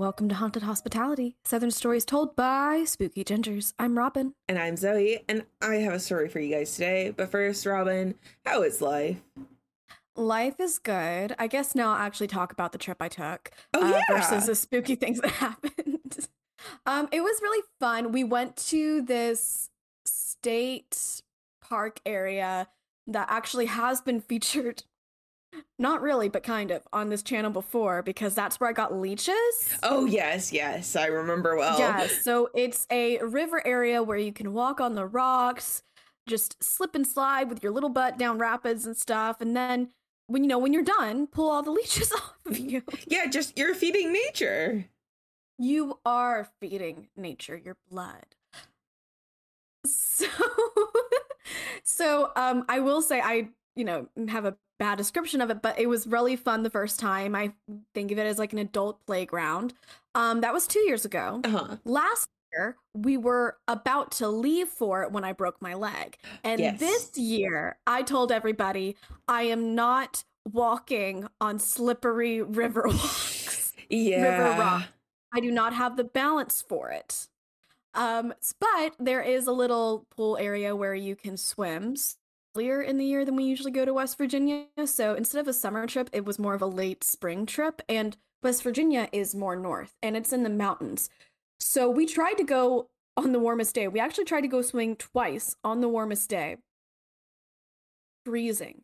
Welcome 0.00 0.30
to 0.30 0.34
Haunted 0.34 0.62
Hospitality, 0.62 1.36
Southern 1.44 1.70
Stories 1.70 2.06
told 2.06 2.34
by 2.34 2.84
Spooky 2.86 3.22
Gingers. 3.22 3.74
I'm 3.78 3.98
Robin. 3.98 4.32
And 4.48 4.58
I'm 4.58 4.76
Zoey, 4.76 5.22
and 5.28 5.44
I 5.60 5.74
have 5.74 5.92
a 5.92 6.00
story 6.00 6.26
for 6.30 6.40
you 6.40 6.56
guys 6.56 6.72
today. 6.72 7.12
But 7.14 7.30
first, 7.30 7.66
Robin, 7.66 8.14
how 8.46 8.62
is 8.62 8.80
life? 8.80 9.18
Life 10.16 10.58
is 10.58 10.78
good. 10.78 11.34
I 11.38 11.46
guess 11.48 11.74
now 11.74 11.90
I'll 11.90 11.98
actually 12.06 12.28
talk 12.28 12.50
about 12.50 12.72
the 12.72 12.78
trip 12.78 12.96
I 13.02 13.08
took 13.08 13.50
Oh, 13.74 13.84
uh, 13.84 13.90
yeah. 13.90 14.16
versus 14.16 14.46
the 14.46 14.54
spooky 14.54 14.94
things 14.96 15.20
that 15.20 15.32
happened. 15.32 16.28
um, 16.86 17.10
it 17.12 17.20
was 17.20 17.38
really 17.42 17.62
fun. 17.78 18.10
We 18.10 18.24
went 18.24 18.56
to 18.68 19.02
this 19.02 19.68
state 20.06 21.20
park 21.60 22.00
area 22.06 22.68
that 23.06 23.26
actually 23.28 23.66
has 23.66 24.00
been 24.00 24.20
featured, 24.22 24.84
not 25.78 26.02
really, 26.02 26.28
but 26.28 26.42
kind 26.42 26.70
of, 26.70 26.82
on 26.92 27.08
this 27.08 27.22
channel 27.22 27.50
before 27.50 28.02
because 28.02 28.34
that's 28.34 28.60
where 28.60 28.68
I 28.70 28.72
got 28.72 28.94
leeches. 28.94 29.34
Oh, 29.82 30.04
yes, 30.06 30.52
yes, 30.52 30.96
I 30.96 31.06
remember 31.06 31.56
well. 31.56 31.78
Yeah, 31.78 32.06
so 32.22 32.50
it's 32.54 32.86
a 32.90 33.18
river 33.18 33.66
area 33.66 34.02
where 34.02 34.18
you 34.18 34.32
can 34.32 34.52
walk 34.52 34.80
on 34.80 34.94
the 34.94 35.06
rocks, 35.06 35.82
just 36.26 36.62
slip 36.62 36.94
and 36.94 37.06
slide 37.06 37.48
with 37.48 37.62
your 37.62 37.72
little 37.72 37.88
butt 37.88 38.18
down 38.18 38.38
rapids 38.38 38.86
and 38.86 38.96
stuff, 38.96 39.40
and 39.40 39.56
then 39.56 39.90
when 40.26 40.44
you 40.44 40.48
know 40.48 40.58
when 40.58 40.72
you're 40.72 40.82
done, 40.82 41.26
pull 41.26 41.50
all 41.50 41.62
the 41.62 41.70
leeches 41.72 42.12
off 42.12 42.36
of 42.46 42.58
you. 42.58 42.82
Yeah, 43.06 43.26
just 43.26 43.58
you're 43.58 43.74
feeding 43.74 44.12
nature. 44.12 44.86
You 45.58 45.98
are 46.06 46.48
feeding 46.60 47.08
nature 47.16 47.56
your 47.56 47.76
blood. 47.90 48.26
So 49.86 50.26
so 51.82 52.32
um 52.36 52.66
I 52.68 52.80
will 52.80 53.00
say 53.00 53.20
I, 53.20 53.48
you 53.74 53.84
know, 53.84 54.08
have 54.28 54.44
a 54.44 54.56
bad 54.80 54.98
description 54.98 55.40
of 55.42 55.50
it, 55.50 55.62
but 55.62 55.78
it 55.78 55.88
was 55.88 56.08
really 56.08 56.36
fun 56.36 56.64
the 56.64 56.70
first 56.70 56.98
time. 57.00 57.36
I 57.36 57.52
think 57.94 58.10
of 58.12 58.18
it 58.18 58.26
as 58.26 58.38
like 58.40 58.52
an 58.54 58.58
adult 58.58 59.06
playground. 59.06 59.74
Um 60.16 60.40
that 60.42 60.52
was 60.54 60.66
2 60.66 60.80
years 60.80 61.04
ago. 61.04 61.42
Uh 61.44 61.50
huh. 61.50 61.76
last 61.84 62.28
year 62.52 62.76
we 62.94 63.16
were 63.16 63.58
about 63.68 64.10
to 64.12 64.28
leave 64.28 64.68
for 64.68 65.02
it 65.04 65.12
when 65.12 65.24
I 65.24 65.32
broke 65.32 65.62
my 65.62 65.74
leg. 65.74 66.16
And 66.44 66.60
Yes. 66.60 66.80
this 66.80 67.18
year 67.18 67.78
I 67.86 68.02
told 68.02 68.32
everybody 68.32 68.96
I 69.28 69.44
am 69.44 69.74
not 69.76 70.24
walking 70.52 71.28
on 71.40 71.58
slippery 71.60 72.42
river 72.62 72.84
walks. 72.86 73.72
Yeah. 73.90 74.22
River 74.48 74.60
rock. 74.60 74.84
I 75.34 75.40
do 75.40 75.50
not 75.52 75.74
have 75.74 75.96
the 75.96 76.04
balance 76.04 76.62
for 76.66 76.90
it. 76.90 77.28
Um 77.94 78.34
but 78.60 78.94
there 78.98 79.22
is 79.22 79.46
a 79.48 79.52
little 79.52 80.06
pool 80.16 80.36
area 80.38 80.74
where 80.76 80.94
you 80.94 81.16
can 81.16 81.36
swim 81.36 81.96
earlier 82.56 82.82
in 82.82 82.98
the 82.98 83.04
year 83.04 83.24
than 83.24 83.36
we 83.36 83.44
usually 83.44 83.70
go 83.70 83.84
to 83.84 83.94
West 83.94 84.18
Virginia. 84.18 84.66
So 84.84 85.14
instead 85.14 85.40
of 85.40 85.48
a 85.48 85.52
summer 85.52 85.86
trip, 85.86 86.10
it 86.12 86.24
was 86.24 86.38
more 86.38 86.54
of 86.54 86.62
a 86.62 86.66
late 86.66 87.04
spring 87.04 87.46
trip 87.46 87.82
and 87.88 88.16
West 88.42 88.62
Virginia 88.62 89.08
is 89.12 89.34
more 89.34 89.56
north 89.56 89.94
and 90.02 90.16
it's 90.16 90.32
in 90.32 90.42
the 90.42 90.50
mountains. 90.50 91.10
So 91.58 91.88
we 91.90 92.06
tried 92.06 92.34
to 92.34 92.44
go 92.44 92.88
on 93.16 93.32
the 93.32 93.38
warmest 93.38 93.74
day. 93.74 93.86
We 93.88 94.00
actually 94.00 94.24
tried 94.24 94.40
to 94.42 94.48
go 94.48 94.62
swimming 94.62 94.96
twice 94.96 95.56
on 95.62 95.80
the 95.80 95.88
warmest 95.88 96.28
day. 96.30 96.56
Freezing. 98.24 98.82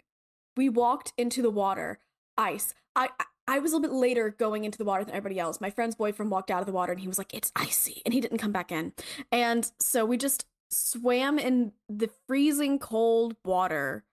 We 0.57 0.69
walked 0.69 1.13
into 1.17 1.43
the 1.43 1.51
water, 1.51 1.99
ice. 2.37 2.75
I 2.95 3.11
I- 3.19 3.25
I 3.49 3.61
was 3.61 3.73
a 3.73 3.77
little 3.77 3.91
bit 3.95 3.97
later 3.97 4.31
going 4.31 4.65
into 4.65 4.77
the 4.77 4.85
water 4.85 5.05
than 5.05 5.15
everybody 5.15 5.39
else. 5.39 5.61
My 5.61 5.71
friend's 5.71 5.95
boyfriend 5.95 6.33
walked 6.33 6.51
out 6.51 6.59
of 6.59 6.67
the 6.67 6.73
water 6.73 6.91
and 6.91 7.01
he 7.01 7.07
was 7.07 7.17
like, 7.17 7.33
"It's 7.33 7.53
icy," 7.55 8.03
and 8.05 8.13
he 8.13 8.21
didn't 8.21 8.39
come 8.39 8.51
back 8.51 8.73
in. 8.73 8.93
And 9.31 9.71
so 9.79 10.05
we 10.05 10.17
just 10.17 10.47
swam 10.71 11.39
in 11.39 11.73
the 11.89 12.11
freezing 12.27 12.79
cold 12.79 13.37
water 13.45 14.05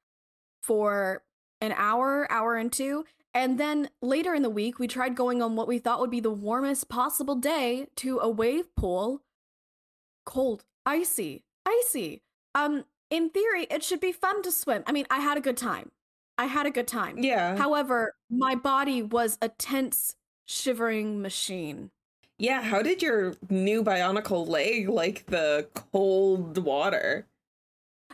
for 0.61 1.23
an 1.61 1.73
hour, 1.73 2.31
hour 2.31 2.55
and 2.55 2.71
two. 2.71 3.05
And 3.33 3.59
then 3.59 3.89
later 4.01 4.33
in 4.33 4.43
the 4.43 4.49
week, 4.49 4.77
we 4.77 4.87
tried 4.87 5.15
going 5.15 5.41
on 5.41 5.55
what 5.55 5.67
we 5.67 5.79
thought 5.79 5.99
would 5.99 6.11
be 6.11 6.19
the 6.19 6.29
warmest 6.29 6.87
possible 6.87 7.35
day 7.35 7.87
to 7.97 8.19
a 8.19 8.29
wave 8.29 8.75
pool. 8.75 9.21
Cold, 10.25 10.63
icy, 10.85 11.43
icy. 11.65 12.21
Um, 12.53 12.85
in 13.09 13.29
theory, 13.29 13.67
it 13.71 13.83
should 13.83 13.99
be 13.99 14.11
fun 14.11 14.43
to 14.43 14.51
swim. 14.51 14.83
I 14.85 14.91
mean, 14.91 15.05
I 15.09 15.19
had 15.19 15.37
a 15.37 15.41
good 15.41 15.57
time. 15.57 15.91
I 16.37 16.45
had 16.45 16.65
a 16.65 16.71
good 16.71 16.87
time. 16.87 17.19
Yeah. 17.19 17.57
However, 17.57 18.15
my 18.29 18.55
body 18.55 19.01
was 19.01 19.37
a 19.41 19.49
tense, 19.49 20.15
shivering 20.45 21.21
machine. 21.21 21.91
Yeah. 22.43 22.61
How 22.61 22.81
did 22.81 23.01
your 23.01 23.33
new 23.49 23.83
bionicle 23.83 24.45
leg 24.47 24.89
like 24.89 25.25
the 25.27 25.67
cold 25.73 26.57
water? 26.57 27.25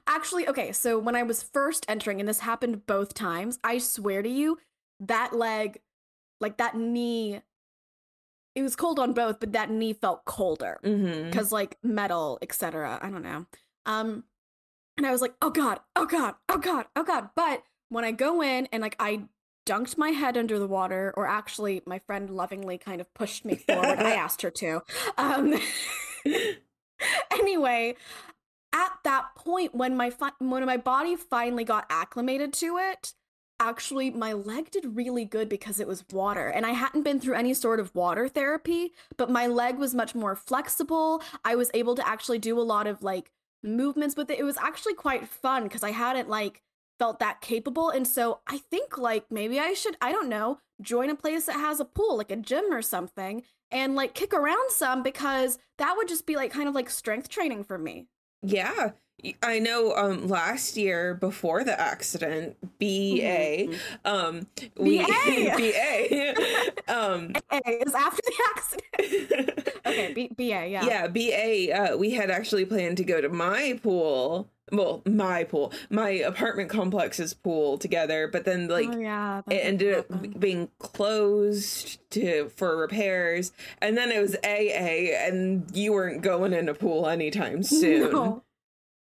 Actually, 0.08 0.48
okay, 0.48 0.72
so 0.72 0.98
when 0.98 1.16
I 1.16 1.24
was 1.24 1.44
first 1.44 1.86
entering, 1.90 2.20
and 2.20 2.30
this 2.30 2.40
happened 2.40 2.86
both 2.86 3.14
times, 3.14 3.60
I 3.64 3.80
swear 3.80 4.22
to 4.22 4.30
you, 4.30 4.58
that 5.00 5.34
leg, 5.36 5.80
like 6.40 6.58
that 6.58 6.76
knee, 6.78 7.42
it 8.56 8.62
was 8.62 8.76
cold 8.76 9.00
on 9.00 9.14
both, 9.14 9.40
but 9.40 9.52
that 9.54 9.70
knee 9.70 9.94
felt 9.94 10.26
colder 10.26 10.80
Mm-hmm. 10.84 11.30
because 11.30 11.52
like 11.52 11.78
metal, 11.84 12.38
etc. 12.42 13.00
I 13.02 13.10
don't 13.10 13.24
know. 13.24 13.46
Um, 13.86 14.24
and 14.98 15.06
I 15.08 15.12
was 15.12 15.22
like, 15.22 15.34
oh 15.42 15.50
god, 15.50 15.80
oh 15.96 16.06
god, 16.06 16.36
oh 16.50 16.58
god, 16.58 16.86
oh 16.96 17.04
god. 17.04 17.30
But 17.36 17.64
when 17.90 18.04
I 18.06 18.12
go 18.12 18.42
in 18.42 18.68
and 18.72 18.82
like 18.82 18.96
I 19.00 19.24
dunked 19.70 19.98
my 19.98 20.10
head 20.10 20.38
under 20.38 20.58
the 20.58 20.68
water, 20.68 21.14
or 21.16 21.28
actually, 21.28 21.82
my 21.86 22.00
friend 22.00 22.30
lovingly 22.30 22.78
kind 22.78 23.00
of 23.00 23.14
pushed 23.14 23.46
me 23.46 23.56
forward. 23.56 24.00
I 24.00 24.12
asked 24.16 24.42
her 24.42 24.50
to. 24.50 24.82
Um, 25.18 25.60
anyway, 27.32 27.96
at 28.74 28.92
that 29.04 29.36
point, 29.36 29.76
when 29.76 29.96
my 29.96 30.10
fi- 30.10 30.32
when 30.40 30.66
my 30.66 30.78
body 30.78 31.16
finally 31.16 31.64
got 31.64 31.86
acclimated 31.90 32.54
to 32.54 32.78
it, 32.78 33.14
actually 33.60 34.10
my 34.10 34.34
leg 34.34 34.72
did 34.72 34.96
really 34.96 35.26
good 35.26 35.50
because 35.50 35.80
it 35.82 35.88
was 35.88 36.06
water 36.14 36.48
and 36.48 36.66
i 36.66 36.72
hadn't 36.72 37.04
been 37.04 37.20
through 37.20 37.36
any 37.36 37.54
sort 37.54 37.78
of 37.78 37.94
water 37.94 38.30
therapy 38.30 38.94
but 39.18 39.30
my 39.30 39.48
leg 39.48 39.78
was 39.78 39.94
much 39.94 40.16
more 40.16 40.34
flexible 40.34 41.22
i 41.44 41.56
was 41.56 41.70
able 41.74 41.94
to 41.94 42.08
actually 42.08 42.40
do 42.40 42.58
a 42.58 42.62
lot 42.62 42.88
of 42.88 43.04
like 43.04 43.32
movements 43.62 44.16
with 44.16 44.30
it 44.30 44.40
it 44.40 44.46
was 44.46 44.56
actually 44.56 44.94
quite 44.94 45.28
fun 45.28 45.64
because 45.64 45.84
i 45.84 45.92
hadn't 45.92 46.30
like 46.30 46.62
felt 47.00 47.18
that 47.20 47.40
capable 47.42 47.90
and 47.90 48.06
so 48.06 48.40
i 48.48 48.58
think 48.58 48.98
like 48.98 49.26
maybe 49.32 49.58
i 49.60 49.74
should 49.74 49.96
i 50.02 50.12
don't 50.12 50.30
know 50.30 50.60
join 50.82 51.10
a 51.10 51.16
place 51.16 51.46
that 51.46 51.54
has 51.56 51.80
a 51.80 51.86
pool 51.86 52.18
like 52.18 52.30
a 52.32 52.36
gym 52.36 52.66
or 52.72 52.82
something 52.82 53.42
and 53.72 53.96
like 53.96 54.14
kick 54.14 54.34
around 54.34 54.70
some 54.72 55.02
because 55.02 55.58
that 55.78 55.96
would 55.98 56.08
just 56.08 56.26
be 56.26 56.36
like 56.36 56.52
kind 56.52 56.68
of 56.68 56.76
like 56.76 56.90
strength 56.90 57.30
training 57.30 57.64
for 57.64 57.78
me 57.78 58.08
Yeah. 58.44 58.92
I 59.44 59.60
know 59.60 59.94
um 59.96 60.28
last 60.30 60.78
year 60.78 61.14
before 61.14 61.66
the 61.66 61.78
accident, 61.80 62.56
BA, 62.80 63.68
um 64.06 64.48
we 64.78 65.00
BA. 65.00 65.56
BA 65.58 66.34
um 66.88 67.34
A 67.52 67.60
is 67.86 67.94
after 67.94 68.22
the 68.26 68.34
accident 68.56 69.70
okay 69.86 70.14
B- 70.14 70.32
ba 70.38 70.44
yeah 70.44 70.86
yeah, 70.86 71.08
BA 71.08 71.74
uh 71.74 71.98
we 71.98 72.12
had 72.12 72.30
actually 72.32 72.64
planned 72.66 72.96
to 72.98 73.04
go 73.04 73.20
to 73.20 73.28
my 73.28 73.78
pool. 73.84 74.48
Well, 74.72 75.02
my 75.06 75.44
pool, 75.46 75.74
my 75.90 76.10
apartment 76.10 76.70
complex's 76.70 77.34
pool 77.34 77.78
together, 77.78 78.28
but 78.28 78.46
then 78.46 78.68
like 78.68 78.90
oh, 78.92 79.00
yeah 79.00 79.42
it 79.50 79.56
ended 79.56 79.94
up 79.98 80.12
happen. 80.12 80.32
being 80.40 80.70
closed 80.80 82.00
to 82.12 82.50
for 82.56 82.78
repairs 82.78 83.52
and 83.82 83.98
then 83.98 84.12
it 84.12 84.20
was 84.22 84.36
aa 84.44 85.28
and 85.28 85.66
you 85.76 85.94
weren't 85.94 86.22
going 86.22 86.54
in 86.54 86.70
a 86.70 86.74
pool 86.74 87.08
anytime 87.08 87.64
soon 87.82 88.12
No. 88.12 88.44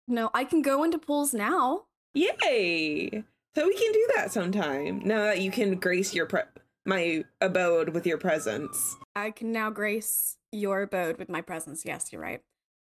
no, 0.07 0.29
I 0.33 0.43
can 0.43 0.61
go 0.61 0.83
into 0.83 0.97
pools 0.97 1.33
now. 1.33 1.83
yay 2.13 3.23
so 3.55 3.67
we 3.67 3.75
can 3.75 3.91
do 3.91 4.07
that 4.15 4.31
sometime 4.31 5.01
now 5.05 5.23
that 5.25 5.41
you 5.41 5.51
can 5.51 5.75
grace 5.75 6.13
your 6.13 6.25
pre- 6.25 6.41
my 6.85 7.23
abode 7.41 7.89
with 7.89 8.05
your 8.05 8.17
presence 8.17 8.95
I 9.15 9.31
can 9.31 9.51
now 9.51 9.69
grace 9.69 10.37
your 10.51 10.81
abode 10.83 11.17
with 11.19 11.29
my 11.29 11.41
presence. 11.41 11.83
Yes, 11.85 12.11
you're 12.11 12.21
right. 12.21 12.41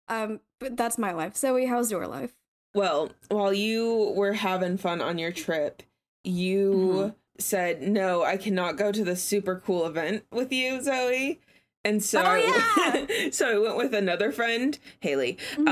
Um, 0.08 0.40
but 0.60 0.76
that's 0.76 0.98
my 0.98 1.12
life. 1.12 1.34
Zoey, 1.34 1.68
how's 1.68 1.90
your 1.90 2.06
life? 2.08 2.32
Well 2.76 3.10
while 3.28 3.52
you 3.52 4.12
were 4.16 4.34
having 4.34 4.76
fun 4.78 5.00
on 5.00 5.18
your 5.18 5.32
trip 5.32 5.82
you 6.24 6.72
Mhm. 6.72 7.14
said 7.38 7.82
no 7.82 8.22
i 8.22 8.36
cannot 8.36 8.76
go 8.76 8.90
to 8.92 9.04
the 9.04 9.14
super 9.16 9.62
cool 9.64 9.86
event 9.86 10.24
with 10.32 10.52
you 10.52 10.78
zoey 10.80 11.38
and 11.84 12.02
so 12.02 12.20
Oh, 12.20 12.24
I, 12.26 13.28
so 13.32 13.54
I 13.54 13.58
went 13.64 13.76
with 13.76 13.94
another 13.94 14.32
friend, 14.32 14.76
Haley. 14.98 15.38
Mhm. 15.54 15.68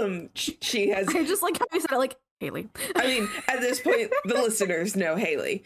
Um, 0.00 0.30
she 0.34 0.90
has 0.90 1.08
I 1.08 1.24
just 1.24 1.42
like 1.42 1.58
how 1.58 1.66
you 1.72 1.80
said 1.80 1.90
it, 1.90 1.98
like 1.98 2.16
Haley. 2.38 2.68
I 2.94 3.06
mean, 3.08 3.28
at 3.48 3.60
this 3.60 3.80
point, 3.80 4.12
the 4.24 4.34
listeners 4.42 4.94
know 4.94 5.16
Haley. 5.16 5.64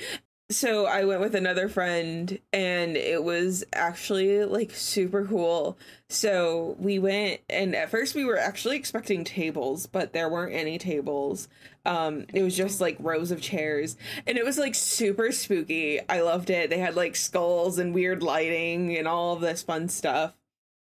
So 0.50 0.84
I 0.84 1.04
went 1.04 1.22
with 1.22 1.34
another 1.34 1.70
friend, 1.70 2.38
and 2.52 2.96
it 2.98 3.24
was 3.24 3.64
actually 3.72 4.44
like 4.44 4.72
super 4.72 5.24
cool. 5.24 5.78
So 6.10 6.76
we 6.78 6.98
went, 6.98 7.40
and 7.48 7.74
at 7.74 7.90
first 7.90 8.14
we 8.14 8.26
were 8.26 8.38
actually 8.38 8.76
expecting 8.76 9.24
tables, 9.24 9.86
but 9.86 10.12
there 10.12 10.28
weren't 10.28 10.54
any 10.54 10.76
tables. 10.76 11.48
Um, 11.86 12.26
it 12.34 12.42
was 12.42 12.56
just 12.56 12.78
like 12.80 12.96
rows 13.00 13.30
of 13.30 13.40
chairs, 13.40 13.96
and 14.26 14.36
it 14.36 14.44
was 14.44 14.58
like 14.58 14.74
super 14.74 15.32
spooky. 15.32 15.98
I 16.08 16.20
loved 16.20 16.50
it. 16.50 16.68
They 16.68 16.78
had 16.78 16.94
like 16.94 17.16
skulls 17.16 17.78
and 17.78 17.94
weird 17.94 18.22
lighting 18.22 18.96
and 18.98 19.08
all 19.08 19.36
this 19.36 19.62
fun 19.62 19.88
stuff. 19.88 20.34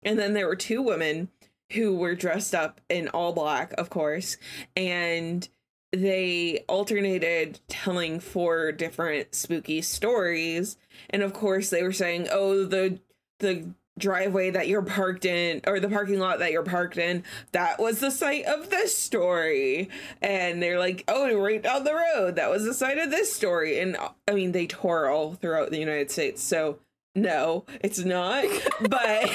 And 0.02 0.18
then 0.18 0.34
there 0.34 0.46
were 0.46 0.56
two 0.56 0.82
women 0.82 1.30
who 1.72 1.96
were 1.96 2.14
dressed 2.14 2.54
up 2.54 2.80
in 2.88 3.08
all 3.08 3.32
black, 3.32 3.72
of 3.78 3.90
course, 3.90 4.36
and 4.76 5.48
they 5.92 6.64
alternated 6.68 7.60
telling 7.68 8.20
four 8.20 8.72
different 8.72 9.34
spooky 9.34 9.82
stories. 9.82 10.76
And 11.10 11.22
of 11.22 11.32
course 11.32 11.70
they 11.70 11.82
were 11.82 11.92
saying 11.92 12.28
oh 12.30 12.64
the 12.64 12.98
the 13.38 13.68
driveway 13.98 14.50
that 14.50 14.68
you're 14.68 14.82
parked 14.82 15.24
in 15.24 15.62
or 15.66 15.80
the 15.80 15.88
parking 15.88 16.18
lot 16.18 16.38
that 16.38 16.52
you're 16.52 16.62
parked 16.62 16.98
in 16.98 17.24
that 17.52 17.78
was 17.78 17.98
the 18.00 18.10
site 18.10 18.44
of 18.44 18.68
this 18.68 18.94
story. 18.96 19.88
And 20.20 20.62
they're 20.62 20.78
like 20.78 21.04
oh 21.08 21.34
right 21.38 21.62
down 21.62 21.84
the 21.84 21.94
road 21.94 22.36
that 22.36 22.50
was 22.50 22.64
the 22.64 22.74
site 22.74 22.98
of 22.98 23.10
this 23.10 23.32
story. 23.32 23.78
And 23.80 23.96
i 24.28 24.32
mean 24.32 24.52
they 24.52 24.66
tour 24.66 25.08
all 25.08 25.34
throughout 25.34 25.70
the 25.70 25.78
united 25.78 26.10
states. 26.10 26.42
So 26.42 26.78
no 27.14 27.64
it's 27.80 28.00
not. 28.00 28.44
But 28.80 29.30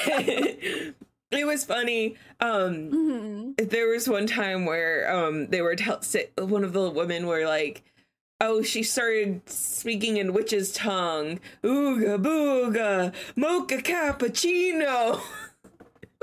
it 1.32 1.46
was 1.46 1.64
funny 1.66 2.16
um 2.40 2.92
Mhm. 2.92 3.70
there 3.70 3.88
was 3.88 4.08
one 4.10 4.28
time 4.28 4.66
where 4.66 5.10
um 5.14 5.48
they 5.48 5.62
were 5.62 5.76
tell 5.76 6.02
one 6.38 6.64
of 6.64 6.74
the 6.74 6.90
women 6.90 7.26
were 7.28 7.46
like 7.46 7.84
oh 8.40 8.62
she 8.62 8.84
started 8.84 9.42
speaking 9.50 10.18
in 10.18 10.34
witch's 10.34 10.72
tongue 10.72 11.40
ooga 11.64 12.22
booga 12.22 13.14
mocha 13.36 13.78
cappuccino 13.78 15.20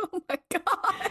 Oh 0.00 0.22
my 0.28 0.38
god. 0.50 1.10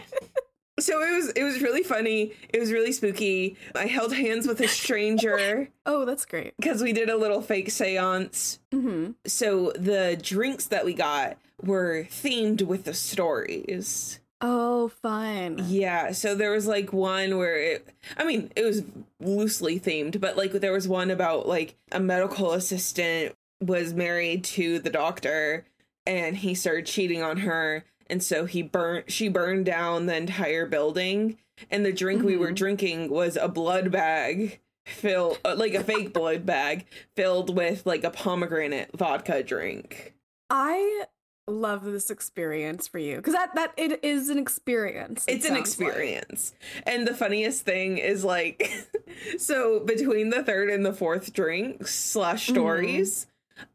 so 0.80 1.02
it 1.02 1.14
was 1.14 1.28
it 1.30 1.42
was 1.42 1.60
really 1.60 1.82
funny 1.82 2.32
it 2.48 2.58
was 2.58 2.72
really 2.72 2.92
spooky 2.92 3.56
i 3.74 3.84
held 3.86 4.14
hands 4.14 4.46
with 4.46 4.60
a 4.60 4.68
stranger 4.68 5.68
Oh, 5.86 6.04
that's 6.04 6.24
great. 6.24 6.54
because 6.56 6.82
we 6.82 6.92
did 6.92 7.08
a 7.10 7.16
little 7.16 7.42
fake 7.42 7.70
seance 7.70 8.60
hmm 8.72 9.10
so 9.26 9.72
the 9.72 10.18
drinks 10.22 10.66
that 10.66 10.84
we 10.86 10.94
got 10.94 11.36
were 11.62 12.04
themed 12.10 12.62
with 12.62 12.84
the 12.84 12.94
stories 12.94 14.20
Oh, 14.40 14.86
fun. 15.02 15.64
Yeah, 15.66 16.12
so 16.12 16.36
there 16.36 16.52
was 16.52 16.68
like 16.68 16.92
one 16.92 17.38
where 17.38 17.56
it 17.56 17.88
I 18.16 18.24
mean, 18.24 18.52
it 18.54 18.62
was 18.62 18.84
loosely 19.18 19.80
themed, 19.80 20.20
but 20.20 20.36
like 20.36 20.52
there 20.52 20.70
was 20.72 20.86
one 20.86 21.10
about 21.10 21.48
like 21.48 21.74
a 21.90 21.98
medical 21.98 22.52
assistant 22.52 23.34
was 23.60 23.92
married 23.94 24.44
to 24.44 24.78
the 24.78 24.90
doctor 24.90 25.64
and 26.06 26.36
he 26.36 26.54
started 26.54 26.86
cheating 26.86 27.20
on 27.20 27.38
her 27.38 27.84
and 28.08 28.22
so 28.22 28.44
he 28.44 28.62
burnt 28.62 29.10
she 29.10 29.26
burned 29.28 29.66
down 29.66 30.06
the 30.06 30.14
entire 30.16 30.66
building 30.66 31.36
and 31.68 31.84
the 31.84 31.92
drink 31.92 32.22
we 32.22 32.36
were 32.36 32.52
Mhm. 32.52 32.56
drinking 32.56 33.10
was 33.10 33.36
a 33.36 33.48
blood 33.48 33.90
bag 33.90 34.60
filled 34.86 35.40
uh, 35.44 35.56
like 35.58 35.74
a 35.74 35.82
fake 35.82 36.12
blood 36.14 36.46
bag 36.46 36.86
filled 37.16 37.56
with 37.56 37.84
like 37.84 38.04
a 38.04 38.10
pomegranate 38.10 38.96
vodka 38.96 39.42
drink. 39.42 40.14
I 40.48 41.06
love 41.48 41.84
this 41.84 42.10
experience 42.10 42.86
for 42.86 42.98
you 42.98 43.16
because 43.16 43.34
that 43.34 43.54
that 43.54 43.72
it 43.76 44.04
is 44.04 44.28
an 44.28 44.38
experience. 44.38 45.24
it 45.26 45.36
it's 45.36 45.44
an 45.44 45.54
sounds 45.56 45.78
like. 45.78 45.88
experience 45.88 46.54
and 46.84 47.06
the 47.06 47.14
funniest 47.14 47.64
thing 47.64 47.98
is 47.98 48.24
like 48.24 48.70
so 49.38 49.80
between 49.80 50.30
the 50.30 50.42
third 50.42 50.68
and 50.70 50.84
the 50.86 50.92
fourth 50.92 51.32
drink 51.32 51.86
slash 51.88 52.48
stories 52.48 53.26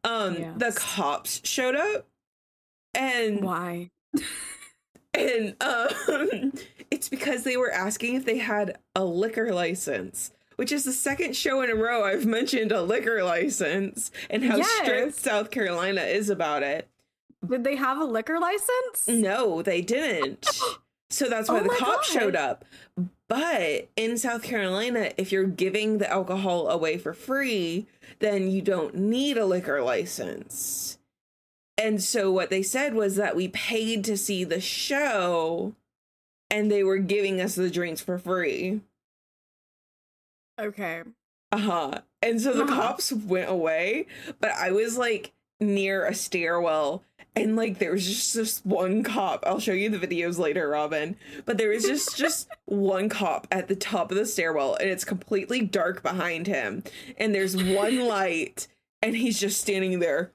um 0.04 0.34
the 0.36 0.40
Mm-hmm. 0.42 0.60
Yes. 0.62 0.78
cops 0.80 1.42
showed 1.44 1.76
up 1.76 2.08
and 2.94 3.42
Why? 3.42 3.90
and 5.14 5.56
um 5.62 6.54
it's 6.92 7.10
because 7.10 7.44
they 7.44 7.58
were 7.58 7.72
asking 7.72 8.16
if 8.16 8.26
they 8.26 8.38
had 8.38 8.78
a 8.96 9.04
liquor 9.04 9.54
license 9.54 10.32
which 10.56 10.72
is 10.72 10.84
the 10.86 10.92
second 10.94 11.36
show 11.36 11.62
in 11.62 11.70
a 11.72 11.76
row 11.76 12.04
I've 12.06 12.26
mentioned 12.28 12.72
a 12.72 12.84
liquor 12.84 13.24
license 13.24 14.12
and 14.30 14.44
how 14.44 14.62
strict 14.62 15.16
South 15.16 15.50
Carolina 15.50 16.02
is 16.02 16.30
about 16.30 16.62
it. 16.62 16.88
Did 17.48 17.64
they 17.64 17.76
have 17.76 17.98
a 18.00 18.06
liquor 18.06 18.40
license? 18.40 19.08
No, 19.08 19.62
they 19.62 19.82
didn't. 19.82 20.48
So 21.10 21.30
that's 21.30 21.48
why 21.48 21.60
Oh 21.60 21.64
the 21.64 21.70
cops 21.70 22.12
God. 22.12 22.20
showed 22.22 22.36
up. 22.36 22.66
But 23.28 23.88
in 23.96 24.18
South 24.18 24.42
Carolina, 24.42 25.12
if 25.16 25.32
you're 25.32 25.44
giving 25.46 26.00
the 26.00 26.10
alcohol 26.12 26.70
away 26.70 26.98
for 26.98 27.14
free, 27.14 27.86
then 28.18 28.50
you 28.50 28.64
don't 28.64 28.96
need 28.96 29.38
a 29.38 29.46
liquor 29.46 29.84
license. 29.84 30.98
And 31.78 32.02
so 32.02 32.32
what 32.32 32.50
they 32.50 32.64
said 32.64 32.96
was 32.96 33.16
that 33.18 33.36
we 33.36 33.48
paid 33.48 34.04
to 34.06 34.18
see 34.18 34.44
the 34.44 34.60
show 34.60 35.76
and 36.50 36.72
they 36.72 36.84
were 36.84 36.98
giving 36.98 37.40
us 37.40 37.54
the 37.54 37.70
drinks 37.70 38.02
for 38.02 38.18
free. 38.18 38.82
Okay. 40.60 41.04
Uh-huh. 41.52 42.00
And 42.24 42.42
so 42.42 42.54
the 42.54 42.64
Uh-huh. 42.64 42.74
cops 42.76 43.12
went 43.12 43.50
away, 43.52 44.08
but 44.40 44.50
I 44.52 44.72
was 44.72 44.98
like 44.98 45.32
near 45.60 46.06
a 46.06 46.16
stairwell 46.16 47.04
and 47.36 47.56
like 47.56 47.80
there 47.80 47.92
was 47.92 48.06
just 48.06 48.34
this 48.34 48.60
one 48.64 49.04
cop. 49.04 49.44
I'll 49.46 49.60
show 49.60 49.74
you 49.74 49.90
the 49.90 50.06
videos 50.06 50.38
later, 50.38 50.68
Robin. 50.70 51.16
But 51.46 51.58
there 51.58 51.70
was 51.70 51.84
just 51.84 52.16
just 52.16 52.50
one 52.66 53.10
cop 53.10 53.48
at 53.52 53.68
the 53.68 53.76
top 53.76 54.12
of 54.12 54.18
the 54.18 54.26
stairwell 54.26 54.76
and 54.76 54.90
it's 54.90 55.04
completely 55.04 55.62
dark 55.62 56.04
behind 56.04 56.48
him. 56.48 56.84
And 57.18 57.34
there's 57.34 57.56
one 57.56 58.00
light 58.08 58.68
and 59.02 59.16
he's 59.16 59.40
just 59.40 59.62
standing 59.62 60.00
there. 60.00 60.32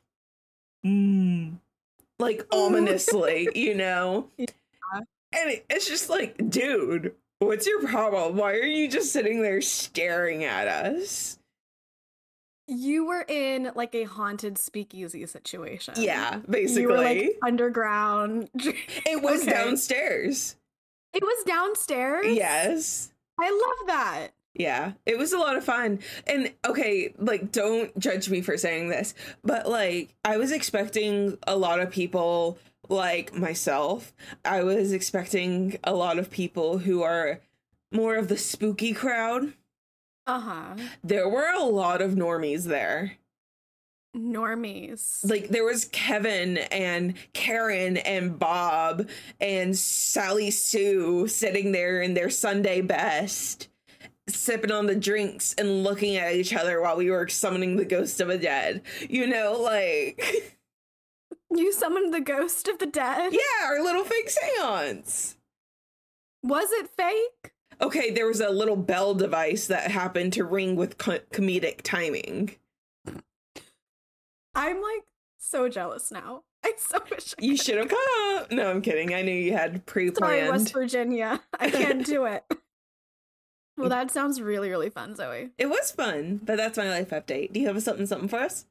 Mm, 0.84 1.58
like 2.18 2.46
ominously, 2.52 3.48
you 3.54 3.74
know? 3.74 4.28
Yeah. 4.94 5.00
And 5.42 5.50
it, 5.50 5.66
it's 5.68 5.86
just 5.86 6.08
like, 6.08 6.38
dude, 6.48 7.14
what's 7.38 7.66
your 7.66 7.86
problem? 7.86 8.38
Why 8.38 8.54
are 8.54 8.64
you 8.64 8.88
just 8.88 9.12
sitting 9.12 9.42
there 9.42 9.60
staring 9.60 10.44
at 10.44 10.66
us? 10.66 11.37
You 12.68 13.06
were 13.06 13.24
in 13.26 13.70
like 13.74 13.94
a 13.94 14.04
haunted 14.04 14.58
speakeasy 14.58 15.24
situation. 15.26 15.94
Yeah, 15.96 16.40
basically. 16.48 16.82
You 16.82 16.88
were 16.88 16.98
like 16.98 17.38
underground. 17.42 18.50
it 18.54 19.22
was 19.22 19.42
Okay. 19.42 19.50
downstairs. 19.50 20.56
It 21.14 21.22
was 21.22 21.44
downstairs. 21.44 22.26
Yes. 22.26 23.10
I 23.40 23.50
love 23.50 23.86
that. 23.88 24.28
Yeah, 24.54 24.92
it 25.06 25.16
was 25.16 25.32
a 25.32 25.38
lot 25.38 25.56
of 25.56 25.64
fun. 25.64 26.00
And 26.26 26.52
okay, 26.66 27.14
like, 27.18 27.52
don't 27.52 27.96
judge 27.98 28.28
me 28.28 28.40
for 28.42 28.56
saying 28.58 28.88
this, 28.88 29.14
but 29.44 29.68
like, 29.68 30.14
I 30.24 30.36
was 30.36 30.50
expecting 30.52 31.38
a 31.46 31.56
lot 31.56 31.80
of 31.80 31.90
people 31.90 32.58
like 32.88 33.32
myself. 33.34 34.12
I 34.44 34.62
was 34.64 34.92
expecting 34.92 35.78
a 35.84 35.94
lot 35.94 36.18
of 36.18 36.30
people 36.30 36.78
who 36.78 37.02
are 37.02 37.40
more 37.92 38.16
of 38.16 38.28
the 38.28 38.36
spooky 38.36 38.92
crowd. 38.92 39.52
Uh 40.28 40.40
huh. 40.40 40.76
There 41.02 41.28
were 41.28 41.50
a 41.56 41.64
lot 41.64 42.02
of 42.02 42.12
normies 42.12 42.64
there. 42.64 43.12
Normies. 44.16 45.20
like 45.28 45.48
there 45.48 45.64
was 45.64 45.84
Kevin 45.86 46.58
and 46.58 47.14
Karen 47.34 47.98
and 47.98 48.38
Bob 48.38 49.08
and 49.40 49.76
Sally 49.76 50.50
Sue 50.50 51.28
sitting 51.28 51.72
there 51.72 52.00
in 52.00 52.14
their 52.14 52.30
Sunday 52.30 52.80
best, 52.80 53.68
sipping 54.26 54.72
on 54.72 54.86
the 54.86 54.96
drinks 54.96 55.54
and 55.56 55.82
looking 55.84 56.16
at 56.16 56.34
each 56.34 56.54
other 56.54 56.80
while 56.80 56.96
we 56.96 57.10
were 57.10 57.28
summoning 57.28 57.76
the 57.76 57.84
ghost 57.84 58.20
of 58.20 58.28
a 58.30 58.38
dead. 58.38 58.82
You 59.08 59.26
know, 59.26 59.58
like 59.60 60.58
you 61.54 61.72
summoned 61.72 62.12
the 62.12 62.20
ghost 62.20 62.66
of 62.66 62.78
the 62.78 62.86
dead. 62.86 63.32
yeah, 63.32 63.66
our 63.66 63.82
little 63.82 64.04
fake 64.04 64.30
seance. 64.30 65.36
Was 66.42 66.70
it 66.72 66.88
fake? 66.88 67.52
Okay, 67.80 68.10
there 68.10 68.26
was 68.26 68.40
a 68.40 68.50
little 68.50 68.76
bell 68.76 69.14
device 69.14 69.66
that 69.68 69.90
happened 69.90 70.32
to 70.34 70.44
ring 70.44 70.74
with 70.76 70.98
co- 70.98 71.20
comedic 71.32 71.82
timing. 71.82 72.56
I'm 74.54 74.82
like 74.82 75.04
so 75.38 75.68
jealous 75.68 76.10
now. 76.10 76.42
I 76.64 76.72
so 76.76 76.98
wish 77.10 77.34
I 77.38 77.44
You 77.44 77.56
should 77.56 77.78
have 77.78 77.88
come. 77.88 78.56
No, 78.56 78.70
I'm 78.70 78.82
kidding. 78.82 79.14
I 79.14 79.22
knew 79.22 79.32
you 79.32 79.52
had 79.52 79.86
pre-planned. 79.86 80.46
Sorry, 80.46 80.50
West 80.50 80.72
Virginia. 80.72 81.40
I 81.60 81.70
can't 81.70 82.04
do 82.04 82.24
it. 82.24 82.44
Well, 83.78 83.90
that 83.90 84.10
sounds 84.10 84.42
really, 84.42 84.70
really 84.70 84.90
fun, 84.90 85.14
Zoey. 85.14 85.50
It 85.56 85.66
was 85.66 85.92
fun, 85.92 86.40
but 86.42 86.56
that's 86.56 86.76
my 86.76 86.88
life 86.88 87.10
update. 87.10 87.52
Do 87.52 87.60
you 87.60 87.68
have 87.68 87.80
something 87.80 88.06
something 88.06 88.28
for 88.28 88.40
us? 88.40 88.66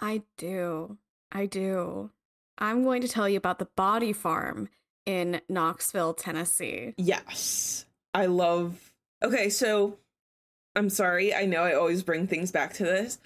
I 0.00 0.22
do. 0.38 0.98
I 1.30 1.46
do. 1.46 2.10
I'm 2.58 2.82
going 2.82 3.00
to 3.02 3.06
tell 3.06 3.28
you 3.28 3.36
about 3.36 3.60
the 3.60 3.68
Body 3.76 4.12
Farm 4.12 4.70
in 5.06 5.40
Knoxville, 5.48 6.14
Tennessee. 6.14 6.94
Yes. 6.96 7.86
I 8.14 8.26
love 8.26 8.94
Okay, 9.24 9.48
so 9.48 9.96
I'm 10.76 10.90
sorry. 10.90 11.34
I 11.34 11.46
know 11.46 11.62
I 11.62 11.72
always 11.72 12.02
bring 12.02 12.26
things 12.26 12.52
back 12.52 12.74
to 12.74 12.84
this, 12.84 13.18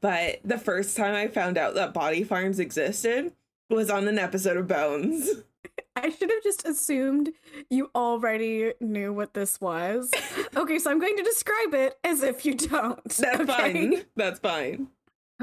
but 0.00 0.38
the 0.44 0.58
first 0.58 0.96
time 0.96 1.14
I 1.14 1.26
found 1.26 1.58
out 1.58 1.74
that 1.74 1.92
body 1.92 2.22
farms 2.22 2.60
existed 2.60 3.32
was 3.68 3.90
on 3.90 4.06
an 4.06 4.18
episode 4.18 4.56
of 4.56 4.68
Bones. 4.68 5.28
I 5.96 6.08
should 6.08 6.30
have 6.30 6.42
just 6.44 6.66
assumed 6.66 7.30
you 7.68 7.90
already 7.96 8.74
knew 8.80 9.12
what 9.12 9.34
this 9.34 9.60
was. 9.60 10.10
okay, 10.56 10.78
so 10.78 10.90
I'm 10.90 11.00
going 11.00 11.16
to 11.16 11.22
describe 11.24 11.74
it 11.74 11.98
as 12.04 12.22
if 12.22 12.46
you 12.46 12.54
don't. 12.54 13.02
That's 13.04 13.40
okay? 13.40 13.44
fine. 13.44 14.02
That's 14.14 14.38
fine. 14.38 14.86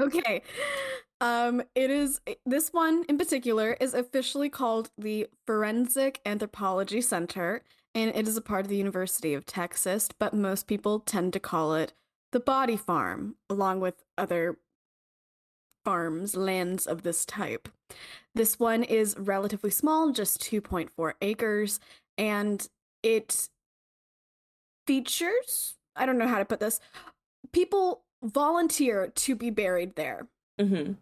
Okay. 0.00 0.42
Um, 1.20 1.62
it 1.74 1.90
is 1.90 2.20
this 2.46 2.72
one 2.72 3.04
in 3.08 3.18
particular 3.18 3.76
is 3.80 3.92
officially 3.92 4.48
called 4.48 4.90
the 4.96 5.26
Forensic 5.46 6.20
Anthropology 6.24 7.00
Center, 7.00 7.62
and 7.98 8.14
it 8.14 8.28
is 8.28 8.36
a 8.36 8.40
part 8.42 8.64
of 8.64 8.68
the 8.68 8.76
University 8.76 9.34
of 9.34 9.44
Texas, 9.44 10.08
but 10.18 10.32
most 10.32 10.68
people 10.68 11.00
tend 11.00 11.32
to 11.32 11.40
call 11.40 11.74
it 11.74 11.94
the 12.30 12.38
Body 12.38 12.76
Farm, 12.76 13.34
along 13.50 13.80
with 13.80 14.04
other 14.16 14.58
farms, 15.84 16.36
lands 16.36 16.86
of 16.86 17.02
this 17.02 17.24
type. 17.24 17.68
This 18.34 18.60
one 18.60 18.84
is 18.84 19.16
relatively 19.18 19.70
small, 19.70 20.12
just 20.12 20.40
2.4 20.40 21.14
acres, 21.20 21.80
and 22.16 22.68
it 23.02 23.48
features, 24.86 25.74
I 25.96 26.06
don't 26.06 26.18
know 26.18 26.28
how 26.28 26.38
to 26.38 26.44
put 26.44 26.60
this, 26.60 26.78
people 27.52 28.04
volunteer 28.22 29.08
to 29.08 29.34
be 29.34 29.50
buried 29.50 29.96
there. 29.96 30.28
hmm 30.60 30.92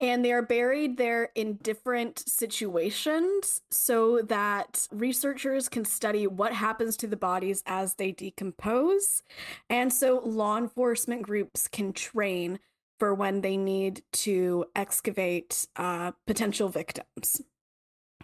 and 0.00 0.24
they 0.24 0.32
are 0.32 0.42
buried 0.42 0.96
there 0.96 1.30
in 1.34 1.54
different 1.54 2.20
situations 2.20 3.60
so 3.70 4.22
that 4.22 4.86
researchers 4.92 5.68
can 5.68 5.84
study 5.84 6.26
what 6.26 6.52
happens 6.52 6.96
to 6.98 7.06
the 7.06 7.16
bodies 7.16 7.62
as 7.66 7.94
they 7.94 8.12
decompose. 8.12 9.22
And 9.68 9.92
so 9.92 10.20
law 10.24 10.56
enforcement 10.56 11.22
groups 11.22 11.66
can 11.66 11.92
train 11.92 12.60
for 13.00 13.12
when 13.14 13.40
they 13.40 13.56
need 13.56 14.02
to 14.12 14.66
excavate 14.74 15.66
uh, 15.76 16.12
potential 16.26 16.68
victims. 16.68 17.42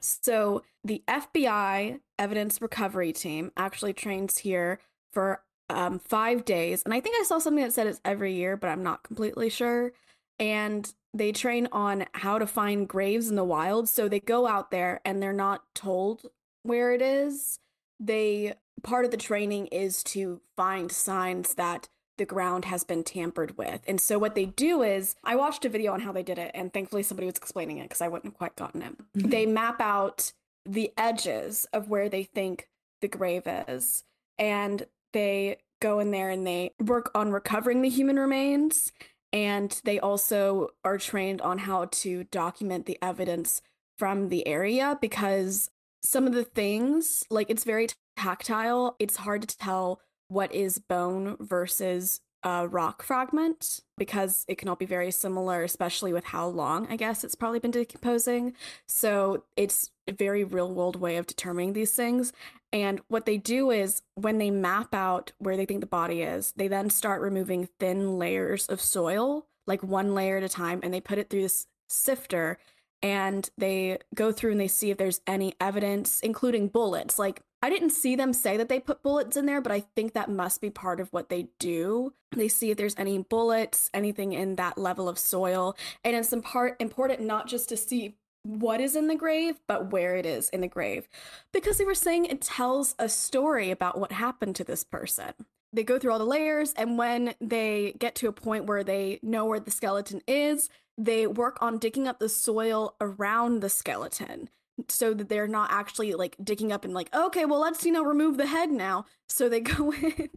So 0.00 0.62
the 0.84 1.02
FBI 1.08 2.00
evidence 2.18 2.60
recovery 2.60 3.12
team 3.12 3.50
actually 3.56 3.94
trains 3.94 4.38
here 4.38 4.78
for 5.12 5.42
um, 5.70 5.98
five 5.98 6.44
days. 6.44 6.82
And 6.84 6.92
I 6.92 7.00
think 7.00 7.16
I 7.18 7.24
saw 7.24 7.38
something 7.38 7.64
that 7.64 7.72
said 7.72 7.86
it's 7.86 8.00
every 8.04 8.34
year, 8.34 8.56
but 8.56 8.68
I'm 8.68 8.82
not 8.82 9.02
completely 9.02 9.48
sure. 9.48 9.92
And 10.38 10.92
they 11.14 11.30
train 11.30 11.68
on 11.70 12.06
how 12.12 12.38
to 12.38 12.46
find 12.46 12.88
graves 12.88 13.30
in 13.30 13.36
the 13.36 13.44
wild. 13.44 13.88
So 13.88 14.08
they 14.08 14.20
go 14.20 14.46
out 14.46 14.70
there 14.70 15.00
and 15.04 15.22
they're 15.22 15.32
not 15.32 15.62
told 15.74 16.26
where 16.64 16.92
it 16.92 17.00
is. 17.00 17.60
They 18.00 18.54
part 18.82 19.04
of 19.04 19.12
the 19.12 19.16
training 19.16 19.68
is 19.68 20.02
to 20.02 20.40
find 20.56 20.90
signs 20.90 21.54
that 21.54 21.88
the 22.18 22.26
ground 22.26 22.66
has 22.66 22.84
been 22.84 23.02
tampered 23.02 23.56
with. 23.56 23.80
And 23.86 24.00
so 24.00 24.18
what 24.18 24.34
they 24.34 24.44
do 24.44 24.82
is 24.82 25.16
I 25.24 25.36
watched 25.36 25.64
a 25.64 25.68
video 25.68 25.92
on 25.92 26.00
how 26.00 26.12
they 26.12 26.22
did 26.22 26.38
it 26.38 26.50
and 26.54 26.72
thankfully 26.72 27.02
somebody 27.02 27.26
was 27.26 27.36
explaining 27.36 27.78
it 27.78 27.84
because 27.84 28.02
I 28.02 28.08
wouldn't 28.08 28.34
have 28.34 28.38
quite 28.38 28.56
gotten 28.56 28.82
it. 28.82 28.92
Mm-hmm. 29.16 29.30
They 29.30 29.46
map 29.46 29.80
out 29.80 30.32
the 30.66 30.92
edges 30.96 31.66
of 31.72 31.88
where 31.88 32.08
they 32.08 32.24
think 32.24 32.68
the 33.00 33.08
grave 33.08 33.42
is 33.46 34.04
and 34.38 34.86
they 35.12 35.58
go 35.80 35.98
in 35.98 36.10
there 36.10 36.30
and 36.30 36.46
they 36.46 36.72
work 36.84 37.10
on 37.14 37.30
recovering 37.30 37.82
the 37.82 37.88
human 37.88 38.18
remains 38.18 38.92
and 39.34 39.80
they 39.82 39.98
also 39.98 40.68
are 40.84 40.96
trained 40.96 41.42
on 41.42 41.58
how 41.58 41.86
to 41.86 42.22
document 42.24 42.86
the 42.86 42.96
evidence 43.02 43.60
from 43.98 44.28
the 44.28 44.46
area 44.46 44.96
because 45.00 45.70
some 46.04 46.28
of 46.28 46.34
the 46.34 46.44
things 46.44 47.24
like 47.30 47.50
it's 47.50 47.64
very 47.64 47.88
tactile. 48.16 48.94
It's 49.00 49.16
hard 49.16 49.48
to 49.48 49.58
tell 49.58 50.00
what 50.28 50.54
is 50.54 50.78
bone 50.78 51.36
versus 51.40 52.20
a 52.44 52.68
rock 52.68 53.02
fragment 53.02 53.80
because 53.96 54.44
it 54.48 54.58
can 54.58 54.68
all 54.68 54.76
be 54.76 54.84
very 54.84 55.10
similar, 55.10 55.62
especially 55.62 56.12
with 56.12 56.24
how 56.24 56.46
long 56.46 56.86
I 56.90 56.96
guess 56.96 57.24
it's 57.24 57.34
probably 57.34 57.58
been 57.58 57.70
decomposing. 57.70 58.54
So 58.86 59.44
it's 59.56 59.90
a 60.06 60.12
very 60.12 60.44
real 60.44 60.72
world 60.72 60.96
way 60.96 61.16
of 61.16 61.26
determining 61.26 61.72
these 61.72 61.92
things. 61.92 62.32
And 62.72 63.00
what 63.08 63.24
they 63.24 63.38
do 63.38 63.70
is 63.70 64.02
when 64.14 64.38
they 64.38 64.50
map 64.50 64.94
out 64.94 65.32
where 65.38 65.56
they 65.56 65.64
think 65.64 65.80
the 65.80 65.86
body 65.86 66.22
is, 66.22 66.52
they 66.56 66.68
then 66.68 66.90
start 66.90 67.22
removing 67.22 67.68
thin 67.80 68.18
layers 68.18 68.66
of 68.66 68.80
soil, 68.80 69.46
like 69.66 69.82
one 69.82 70.14
layer 70.14 70.36
at 70.36 70.42
a 70.42 70.48
time, 70.48 70.80
and 70.82 70.92
they 70.92 71.00
put 71.00 71.18
it 71.18 71.30
through 71.30 71.42
this 71.42 71.66
sifter 71.88 72.58
and 73.00 73.50
they 73.58 73.98
go 74.14 74.32
through 74.32 74.52
and 74.52 74.60
they 74.60 74.68
see 74.68 74.90
if 74.90 74.96
there's 74.96 75.20
any 75.26 75.54
evidence, 75.60 76.20
including 76.20 76.68
bullets. 76.68 77.18
Like 77.18 77.42
I 77.64 77.70
didn't 77.70 77.90
see 77.92 78.14
them 78.14 78.34
say 78.34 78.58
that 78.58 78.68
they 78.68 78.78
put 78.78 79.02
bullets 79.02 79.38
in 79.38 79.46
there, 79.46 79.62
but 79.62 79.72
I 79.72 79.80
think 79.96 80.12
that 80.12 80.28
must 80.28 80.60
be 80.60 80.68
part 80.68 81.00
of 81.00 81.10
what 81.14 81.30
they 81.30 81.48
do. 81.58 82.12
They 82.32 82.46
see 82.46 82.70
if 82.70 82.76
there's 82.76 82.94
any 82.98 83.16
bullets, 83.16 83.88
anything 83.94 84.34
in 84.34 84.56
that 84.56 84.76
level 84.76 85.08
of 85.08 85.18
soil. 85.18 85.74
And 86.04 86.14
it's 86.14 86.34
important 86.34 87.22
not 87.22 87.48
just 87.48 87.70
to 87.70 87.78
see 87.78 88.16
what 88.42 88.82
is 88.82 88.94
in 88.94 89.08
the 89.08 89.14
grave, 89.14 89.60
but 89.66 89.90
where 89.90 90.14
it 90.14 90.26
is 90.26 90.50
in 90.50 90.60
the 90.60 90.68
grave. 90.68 91.08
Because 91.54 91.78
they 91.78 91.86
were 91.86 91.94
saying 91.94 92.26
it 92.26 92.42
tells 92.42 92.94
a 92.98 93.08
story 93.08 93.70
about 93.70 93.98
what 93.98 94.12
happened 94.12 94.56
to 94.56 94.64
this 94.64 94.84
person. 94.84 95.32
They 95.72 95.84
go 95.84 95.98
through 95.98 96.12
all 96.12 96.18
the 96.18 96.26
layers, 96.26 96.74
and 96.74 96.98
when 96.98 97.34
they 97.40 97.94
get 97.98 98.14
to 98.16 98.28
a 98.28 98.32
point 98.32 98.66
where 98.66 98.84
they 98.84 99.20
know 99.22 99.46
where 99.46 99.58
the 99.58 99.70
skeleton 99.70 100.20
is, 100.28 100.68
they 100.98 101.26
work 101.26 101.62
on 101.62 101.78
digging 101.78 102.08
up 102.08 102.18
the 102.18 102.28
soil 102.28 102.94
around 103.00 103.62
the 103.62 103.70
skeleton 103.70 104.50
so 104.88 105.14
that 105.14 105.28
they're 105.28 105.46
not 105.46 105.70
actually 105.70 106.14
like 106.14 106.36
digging 106.42 106.72
up 106.72 106.84
and 106.84 106.94
like 106.94 107.14
okay 107.14 107.44
well 107.44 107.60
let's 107.60 107.84
you 107.84 107.92
know 107.92 108.04
remove 108.04 108.36
the 108.36 108.46
head 108.46 108.70
now. 108.70 109.06
So 109.28 109.48
they 109.48 109.60
go 109.60 109.92
in 109.92 110.30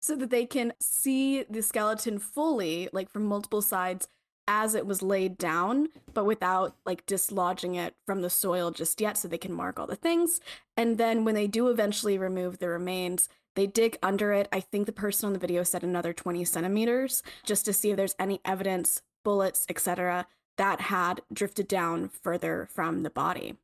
so 0.00 0.16
that 0.16 0.30
they 0.30 0.46
can 0.46 0.72
see 0.80 1.44
the 1.44 1.62
skeleton 1.62 2.18
fully 2.18 2.88
like 2.92 3.10
from 3.10 3.24
multiple 3.24 3.62
sides 3.62 4.08
as 4.48 4.74
it 4.74 4.86
was 4.86 5.02
laid 5.02 5.38
down 5.38 5.88
but 6.12 6.24
without 6.24 6.74
like 6.84 7.06
dislodging 7.06 7.76
it 7.76 7.94
from 8.06 8.22
the 8.22 8.30
soil 8.30 8.70
just 8.70 9.00
yet 9.00 9.16
so 9.16 9.28
they 9.28 9.38
can 9.38 9.52
mark 9.52 9.78
all 9.78 9.86
the 9.86 9.96
things. 9.96 10.40
And 10.76 10.98
then 10.98 11.24
when 11.24 11.34
they 11.34 11.46
do 11.46 11.68
eventually 11.68 12.18
remove 12.18 12.58
the 12.58 12.68
remains 12.68 13.28
they 13.56 13.66
dig 13.66 13.98
under 14.02 14.32
it. 14.32 14.48
I 14.52 14.60
think 14.60 14.86
the 14.86 14.92
person 14.92 15.26
on 15.26 15.32
the 15.32 15.38
video 15.38 15.64
said 15.64 15.82
another 15.82 16.12
20 16.12 16.44
centimeters 16.44 17.22
just 17.44 17.64
to 17.64 17.72
see 17.72 17.90
if 17.90 17.96
there's 17.96 18.14
any 18.18 18.40
evidence 18.44 19.02
bullets 19.22 19.66
etc 19.68 20.26
that 20.60 20.78
had 20.78 21.22
drifted 21.32 21.66
down 21.66 22.10
further 22.10 22.68
from 22.70 23.02
the 23.02 23.08
body. 23.08 23.56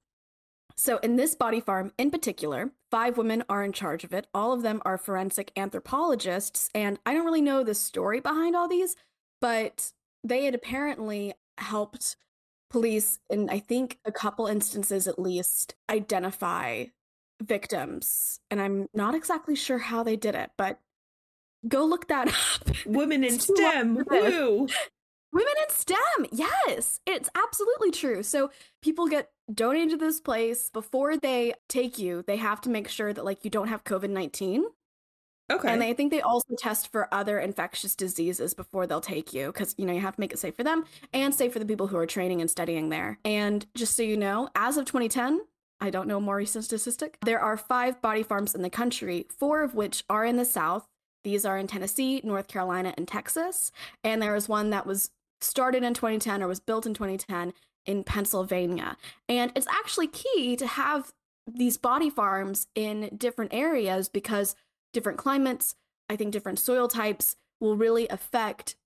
So, 0.76 0.96
in 0.98 1.16
this 1.16 1.34
body 1.34 1.60
farm 1.60 1.92
in 1.98 2.10
particular, 2.10 2.70
five 2.90 3.18
women 3.18 3.44
are 3.50 3.62
in 3.62 3.74
charge 3.74 4.02
of 4.02 4.14
it. 4.14 4.26
All 4.32 4.54
of 4.54 4.62
them 4.62 4.80
are 4.86 4.96
forensic 4.96 5.52
anthropologists. 5.58 6.70
And 6.74 6.98
I 7.04 7.12
don't 7.12 7.26
really 7.26 7.42
know 7.42 7.62
the 7.62 7.74
story 7.74 8.20
behind 8.20 8.56
all 8.56 8.66
these, 8.66 8.96
but 9.42 9.92
they 10.24 10.46
had 10.46 10.54
apparently 10.54 11.34
helped 11.58 12.16
police 12.70 13.18
in, 13.28 13.50
I 13.50 13.58
think, 13.58 13.98
a 14.06 14.12
couple 14.12 14.46
instances 14.46 15.06
at 15.06 15.18
least, 15.18 15.74
identify 15.90 16.86
victims. 17.42 18.40
And 18.50 18.58
I'm 18.58 18.88
not 18.94 19.14
exactly 19.14 19.54
sure 19.54 19.78
how 19.78 20.02
they 20.02 20.16
did 20.16 20.34
it, 20.34 20.50
but 20.56 20.80
go 21.68 21.84
look 21.84 22.08
that 22.08 22.28
up. 22.54 22.86
Women 22.86 23.22
in 23.22 23.38
STEM. 23.38 24.02
Woo! 24.10 24.66
Women 25.36 25.52
in 25.68 25.74
STEM. 25.74 26.26
Yes, 26.32 27.00
it's 27.04 27.28
absolutely 27.34 27.90
true. 27.90 28.22
So 28.22 28.50
people 28.80 29.06
get 29.06 29.30
donated 29.52 29.90
to 29.90 29.96
this 29.98 30.18
place 30.18 30.70
before 30.70 31.18
they 31.18 31.52
take 31.68 31.98
you. 31.98 32.24
They 32.26 32.38
have 32.38 32.62
to 32.62 32.70
make 32.70 32.88
sure 32.88 33.12
that 33.12 33.22
like 33.22 33.44
you 33.44 33.50
don't 33.50 33.68
have 33.68 33.84
COVID 33.84 34.08
nineteen. 34.08 34.64
Okay. 35.52 35.70
And 35.70 35.82
I 35.82 35.92
think 35.92 36.10
they 36.10 36.22
also 36.22 36.54
test 36.58 36.90
for 36.90 37.12
other 37.12 37.38
infectious 37.38 37.94
diseases 37.94 38.54
before 38.54 38.86
they'll 38.86 39.02
take 39.02 39.34
you 39.34 39.48
because 39.48 39.74
you 39.76 39.84
know 39.84 39.92
you 39.92 40.00
have 40.00 40.14
to 40.14 40.20
make 40.20 40.32
it 40.32 40.38
safe 40.38 40.56
for 40.56 40.64
them 40.64 40.86
and 41.12 41.34
safe 41.34 41.52
for 41.52 41.58
the 41.58 41.66
people 41.66 41.86
who 41.86 41.98
are 41.98 42.06
training 42.06 42.40
and 42.40 42.50
studying 42.50 42.88
there. 42.88 43.18
And 43.22 43.66
just 43.74 43.94
so 43.94 44.02
you 44.02 44.16
know, 44.16 44.48
as 44.54 44.78
of 44.78 44.86
2010, 44.86 45.42
I 45.80 45.90
don't 45.90 46.08
know 46.08 46.18
more 46.18 46.36
recent 46.36 46.64
statistic. 46.64 47.18
There 47.26 47.40
are 47.40 47.58
five 47.58 48.00
body 48.00 48.22
farms 48.22 48.54
in 48.54 48.62
the 48.62 48.70
country, 48.70 49.26
four 49.28 49.62
of 49.62 49.74
which 49.74 50.02
are 50.08 50.24
in 50.24 50.36
the 50.36 50.46
South. 50.46 50.88
These 51.24 51.44
are 51.44 51.58
in 51.58 51.66
Tennessee, 51.66 52.22
North 52.24 52.48
Carolina, 52.48 52.94
and 52.96 53.06
Texas. 53.06 53.70
And 54.02 54.22
there 54.22 54.32
was 54.32 54.48
one 54.48 54.70
that 54.70 54.86
was 54.86 55.10
started 55.40 55.82
in 55.82 55.94
2010 55.94 56.42
or 56.42 56.48
was 56.48 56.60
built 56.60 56.86
in 56.86 56.94
2010 56.94 57.52
in 57.84 58.04
Pennsylvania. 58.04 58.96
And 59.28 59.52
it's 59.54 59.68
actually 59.68 60.08
key 60.08 60.56
to 60.56 60.66
have 60.66 61.12
these 61.46 61.76
body 61.76 62.10
farms 62.10 62.66
in 62.74 63.10
different 63.16 63.54
areas 63.54 64.08
because 64.08 64.56
different 64.92 65.18
climates, 65.18 65.76
I 66.10 66.16
think 66.16 66.32
different 66.32 66.58
soil 66.58 66.88
types 66.88 67.36
will 67.60 67.76
really 67.76 68.08
affect 68.08 68.76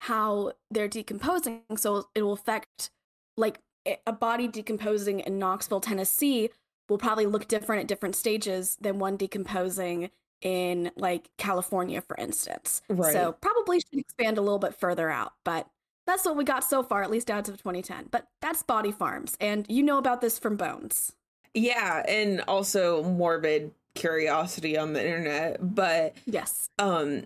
how 0.00 0.52
they're 0.70 0.88
decomposing. 0.88 1.62
So 1.76 2.08
it 2.14 2.22
will 2.22 2.32
affect 2.32 2.90
like 3.36 3.60
a 4.06 4.12
body 4.12 4.48
decomposing 4.48 5.20
in 5.20 5.38
Knoxville, 5.38 5.80
Tennessee 5.80 6.50
will 6.88 6.98
probably 6.98 7.26
look 7.26 7.48
different 7.48 7.82
at 7.82 7.88
different 7.88 8.16
stages 8.16 8.76
than 8.80 8.98
one 8.98 9.16
decomposing 9.16 10.10
in 10.42 10.90
like 10.96 11.30
California, 11.36 12.00
for 12.00 12.16
instance. 12.16 12.82
Right. 12.88 13.12
So 13.12 13.32
probably 13.40 13.80
should 13.80 13.98
expand 13.98 14.38
a 14.38 14.40
little 14.40 14.58
bit 14.58 14.74
further 14.74 15.10
out, 15.10 15.32
but 15.44 15.68
that's 16.06 16.24
what 16.24 16.36
we 16.36 16.44
got 16.44 16.64
so 16.64 16.82
far, 16.82 17.02
at 17.02 17.10
least 17.10 17.30
out 17.30 17.48
of 17.48 17.56
2010. 17.58 18.08
But 18.10 18.26
that's 18.40 18.62
Body 18.62 18.92
Farms, 18.92 19.36
and 19.40 19.66
you 19.68 19.82
know 19.82 19.98
about 19.98 20.20
this 20.20 20.38
from 20.38 20.56
Bones. 20.56 21.12
Yeah, 21.54 22.02
and 22.06 22.40
also 22.42 23.02
morbid 23.02 23.72
curiosity 23.94 24.78
on 24.78 24.92
the 24.92 25.04
internet, 25.04 25.58
but 25.74 26.14
yes, 26.26 26.68
um, 26.78 27.24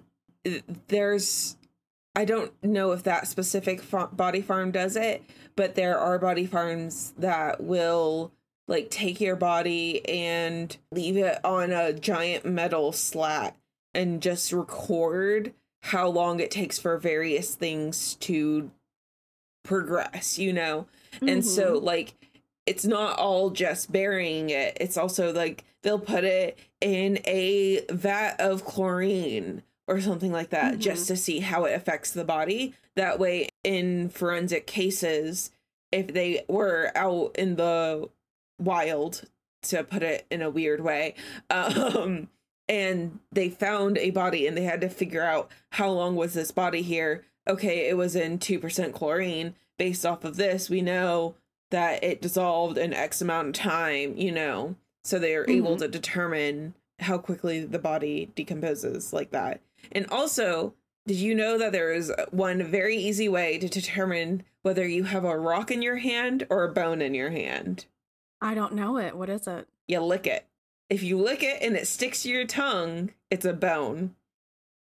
there's 0.89 1.57
I 2.17 2.25
don't 2.25 2.53
know 2.63 2.93
if 2.93 3.03
that 3.05 3.27
specific 3.27 3.83
body 4.13 4.41
farm 4.41 4.71
does 4.71 4.97
it, 4.97 5.25
but 5.57 5.75
there 5.75 5.99
are 5.99 6.19
body 6.19 6.47
farms 6.47 7.13
that 7.19 7.63
will 7.63 8.33
like 8.67 8.91
take 8.91 9.21
your 9.21 9.37
body 9.37 10.07
and 10.09 10.77
leave 10.91 11.17
it 11.17 11.39
on 11.45 11.71
a 11.73 11.93
giant 11.93 12.45
metal 12.45 12.93
slat 12.93 13.57
and 13.93 14.23
just 14.23 14.53
record 14.53 15.53
how 15.83 16.09
long 16.09 16.41
it 16.41 16.51
takes 16.51 16.79
for 16.79 16.97
various 16.97 17.55
things 17.55 18.15
to 18.17 18.71
progress, 19.65 20.39
you 20.39 20.53
know? 20.53 20.87
Mm-hmm. 21.17 21.29
And 21.29 21.45
so, 21.45 21.77
mm-hmm. 21.77 21.85
like, 21.85 22.15
it's 22.67 22.87
not 22.87 23.19
all 23.19 23.51
just 23.51 23.93
burying 23.93 24.49
it, 24.49 24.79
it's 24.81 24.97
also 24.97 25.33
like 25.33 25.65
they'll 25.83 25.99
put 25.99 26.25
it 26.25 26.59
in 26.81 27.19
a 27.27 27.85
vat 27.91 28.37
of 28.41 28.65
chlorine 28.65 29.63
or 29.87 30.01
something 30.01 30.33
like 30.33 30.51
that 30.51 30.73
mm-hmm. 30.73 30.81
just 30.81 31.07
to 31.09 31.17
see 31.17 31.41
how 31.41 31.67
it 31.67 31.75
affects 31.75 32.11
the 32.11 32.25
body. 32.25 32.75
That 32.97 33.19
way, 33.19 33.49
in 33.63 34.09
forensic 34.09 34.67
cases, 34.67 35.51
if 35.93 36.09
they 36.09 36.45
were 36.49 36.91
out 36.95 37.37
in 37.37 37.57
the 37.57 38.09
wild 38.59 39.23
to 39.63 39.83
put 39.85 40.03
it 40.03 40.27
in 40.31 40.43
a 40.43 40.51
weird 40.51 40.81
way 40.83 41.15
um 41.51 42.29
and 42.69 43.19
they 43.33 43.49
found 43.51 43.99
a 43.99 44.11
body 44.11 44.47
and 44.47 44.57
they 44.57 44.63
had 44.65 44.81
to 44.81 44.89
figure 44.89 45.23
out 45.23 45.51
how 45.71 45.91
long 45.91 46.17
was 46.17 46.35
this 46.35 46.51
body 46.51 46.83
here 46.83 47.25
okay 47.49 47.89
it 47.89 47.97
was 47.97 48.15
in 48.17 48.39
2% 48.39 48.93
chlorine 48.93 49.55
based 49.77 50.07
off 50.07 50.23
of 50.25 50.37
this, 50.37 50.71
we 50.71 50.81
know 50.81 51.35
that 51.73 52.05
it 52.05 52.23
dissolved 52.23 52.79
in 52.79 52.95
X 52.95 53.21
amount 53.21 53.49
of 53.49 53.55
time, 53.55 54.17
you 54.17 54.31
know, 54.31 54.77
so 55.03 55.19
they 55.19 55.35
are 55.35 55.45
able 55.51 55.75
Mhm. 55.75 55.79
to 55.81 55.89
determine 55.89 56.75
how 57.01 57.19
quickly 57.19 57.65
the 57.65 57.81
body 57.81 58.31
decomposes 58.37 59.13
like 59.13 59.33
that. 59.33 59.61
And 59.91 60.07
also, 60.11 60.75
did 61.09 61.17
you 61.17 61.35
know 61.35 61.59
that 61.59 61.73
there 61.73 61.93
is 61.93 62.13
one 62.31 62.63
very 62.63 62.97
easy 62.97 63.29
way 63.29 63.59
to 63.59 63.69
determine 63.69 64.45
whether 64.63 64.87
you 64.87 65.03
have 65.05 65.25
a 65.25 65.37
rock 65.37 65.73
in 65.73 65.83
your 65.83 65.97
hand 65.97 66.47
or 66.49 66.63
a 66.63 66.73
bone 66.73 67.03
in 67.03 67.13
your 67.13 67.31
hand? 67.31 67.87
I 68.45 68.55
don't 68.55 68.75
know 68.75 68.99
it. 68.99 69.17
What 69.17 69.31
is 69.31 69.47
it? 69.47 69.67
You 69.89 70.01
lick 70.01 70.27
it. 70.27 70.47
If 70.91 71.03
you 71.03 71.19
lick 71.19 71.43
it 71.43 71.63
and 71.63 71.77
it 71.77 71.87
sticks 71.89 72.23
to 72.23 72.29
your 72.29 72.45
tongue, 72.47 73.11
it's 73.31 73.47
a 73.47 73.55
bone. 73.55 74.15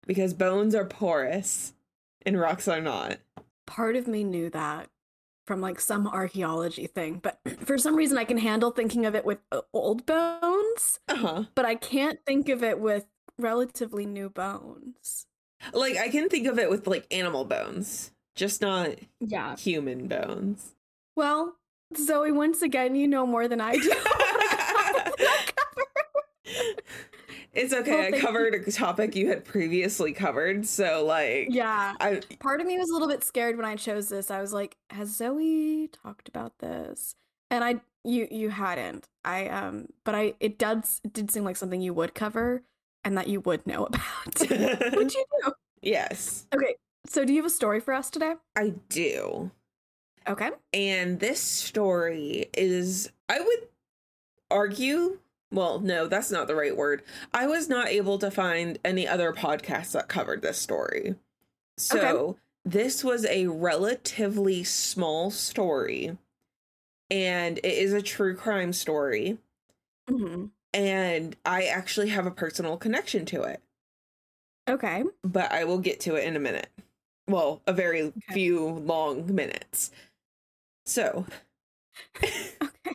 Because 0.08 0.34
bones 0.34 0.74
are 0.74 0.86
porous 0.86 1.74
and 2.26 2.40
rocks 2.40 2.68
are 2.68 2.80
not. 2.82 3.18
Part 3.68 3.96
of 3.98 4.08
me 4.08 4.24
knew 4.24 4.50
that 4.52 4.88
from 5.46 5.60
like 5.60 5.80
some 5.82 6.08
archaeology 6.08 6.88
thing, 6.88 7.20
but 7.22 7.40
for 7.66 7.78
some 7.78 7.96
reason 7.96 8.18
I 8.18 8.24
can 8.24 8.38
handle 8.38 8.72
thinking 8.72 9.06
of 9.06 9.16
it 9.16 9.26
with 9.26 9.40
uh, 9.52 9.62
old 9.74 10.06
bones, 10.06 11.00
Uh 11.10 11.16
huh. 11.18 11.44
but 11.54 11.66
I 11.66 11.76
can't 11.76 12.20
think 12.26 12.48
of 12.48 12.64
it 12.64 12.80
with 12.80 13.06
relatively 13.38 14.06
new 14.06 14.30
bones. 14.30 15.28
Like, 15.74 15.98
I 15.98 16.08
can 16.10 16.30
think 16.30 16.48
of 16.48 16.58
it 16.58 16.70
with 16.70 16.88
like 16.88 17.06
animal 17.14 17.44
bones, 17.46 18.12
just 18.36 18.62
not 18.62 18.96
Yeah. 19.20 19.56
human 19.58 20.08
bones. 20.08 20.74
Well, 21.16 21.58
Zoey, 21.96 22.34
once 22.34 22.62
again, 22.62 22.96
you 22.96 23.08
know 23.08 23.26
more 23.26 23.48
than 23.48 23.62
I 23.62 23.74
do. 23.78 23.92
it's 27.54 27.74
okay. 27.74 27.92
Well, 27.92 28.00
I 28.00 28.04
thank 28.12 28.16
you. 28.16 28.22
covered 28.22 28.56
a 28.56 28.72
topic 28.72 29.16
you 29.16 29.28
had 29.30 29.44
previously 29.46 30.14
covered. 30.14 30.66
So, 30.66 31.06
like, 31.06 31.48
yeah. 31.50 31.94
I, 32.00 32.22
Part 32.40 32.62
of 32.62 32.68
me 32.68 32.78
was 32.78 32.90
a 32.90 32.94
little 32.94 33.08
bit 33.08 33.24
scared 33.24 33.58
when 33.58 33.66
I 33.66 33.76
chose 33.76 34.10
this. 34.10 34.32
I 34.32 34.42
was 34.42 34.54
like, 34.54 34.78
has 34.90 35.18
Zoey 35.18 35.90
talked 35.92 36.28
about 36.30 36.60
this? 36.60 37.16
And 37.50 37.64
I 37.64 37.82
you 38.04 38.28
you 38.32 38.50
hadn't. 38.50 39.08
I 39.26 39.48
um 39.50 39.88
but 40.06 40.16
I 40.16 40.34
it 40.40 40.58
does 40.58 41.02
it 41.04 41.14
did 41.14 41.30
seem 41.32 41.44
like 41.44 41.58
something 41.58 41.82
you 41.82 41.94
would 41.94 42.16
cover 42.16 42.64
and 43.04 43.18
that 43.18 43.28
you 43.28 43.42
would 43.42 43.68
know 43.68 43.86
about. 43.88 44.40
Would 44.96 45.14
you 45.14 45.26
do? 45.44 45.52
yes, 45.82 46.48
Okay. 46.56 46.76
So 47.08 47.26
do 47.26 47.34
you 47.34 47.40
have 47.42 47.48
a 47.48 47.54
story 47.54 47.80
for 47.82 47.94
us 47.94 48.10
today? 48.10 48.36
I 48.56 48.74
do. 48.88 49.52
Okay. 50.28 50.52
And 50.74 51.20
this 51.20 51.42
story 51.42 52.50
is, 52.54 53.12
I 53.30 53.40
would 53.42 53.70
argue, 54.52 55.20
well, 55.52 55.80
no, 55.80 56.08
that's 56.08 56.32
not 56.32 56.48
the 56.48 56.56
right 56.56 56.76
word. 56.78 57.04
I 57.34 57.48
was 57.48 57.70
not 57.70 57.90
able 57.90 58.20
to 58.20 58.32
find 58.32 58.80
any 58.86 59.08
other 59.08 59.34
podcasts 59.34 59.94
that 59.94 60.10
covered 60.10 60.42
this 60.42 60.60
story. 60.60 61.16
So 61.78 62.38
Okay. 62.38 62.42
this 62.66 63.04
was 63.04 63.26
a 63.26 63.48
relatively 63.48 64.64
small 64.64 65.32
story, 65.32 66.18
and 67.12 67.60
it 67.60 67.66
is 67.66 67.94
a 67.94 68.02
true 68.02 68.36
crime 68.36 68.74
story. 68.74 69.40
hmm 70.10 70.54
And 70.74 71.38
I 71.46 71.64
actually 71.66 72.10
have 72.10 72.26
a 72.26 72.32
personal 72.32 72.78
connection 72.78 73.26
to 73.28 73.44
it, 73.44 73.62
Okay. 74.68 75.04
but 75.24 75.52
I 75.52 75.64
will 75.64 75.80
get 75.80 76.00
to 76.02 76.16
it 76.16 76.26
in 76.26 76.36
a 76.36 76.40
minute. 76.40 76.70
Well, 77.28 77.62
a 77.68 77.74
very 77.74 78.14
few 78.32 78.68
long 78.68 79.34
minutes. 79.34 79.92
So, 80.92 81.26
Okay. 82.22 82.92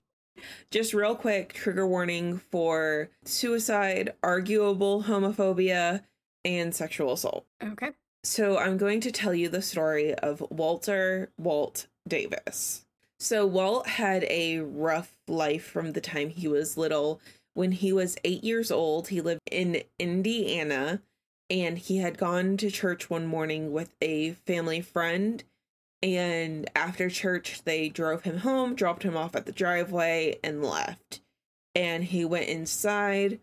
just 0.70 0.92
real 0.92 1.14
quick 1.14 1.54
trigger 1.54 1.86
warning 1.86 2.36
for 2.36 3.08
suicide, 3.24 4.12
arguable 4.22 5.04
homophobia, 5.04 6.02
and 6.44 6.74
sexual 6.74 7.14
assault. 7.14 7.46
Okay. 7.62 7.92
So, 8.22 8.58
I'm 8.58 8.76
going 8.76 9.00
to 9.00 9.10
tell 9.10 9.32
you 9.34 9.48
the 9.48 9.62
story 9.62 10.14
of 10.14 10.44
Walter 10.50 11.30
Walt 11.38 11.86
Davis. 12.06 12.84
So, 13.18 13.46
Walt 13.46 13.86
had 13.88 14.24
a 14.24 14.58
rough 14.58 15.14
life 15.26 15.64
from 15.64 15.92
the 15.92 16.02
time 16.02 16.28
he 16.28 16.48
was 16.48 16.76
little. 16.76 17.18
When 17.54 17.72
he 17.72 17.94
was 17.94 18.18
eight 18.24 18.44
years 18.44 18.70
old, 18.70 19.08
he 19.08 19.22
lived 19.22 19.40
in 19.50 19.82
Indiana 19.98 21.00
and 21.48 21.78
he 21.78 21.96
had 21.96 22.18
gone 22.18 22.58
to 22.58 22.70
church 22.70 23.08
one 23.08 23.26
morning 23.26 23.72
with 23.72 23.94
a 24.02 24.32
family 24.32 24.82
friend. 24.82 25.42
And 26.06 26.70
after 26.76 27.10
church, 27.10 27.62
they 27.64 27.88
drove 27.88 28.22
him 28.22 28.38
home, 28.38 28.76
dropped 28.76 29.02
him 29.02 29.16
off 29.16 29.34
at 29.34 29.44
the 29.44 29.50
driveway, 29.50 30.38
and 30.44 30.62
left. 30.62 31.20
And 31.74 32.04
he 32.04 32.24
went 32.24 32.46
inside 32.46 33.40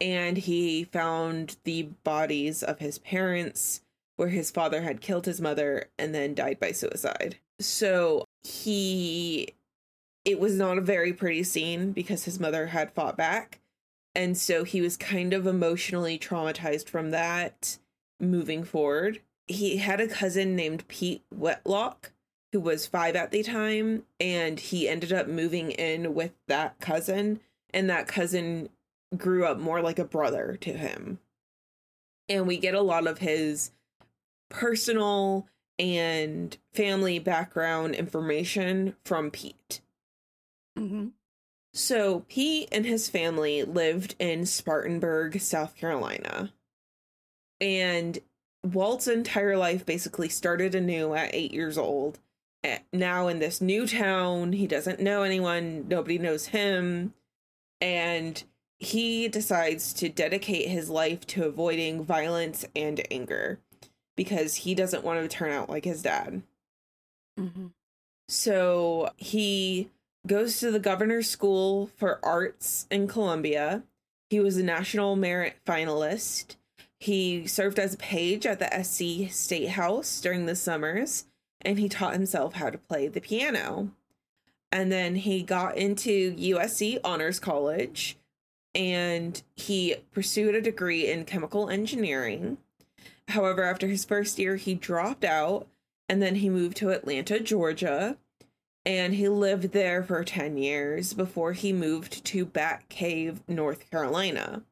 and 0.00 0.38
he 0.38 0.82
found 0.82 1.56
the 1.62 1.82
bodies 2.02 2.64
of 2.64 2.80
his 2.80 2.98
parents, 2.98 3.82
where 4.16 4.28
his 4.28 4.50
father 4.50 4.82
had 4.82 5.00
killed 5.00 5.26
his 5.26 5.40
mother 5.40 5.88
and 5.96 6.12
then 6.12 6.34
died 6.34 6.58
by 6.58 6.72
suicide. 6.72 7.36
So 7.60 8.24
he, 8.42 9.54
it 10.24 10.40
was 10.40 10.56
not 10.56 10.78
a 10.78 10.82
very 10.82 11.12
pretty 11.12 11.44
scene 11.44 11.92
because 11.92 12.24
his 12.24 12.40
mother 12.40 12.66
had 12.66 12.92
fought 12.92 13.16
back. 13.16 13.60
And 14.16 14.36
so 14.36 14.64
he 14.64 14.80
was 14.80 14.96
kind 14.96 15.32
of 15.32 15.46
emotionally 15.46 16.18
traumatized 16.18 16.88
from 16.88 17.12
that 17.12 17.78
moving 18.18 18.64
forward. 18.64 19.20
He 19.48 19.78
had 19.78 20.00
a 20.00 20.08
cousin 20.08 20.54
named 20.54 20.86
Pete 20.88 21.24
Wetlock, 21.34 22.10
who 22.52 22.60
was 22.60 22.86
five 22.86 23.16
at 23.16 23.30
the 23.30 23.42
time, 23.42 24.04
and 24.20 24.60
he 24.60 24.88
ended 24.88 25.12
up 25.12 25.26
moving 25.26 25.70
in 25.72 26.14
with 26.14 26.32
that 26.46 26.78
cousin. 26.80 27.40
And 27.74 27.90
that 27.90 28.06
cousin 28.06 28.70
grew 29.16 29.44
up 29.44 29.58
more 29.58 29.82
like 29.82 29.98
a 29.98 30.04
brother 30.04 30.56
to 30.60 30.72
him. 30.72 31.18
And 32.28 32.46
we 32.46 32.58
get 32.58 32.74
a 32.74 32.82
lot 32.82 33.06
of 33.06 33.18
his 33.18 33.72
personal 34.48 35.46
and 35.78 36.56
family 36.72 37.18
background 37.18 37.94
information 37.94 38.96
from 39.04 39.30
Pete. 39.30 39.80
hmm 40.76 41.08
So, 41.72 42.20
Pete 42.28 42.68
and 42.72 42.84
his 42.84 43.08
family 43.08 43.62
lived 43.62 44.14
in 44.18 44.46
Spartanburg, 44.46 45.40
South 45.40 45.76
Carolina. 45.76 46.52
And 47.60 48.18
Walt's 48.72 49.08
entire 49.08 49.56
life 49.56 49.86
basically 49.86 50.28
started 50.28 50.74
anew 50.74 51.14
at 51.14 51.34
eight 51.34 51.52
years 51.52 51.78
old. 51.78 52.18
Now 52.92 53.28
in 53.28 53.38
this 53.38 53.60
new 53.60 53.86
town, 53.86 54.52
he 54.52 54.66
doesn't 54.66 55.00
know 55.00 55.22
anyone, 55.22 55.86
nobody 55.88 56.18
knows 56.18 56.46
him. 56.46 57.14
And 57.80 58.42
he 58.78 59.28
decides 59.28 59.92
to 59.94 60.08
dedicate 60.08 60.68
his 60.68 60.90
life 60.90 61.26
to 61.28 61.44
avoiding 61.44 62.04
violence 62.04 62.64
and 62.74 63.00
anger 63.10 63.60
because 64.16 64.56
he 64.56 64.74
doesn't 64.74 65.04
want 65.04 65.20
to 65.20 65.28
turn 65.28 65.52
out 65.52 65.70
like 65.70 65.84
his 65.84 66.02
dad. 66.02 66.42
hmm 67.36 67.68
So 68.28 69.10
he 69.16 69.90
goes 70.26 70.58
to 70.60 70.70
the 70.70 70.80
governor's 70.80 71.28
school 71.30 71.90
for 71.96 72.18
arts 72.24 72.86
in 72.90 73.06
Columbia. 73.06 73.84
He 74.30 74.40
was 74.40 74.56
a 74.56 74.62
national 74.62 75.16
merit 75.16 75.56
finalist. 75.64 76.56
He 76.98 77.46
served 77.46 77.78
as 77.78 77.94
a 77.94 77.98
page 77.98 78.44
at 78.44 78.58
the 78.58 78.82
SC 78.82 79.32
State 79.32 79.70
House 79.70 80.20
during 80.20 80.46
the 80.46 80.56
summers, 80.56 81.26
and 81.60 81.78
he 81.78 81.88
taught 81.88 82.14
himself 82.14 82.54
how 82.54 82.70
to 82.70 82.78
play 82.78 83.08
the 83.08 83.20
piano. 83.20 83.92
And 84.70 84.92
then 84.92 85.16
he 85.16 85.42
got 85.42 85.76
into 85.76 86.34
USC 86.34 86.98
Honors 87.02 87.40
College 87.40 88.18
and 88.74 89.42
he 89.56 89.96
pursued 90.12 90.54
a 90.54 90.60
degree 90.60 91.10
in 91.10 91.24
chemical 91.24 91.68
engineering. 91.68 92.58
However, 93.28 93.64
after 93.64 93.86
his 93.86 94.04
first 94.04 94.38
year, 94.38 94.56
he 94.56 94.74
dropped 94.74 95.24
out 95.24 95.66
and 96.08 96.22
then 96.22 96.36
he 96.36 96.50
moved 96.50 96.76
to 96.78 96.90
Atlanta, 96.90 97.40
Georgia, 97.40 98.16
and 98.84 99.14
he 99.14 99.28
lived 99.28 99.72
there 99.72 100.02
for 100.02 100.22
10 100.24 100.56
years 100.56 101.12
before 101.12 101.52
he 101.52 101.72
moved 101.72 102.24
to 102.26 102.44
Bat 102.44 102.88
Cave, 102.88 103.42
North 103.48 103.90
Carolina. 103.90 104.62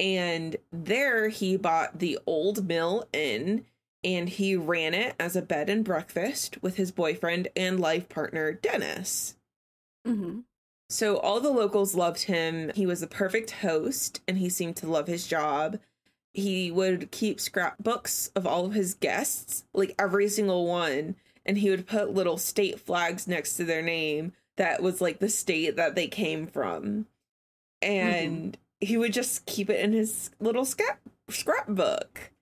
And 0.00 0.56
there 0.72 1.28
he 1.28 1.58
bought 1.58 1.98
the 1.98 2.18
Old 2.26 2.66
Mill 2.66 3.06
Inn 3.12 3.66
and 4.02 4.30
he 4.30 4.56
ran 4.56 4.94
it 4.94 5.14
as 5.20 5.36
a 5.36 5.42
bed 5.42 5.68
and 5.68 5.84
breakfast 5.84 6.56
with 6.62 6.76
his 6.76 6.90
boyfriend 6.90 7.48
and 7.54 7.78
life 7.78 8.08
partner, 8.08 8.50
Dennis. 8.50 9.36
hmm 10.06 10.40
So 10.88 11.18
all 11.18 11.38
the 11.38 11.50
locals 11.50 11.94
loved 11.94 12.22
him. 12.22 12.72
He 12.74 12.86
was 12.86 13.02
a 13.02 13.06
perfect 13.06 13.50
host 13.50 14.22
and 14.26 14.38
he 14.38 14.48
seemed 14.48 14.76
to 14.76 14.90
love 14.90 15.06
his 15.06 15.26
job. 15.26 15.78
He 16.32 16.70
would 16.70 17.10
keep 17.10 17.38
scrapbooks 17.38 18.30
of 18.34 18.46
all 18.46 18.64
of 18.64 18.72
his 18.72 18.94
guests, 18.94 19.64
like 19.74 19.94
every 19.98 20.28
single 20.28 20.66
one, 20.66 21.16
and 21.44 21.58
he 21.58 21.68
would 21.68 21.86
put 21.86 22.14
little 22.14 22.38
state 22.38 22.80
flags 22.80 23.28
next 23.28 23.58
to 23.58 23.64
their 23.64 23.82
name 23.82 24.32
that 24.56 24.82
was 24.82 25.02
like 25.02 25.18
the 25.18 25.28
state 25.28 25.76
that 25.76 25.94
they 25.94 26.06
came 26.08 26.46
from. 26.46 27.06
And 27.82 28.56
he 28.80 28.96
would 28.96 29.12
just 29.12 29.46
keep 29.46 29.70
it 29.70 29.80
in 29.80 29.92
his 29.92 30.30
little 30.40 30.64
scrap 30.64 31.00
scrapbook. 31.28 32.32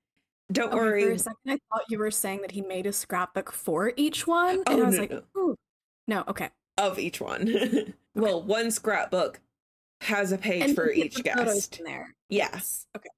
Don't 0.51 0.69
Okay, 0.69 0.77
worry. 0.77 1.03
for 1.05 1.11
a 1.13 1.19
second, 1.19 1.37
I 1.47 1.59
thought 1.71 1.83
you 1.91 1.99
were 1.99 2.11
saying 2.11 2.41
that 2.43 2.53
he 2.53 2.63
made 2.63 2.87
a 2.87 2.93
scrapbook 2.93 3.53
for 3.53 3.93
each 3.97 4.27
one, 4.27 4.63
oh, 4.67 4.73
and 4.73 4.81
Oh, 4.81 4.83
I 4.83 4.87
was 4.87 4.95
no, 4.95 5.01
like, 5.01 5.11
no. 5.35 5.55
No, 6.07 6.25
okay. 6.29 6.49
of 6.79 6.99
each 6.99 7.21
one. 7.21 7.93
well, 8.15 8.43
one 8.43 8.71
scrapbook 8.71 9.41
has 10.01 10.33
a 10.33 10.39
page 10.39 10.63
And 10.63 10.75
for 10.75 10.91
each 10.91 11.23
guest. 11.23 11.79
in 11.79 11.85
there. 11.85 12.15
Yes. 12.31 12.87
Okay, 12.97 13.11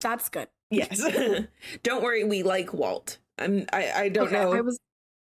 that's 0.00 0.28
good. 0.28 0.48
Yes. 0.70 1.00
don't 1.82 2.02
worry, 2.02 2.24
we 2.24 2.42
like 2.42 2.74
Walt. 2.74 3.18
I'm 3.38 3.64
I, 3.72 3.92
I 3.92 4.08
don't 4.10 4.26
Okay, 4.26 4.36
know. 4.42 4.52
I 4.52 4.60
was 4.60 4.78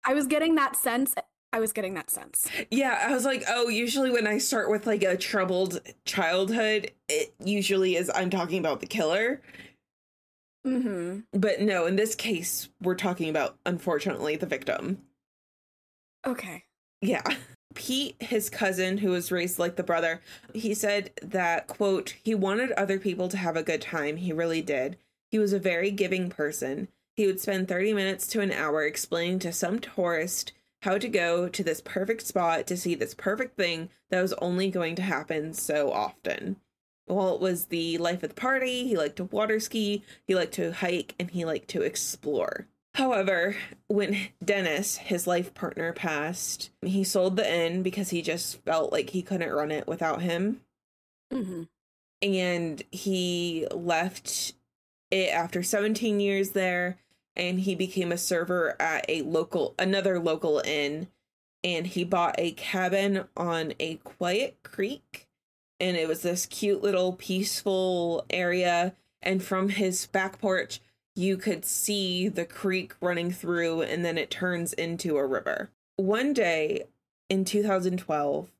I 0.05 0.13
was 0.13 0.27
getting 0.27 0.55
that 0.55 0.75
sense. 0.75 1.15
I 1.53 1.59
was 1.59 1.73
getting 1.73 1.93
that 1.95 2.09
sense. 2.09 2.49
Yeah, 2.69 3.05
I 3.07 3.13
was 3.13 3.25
like, 3.25 3.43
oh, 3.47 3.67
usually 3.67 4.09
when 4.09 4.25
I 4.25 4.37
start 4.37 4.69
with 4.69 4.87
like 4.87 5.03
a 5.03 5.17
troubled 5.17 5.81
childhood, 6.05 6.91
it 7.09 7.33
usually 7.43 7.95
is 7.95 8.09
I'm 8.13 8.29
talking 8.29 8.59
about 8.59 8.79
the 8.79 8.87
killer. 8.87 9.41
Mm-hmm. 10.65 11.37
But 11.37 11.61
no, 11.61 11.87
in 11.87 11.95
this 11.95 12.15
case, 12.15 12.69
we're 12.81 12.95
talking 12.95 13.29
about, 13.29 13.57
unfortunately, 13.65 14.35
the 14.35 14.45
victim. 14.45 15.01
Okay. 16.25 16.63
Yeah. 17.01 17.23
Pete, 17.73 18.15
his 18.19 18.49
cousin, 18.49 18.97
who 18.97 19.09
was 19.09 19.31
raised 19.31 19.57
like 19.57 19.75
the 19.75 19.83
brother, 19.83 20.21
he 20.53 20.73
said 20.73 21.11
that, 21.21 21.67
quote, 21.67 22.15
he 22.23 22.35
wanted 22.35 22.71
other 22.73 22.99
people 22.99 23.27
to 23.29 23.37
have 23.37 23.55
a 23.55 23.63
good 23.63 23.81
time. 23.81 24.17
He 24.17 24.33
really 24.33 24.61
did. 24.61 24.97
He 25.31 25.39
was 25.39 25.53
a 25.53 25.59
very 25.59 25.89
giving 25.89 26.29
person. 26.29 26.89
He 27.15 27.25
would 27.25 27.39
spend 27.39 27.67
30 27.67 27.93
minutes 27.93 28.27
to 28.27 28.41
an 28.41 28.51
hour 28.51 28.83
explaining 28.83 29.39
to 29.39 29.53
some 29.53 29.79
tourist 29.79 30.51
how 30.81 30.97
to 30.97 31.07
go 31.07 31.47
to 31.47 31.63
this 31.63 31.81
perfect 31.81 32.25
spot 32.25 32.67
to 32.67 32.77
see 32.77 32.95
this 32.95 33.13
perfect 33.13 33.55
thing 33.55 33.89
that 34.09 34.21
was 34.21 34.33
only 34.33 34.69
going 34.69 34.95
to 34.95 35.01
happen 35.01 35.53
so 35.53 35.91
often. 35.91 36.57
Well, 37.07 37.35
it 37.35 37.41
was 37.41 37.65
the 37.65 37.97
life 37.97 38.23
of 38.23 38.29
the 38.29 38.35
party. 38.35 38.87
He 38.87 38.97
liked 38.97 39.17
to 39.17 39.25
water 39.25 39.59
ski, 39.59 40.03
he 40.25 40.35
liked 40.35 40.53
to 40.53 40.73
hike, 40.73 41.15
and 41.19 41.29
he 41.31 41.45
liked 41.45 41.67
to 41.69 41.81
explore. 41.81 42.67
However, 42.95 43.55
when 43.87 44.17
Dennis, 44.43 44.97
his 44.97 45.25
life 45.25 45.53
partner, 45.53 45.93
passed, 45.93 46.71
he 46.81 47.03
sold 47.03 47.37
the 47.37 47.49
inn 47.49 47.83
because 47.83 48.09
he 48.09 48.21
just 48.21 48.63
felt 48.63 48.91
like 48.91 49.11
he 49.11 49.21
couldn't 49.21 49.53
run 49.53 49.71
it 49.71 49.87
without 49.87 50.21
him. 50.21 50.61
Mm-hmm. 51.31 51.63
And 52.21 52.83
he 52.91 53.67
left 53.71 54.53
it 55.09 55.29
after 55.29 55.63
17 55.63 56.19
years 56.19 56.51
there 56.51 56.97
and 57.35 57.61
he 57.61 57.75
became 57.75 58.11
a 58.11 58.17
server 58.17 58.75
at 58.79 59.05
a 59.07 59.21
local 59.21 59.75
another 59.79 60.19
local 60.19 60.61
inn 60.65 61.07
and 61.63 61.87
he 61.87 62.03
bought 62.03 62.35
a 62.37 62.51
cabin 62.51 63.25
on 63.37 63.73
a 63.79 63.95
quiet 63.97 64.57
creek 64.63 65.27
and 65.79 65.97
it 65.97 66.07
was 66.07 66.21
this 66.21 66.45
cute 66.45 66.81
little 66.81 67.13
peaceful 67.13 68.25
area 68.29 68.95
and 69.21 69.43
from 69.43 69.69
his 69.69 70.07
back 70.07 70.39
porch 70.39 70.81
you 71.15 71.37
could 71.37 71.65
see 71.65 72.27
the 72.27 72.45
creek 72.45 72.93
running 73.01 73.31
through 73.31 73.81
and 73.81 74.05
then 74.05 74.17
it 74.17 74.31
turns 74.31 74.73
into 74.73 75.17
a 75.17 75.25
river. 75.25 75.69
One 75.97 76.33
day 76.33 76.85
in 77.29 77.45
2012, 77.45 78.51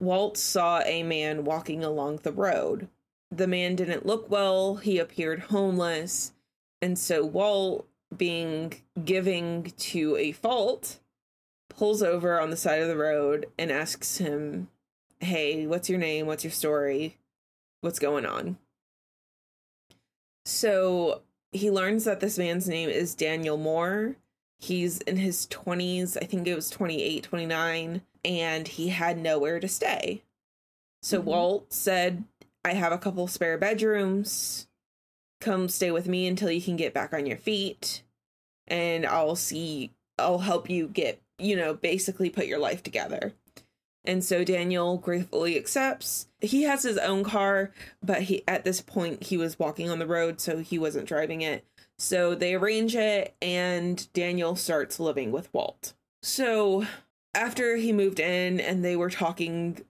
Walt 0.00 0.36
saw 0.36 0.80
a 0.82 1.02
man 1.02 1.44
walking 1.44 1.82
along 1.82 2.20
the 2.22 2.32
road. 2.32 2.88
The 3.30 3.48
man 3.48 3.74
didn't 3.74 4.06
look 4.06 4.30
well, 4.30 4.76
he 4.76 4.98
appeared 4.98 5.40
homeless, 5.40 6.32
and 6.80 6.98
so 6.98 7.24
Walt, 7.24 7.86
being 8.16 8.74
giving 9.04 9.72
to 9.76 10.16
a 10.16 10.32
fault, 10.32 10.98
pulls 11.68 12.02
over 12.02 12.40
on 12.40 12.50
the 12.50 12.56
side 12.56 12.80
of 12.80 12.88
the 12.88 12.96
road 12.96 13.46
and 13.58 13.70
asks 13.70 14.18
him, 14.18 14.68
Hey, 15.20 15.66
what's 15.66 15.88
your 15.88 15.98
name? 15.98 16.26
What's 16.26 16.44
your 16.44 16.50
story? 16.52 17.18
What's 17.80 17.98
going 17.98 18.24
on? 18.24 18.58
So 20.44 21.22
he 21.52 21.70
learns 21.70 22.04
that 22.04 22.20
this 22.20 22.38
man's 22.38 22.68
name 22.68 22.88
is 22.88 23.14
Daniel 23.14 23.56
Moore. 23.56 24.16
He's 24.58 24.98
in 25.02 25.16
his 25.16 25.46
20s, 25.48 26.16
I 26.20 26.24
think 26.24 26.46
it 26.46 26.54
was 26.54 26.70
28, 26.70 27.22
29, 27.22 28.02
and 28.24 28.68
he 28.68 28.88
had 28.88 29.18
nowhere 29.18 29.60
to 29.60 29.68
stay. 29.68 30.22
So 31.02 31.20
Mhm. 31.20 31.24
Walt 31.24 31.72
said, 31.72 32.24
I 32.64 32.74
have 32.74 32.92
a 32.92 32.98
couple 32.98 33.26
spare 33.28 33.58
bedrooms. 33.58 34.67
Come 35.40 35.68
stay 35.68 35.90
with 35.90 36.08
me 36.08 36.26
until 36.26 36.50
you 36.50 36.60
can 36.60 36.76
get 36.76 36.94
back 36.94 37.12
on 37.12 37.26
your 37.26 37.36
feet, 37.36 38.02
and 38.66 39.06
I'll 39.06 39.36
see, 39.36 39.92
I'll 40.18 40.38
help 40.38 40.68
you 40.68 40.88
get, 40.88 41.20
you 41.38 41.54
know, 41.54 41.74
basically 41.74 42.28
put 42.28 42.46
your 42.46 42.58
life 42.58 42.82
together. 42.82 43.34
And 44.04 44.24
so 44.24 44.42
Daniel 44.42 44.96
gratefully 44.96 45.56
accepts. 45.56 46.28
He 46.40 46.62
has 46.62 46.82
his 46.82 46.98
own 46.98 47.24
car, 47.24 47.72
but 48.02 48.22
he 48.22 48.42
at 48.48 48.64
this 48.64 48.80
point 48.80 49.24
he 49.24 49.36
was 49.36 49.58
walking 49.58 49.90
on 49.90 49.98
the 49.98 50.06
road, 50.06 50.40
so 50.40 50.58
he 50.58 50.78
wasn't 50.78 51.08
driving 51.08 51.42
it. 51.42 51.64
So 51.98 52.34
they 52.34 52.54
arrange 52.54 52.96
it, 52.96 53.34
and 53.42 54.10
Daniel 54.12 54.56
starts 54.56 54.98
living 54.98 55.30
with 55.30 55.52
Walt. 55.52 55.94
So 56.22 56.86
after 57.34 57.76
he 57.76 57.92
moved 57.92 58.18
in 58.18 58.60
and 58.60 58.84
they 58.84 58.96
were 58.96 59.10
talking, 59.10 59.84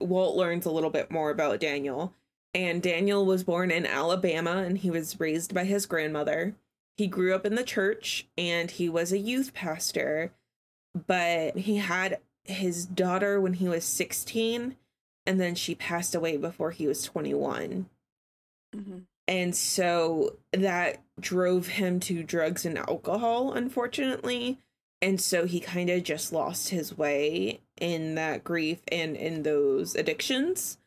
Walt 0.00 0.36
learns 0.36 0.64
a 0.64 0.70
little 0.70 0.90
bit 0.90 1.10
more 1.10 1.30
about 1.30 1.60
Daniel. 1.60 2.14
And 2.54 2.82
Daniel 2.82 3.24
was 3.24 3.44
born 3.44 3.70
in 3.70 3.86
Alabama 3.86 4.58
and 4.58 4.78
he 4.78 4.90
was 4.90 5.18
raised 5.18 5.54
by 5.54 5.64
his 5.64 5.86
grandmother. 5.86 6.54
He 6.96 7.06
grew 7.06 7.34
up 7.34 7.46
in 7.46 7.54
the 7.54 7.64
church 7.64 8.26
and 8.36 8.70
he 8.70 8.88
was 8.88 9.12
a 9.12 9.18
youth 9.18 9.54
pastor, 9.54 10.32
but 11.06 11.56
he 11.56 11.78
had 11.78 12.18
his 12.44 12.84
daughter 12.84 13.40
when 13.40 13.54
he 13.54 13.68
was 13.68 13.84
16 13.84 14.76
and 15.24 15.40
then 15.40 15.54
she 15.54 15.74
passed 15.74 16.14
away 16.14 16.36
before 16.36 16.70
he 16.72 16.86
was 16.86 17.04
21 17.04 17.88
Mm-hmm. 18.74 19.00
and 19.28 19.54
so 19.54 20.36
that 20.54 21.02
drove 21.20 21.66
him 21.66 22.00
to 22.00 22.22
drugs 22.22 22.64
and 22.64 22.78
alcohol 22.78 23.52
unfortunately 23.52 24.60
and 25.02 25.20
so 25.20 25.44
he 25.44 25.60
kind 25.60 25.90
of 25.90 26.02
just 26.02 26.32
lost 26.32 26.70
his 26.70 26.96
way 26.96 27.60
in 27.78 28.14
that 28.14 28.44
grief 28.44 28.80
and 28.90 29.14
in 29.14 29.42
those 29.42 29.94
addictions 29.94 30.78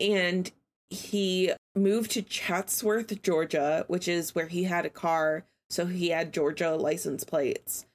and 0.00 0.52
he 0.92 1.52
moved 1.74 2.10
to 2.10 2.22
chatsworth 2.22 3.22
georgia 3.22 3.84
which 3.88 4.06
is 4.06 4.34
where 4.34 4.46
he 4.46 4.64
had 4.64 4.84
a 4.84 4.90
car 4.90 5.44
so 5.70 5.86
he 5.86 6.10
had 6.10 6.32
georgia 6.32 6.76
license 6.76 7.24
plates. 7.24 7.86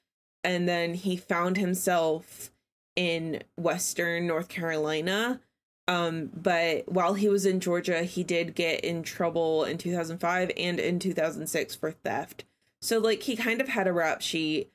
And 0.44 0.68
then 0.68 0.94
he 0.96 1.16
found 1.16 1.58
himself 1.58 2.52
in 2.96 3.44
western 3.56 4.26
north 4.26 4.50
carolina 4.50 5.40
um 5.88 6.32
but 6.34 6.92
while 6.92 7.14
he 7.14 7.30
was 7.30 7.46
in 7.46 7.60
georgia 7.60 8.02
he 8.02 8.24
did 8.24 8.56
get 8.56 8.80
in 8.80 9.04
trouble 9.04 9.64
in 9.64 9.78
2005 9.78 10.52
and 10.58 10.80
in 10.80 10.98
2006 10.98 11.76
for 11.76 11.92
theft. 11.92 12.46
So 12.82 12.98
like 12.98 13.24
he 13.24 13.36
kind 13.36 13.62
of 13.62 13.68
had 13.68 13.88
a 13.88 13.94
rap 13.94 14.22
sheet 14.22 14.72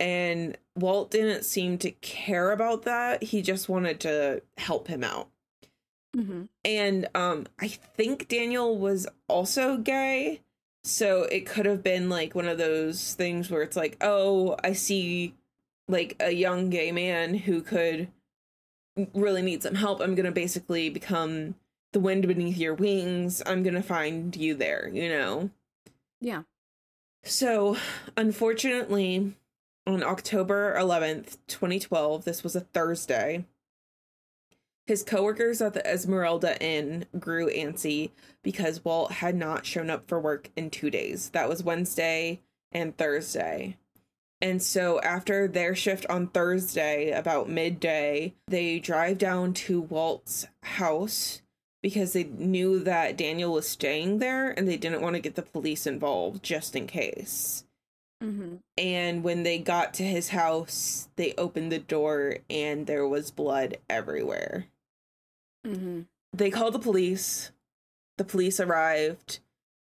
and 0.00 0.56
walt 0.74 1.10
didn't 1.10 1.44
seem 1.44 1.76
to 1.78 1.90
care 1.90 2.52
about 2.52 2.84
that. 2.84 3.22
He 3.22 3.42
just 3.42 3.68
wanted 3.68 4.00
to 4.00 4.42
help 4.56 4.88
him 4.88 5.04
out 5.04 5.28
Mm-hmm. 6.16 6.42
and 6.64 7.08
um 7.14 7.46
i 7.60 7.68
think 7.68 8.28
daniel 8.28 8.78
was 8.78 9.06
also 9.28 9.76
gay. 9.76 10.40
So 10.82 11.24
it 11.24 11.46
could 11.46 11.66
have 11.66 11.82
been 11.82 12.08
like 12.08 12.34
one 12.34 12.46
of 12.46 12.58
those 12.58 13.14
things 13.14 13.50
where 13.50 13.62
it's 13.62 13.76
like 13.76 13.96
oh 14.00 14.56
i 14.64 14.72
see 14.72 15.34
like 15.88 16.16
a 16.20 16.30
young 16.30 16.70
gay 16.70 16.90
man 16.92 17.34
who 17.34 17.60
could 17.60 18.08
really 19.14 19.42
need 19.42 19.62
some 19.62 19.74
help. 19.74 20.00
I'm 20.00 20.14
gonna 20.14 20.32
basically 20.32 20.88
become 20.88 21.54
the 21.92 22.00
wind 22.00 22.26
beneath 22.26 22.56
your 22.56 22.74
wings. 22.74 23.42
I'm 23.44 23.62
gonna 23.62 23.82
find 23.82 24.34
you 24.34 24.54
there 24.54 24.88
you 24.92 25.08
know? 25.08 25.50
Yeah. 26.20 26.42
so 27.24 27.76
unfortunately 28.16 29.34
on 29.86 30.02
october 30.02 30.74
11th 30.78 31.36
2012 31.46 32.24
this 32.24 32.42
was 32.42 32.56
a 32.56 32.60
thursday 32.60 33.44
his 34.86 35.02
coworkers 35.02 35.60
at 35.60 35.74
the 35.74 35.84
Esmeralda 35.84 36.60
Inn 36.62 37.06
grew 37.18 37.50
antsy 37.50 38.10
because 38.42 38.84
Walt 38.84 39.12
had 39.12 39.34
not 39.34 39.66
shown 39.66 39.90
up 39.90 40.06
for 40.06 40.20
work 40.20 40.50
in 40.54 40.70
two 40.70 40.90
days. 40.90 41.30
That 41.30 41.48
was 41.48 41.64
Wednesday 41.64 42.40
and 42.70 42.96
Thursday. 42.96 43.76
And 44.40 44.62
so 44.62 45.00
after 45.00 45.48
their 45.48 45.74
shift 45.74 46.06
on 46.06 46.28
Thursday, 46.28 47.10
about 47.10 47.48
midday, 47.48 48.34
they 48.46 48.78
drive 48.78 49.18
down 49.18 49.54
to 49.54 49.80
Walt's 49.80 50.46
house 50.62 51.42
because 51.82 52.12
they 52.12 52.24
knew 52.24 52.78
that 52.80 53.16
Daniel 53.16 53.52
was 53.52 53.68
staying 53.68 54.18
there 54.18 54.50
and 54.50 54.68
they 54.68 54.76
didn't 54.76 55.00
want 55.02 55.14
to 55.14 55.20
get 55.20 55.34
the 55.34 55.42
police 55.42 55.86
involved 55.86 56.42
just 56.44 56.76
in 56.76 56.86
case. 56.86 57.64
Mm-hmm. 58.22 58.56
And 58.78 59.24
when 59.24 59.42
they 59.42 59.58
got 59.58 59.94
to 59.94 60.04
his 60.04 60.28
house, 60.28 61.08
they 61.16 61.34
opened 61.36 61.72
the 61.72 61.78
door 61.78 62.38
and 62.48 62.86
there 62.86 63.06
was 63.06 63.30
blood 63.30 63.78
everywhere 63.90 64.66
Mm-hmm. 65.66 66.00
they 66.32 66.50
called 66.50 66.74
the 66.74 66.78
police. 66.78 67.50
The 68.18 68.24
police 68.24 68.60
arrived. 68.60 69.40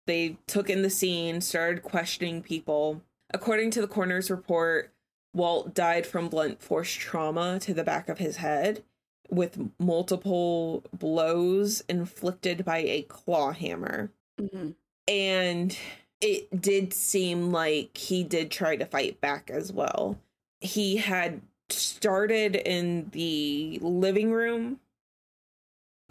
They 0.07 0.37
took 0.47 0.69
in 0.69 0.81
the 0.81 0.89
scene, 0.89 1.41
started 1.41 1.83
questioning 1.83 2.41
people. 2.41 3.01
According 3.33 3.71
to 3.71 3.81
the 3.81 3.87
coroner's 3.87 4.31
report, 4.31 4.91
Walt 5.33 5.73
died 5.73 6.05
from 6.05 6.29
blunt 6.29 6.61
force 6.61 6.91
trauma 6.91 7.59
to 7.61 7.73
the 7.73 7.83
back 7.83 8.09
of 8.09 8.19
his 8.19 8.37
head 8.37 8.83
with 9.29 9.71
multiple 9.79 10.83
blows 10.93 11.83
inflicted 11.89 12.63
by 12.63 12.79
a 12.79 13.01
claw 13.03 13.51
hammer. 13.51 14.11
Mm-hmm. 14.39 14.71
And 15.07 15.77
it 16.21 16.61
did 16.61 16.93
seem 16.93 17.51
like 17.51 17.97
he 17.97 18.23
did 18.23 18.51
try 18.51 18.75
to 18.75 18.85
fight 18.85 19.19
back 19.19 19.49
as 19.51 19.71
well. 19.71 20.19
He 20.61 20.97
had 20.97 21.41
started 21.69 22.55
in 22.55 23.09
the 23.11 23.79
living 23.81 24.31
room 24.31 24.79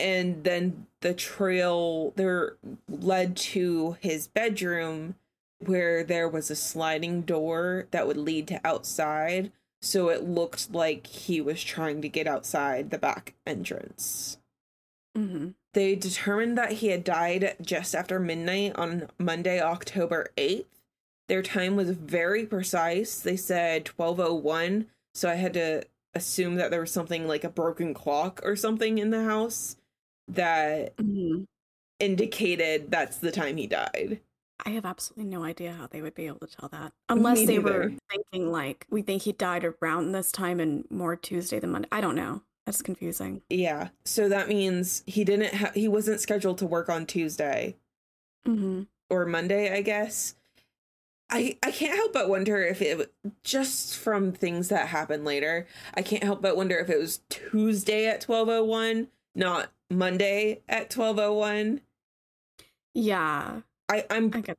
and 0.02 0.42
then 0.42 0.88
the 1.00 1.14
trail 1.14 2.12
there 2.16 2.56
led 2.88 3.36
to 3.36 3.96
his 4.00 4.26
bedroom 4.26 5.14
where 5.60 6.02
there 6.02 6.28
was 6.28 6.50
a 6.50 6.56
sliding 6.56 7.22
door 7.22 7.86
that 7.92 8.06
would 8.06 8.16
lead 8.16 8.48
to 8.48 8.60
outside. 8.64 9.52
So 9.80 10.08
it 10.08 10.24
looked 10.24 10.72
like 10.72 11.06
he 11.06 11.40
was 11.40 11.62
trying 11.62 12.02
to 12.02 12.08
get 12.08 12.26
outside 12.26 12.90
the 12.90 12.98
back 12.98 13.34
entrance. 13.46 14.38
Mm-hmm. 15.16 15.50
They 15.72 15.94
determined 15.94 16.58
that 16.58 16.72
he 16.72 16.88
had 16.88 17.04
died 17.04 17.56
just 17.62 17.94
after 17.94 18.18
midnight 18.18 18.72
on 18.74 19.08
Monday, 19.18 19.60
October 19.60 20.30
8th. 20.36 20.66
Their 21.28 21.42
time 21.42 21.76
was 21.76 21.90
very 21.90 22.44
precise. 22.44 23.20
They 23.20 23.36
said 23.36 23.88
1201, 23.88 24.86
so 25.14 25.30
I 25.30 25.36
had 25.36 25.54
to 25.54 25.84
assume 26.14 26.56
that 26.56 26.70
there 26.70 26.80
was 26.80 26.90
something 26.90 27.26
like 27.26 27.44
a 27.44 27.48
broken 27.48 27.94
clock 27.94 28.40
or 28.44 28.56
something 28.56 28.98
in 28.98 29.10
the 29.10 29.24
house 29.24 29.76
that 30.34 30.96
Mm-hmm. 30.96 31.44
indicated 32.00 32.90
that's 32.90 33.18
the 33.18 33.30
time 33.32 33.56
he 33.56 33.66
died. 33.66 34.20
I 34.64 34.70
have 34.70 34.84
absolutely 34.84 35.24
no 35.24 35.42
idea 35.42 35.72
how 35.72 35.88
they 35.88 36.02
would 36.02 36.14
be 36.14 36.26
able 36.28 36.38
to 36.40 36.46
tell 36.46 36.68
that. 36.68 36.92
Unless 37.08 37.46
they 37.46 37.58
were 37.58 37.92
thinking 38.10 38.52
like 38.52 38.86
we 38.90 39.02
think 39.02 39.22
he 39.22 39.32
died 39.32 39.64
around 39.64 40.12
this 40.12 40.30
time 40.30 40.60
and 40.60 40.84
more 40.90 41.16
Tuesday 41.16 41.58
than 41.58 41.70
Monday. 41.70 41.88
I 41.90 42.00
don't 42.00 42.14
know. 42.14 42.42
That's 42.66 42.80
confusing. 42.82 43.42
Yeah. 43.50 43.88
So 44.04 44.28
that 44.28 44.48
means 44.48 45.02
he 45.06 45.24
didn't 45.24 45.52
ha- 45.54 45.72
he 45.74 45.88
wasn't 45.88 46.20
scheduled 46.20 46.58
to 46.58 46.66
work 46.66 46.88
on 46.88 47.06
Tuesday 47.06 47.76
Mm-hmm. 48.46 48.82
or 49.10 49.26
Monday, 49.26 49.72
I 49.76 49.82
guess. 49.82 50.34
I 51.30 51.56
I 51.62 51.70
can't 51.72 51.96
help 51.96 52.12
but 52.12 52.28
wonder 52.28 52.62
if 52.62 52.80
it 52.82 53.12
just 53.42 53.96
from 53.96 54.30
things 54.32 54.68
that 54.68 54.88
happened 54.88 55.24
later, 55.24 55.66
I 55.94 56.02
can't 56.02 56.22
help 56.22 56.40
but 56.42 56.56
wonder 56.56 56.76
if 56.78 56.88
it 56.90 56.98
was 57.00 57.20
Tuesday 57.30 58.06
at 58.06 58.22
1201, 58.28 59.08
not 59.34 59.70
Monday 59.90 60.60
at 60.68 60.94
1201. 60.94 61.80
Yeah. 62.94 63.60
I 63.88 64.04
I'm 64.10 64.30
I 64.34 64.54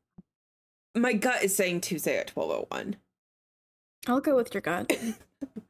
my 0.96 1.14
gut 1.14 1.44
is 1.44 1.56
saying 1.56 1.82
Tuesday 1.82 2.18
at 2.18 2.30
1201. 2.36 2.98
I'll 4.08 4.20
go 4.22 4.36
with 4.36 4.54
your 4.54 4.62
gut. 4.62 4.92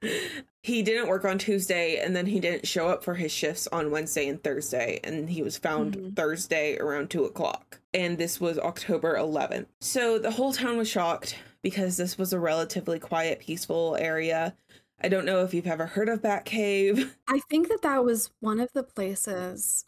he 0.64 0.82
didn't 0.82 1.08
work 1.08 1.24
on 1.24 1.38
Tuesday 1.38 1.98
and 1.98 2.16
then 2.16 2.26
he 2.26 2.40
didn't 2.40 2.68
show 2.68 2.88
up 2.90 3.04
for 3.04 3.14
his 3.16 3.32
shifts 3.32 3.68
on 3.68 3.92
Wednesday 3.92 4.28
and 4.28 4.44
Thursday. 4.44 5.00
And 5.04 5.30
he 5.30 5.42
was 5.42 5.58
found 5.58 5.96
Mhm. 5.98 6.16
Thursday 6.16 6.78
around 6.78 7.10
two 7.10 7.26
o'clock. 7.26 7.80
And 7.94 8.18
this 8.18 8.42
was 8.42 8.58
October 8.58 9.16
11th. 9.16 9.68
So 9.82 10.18
the 10.20 10.32
whole 10.32 10.52
town 10.54 10.78
was 10.78 10.90
shocked 10.90 11.38
because 11.62 11.96
this 11.98 12.18
was 12.18 12.34
a 12.34 12.40
relatively 12.40 13.00
quiet, 13.00 13.40
peaceful 13.40 13.96
area. 13.98 14.56
I 15.04 15.10
don't 15.10 15.26
know 15.26 15.44
if 15.44 15.54
you've 15.54 15.68
ever 15.68 15.86
heard 15.86 16.10
of 16.10 16.22
Bat 16.22 16.46
Cave. 16.46 17.16
I 17.28 17.40
think 17.50 17.68
that 17.68 17.82
that 17.82 18.06
was 18.06 18.32
one 18.40 18.60
of 18.60 18.72
the 18.74 18.84
places 18.84 19.86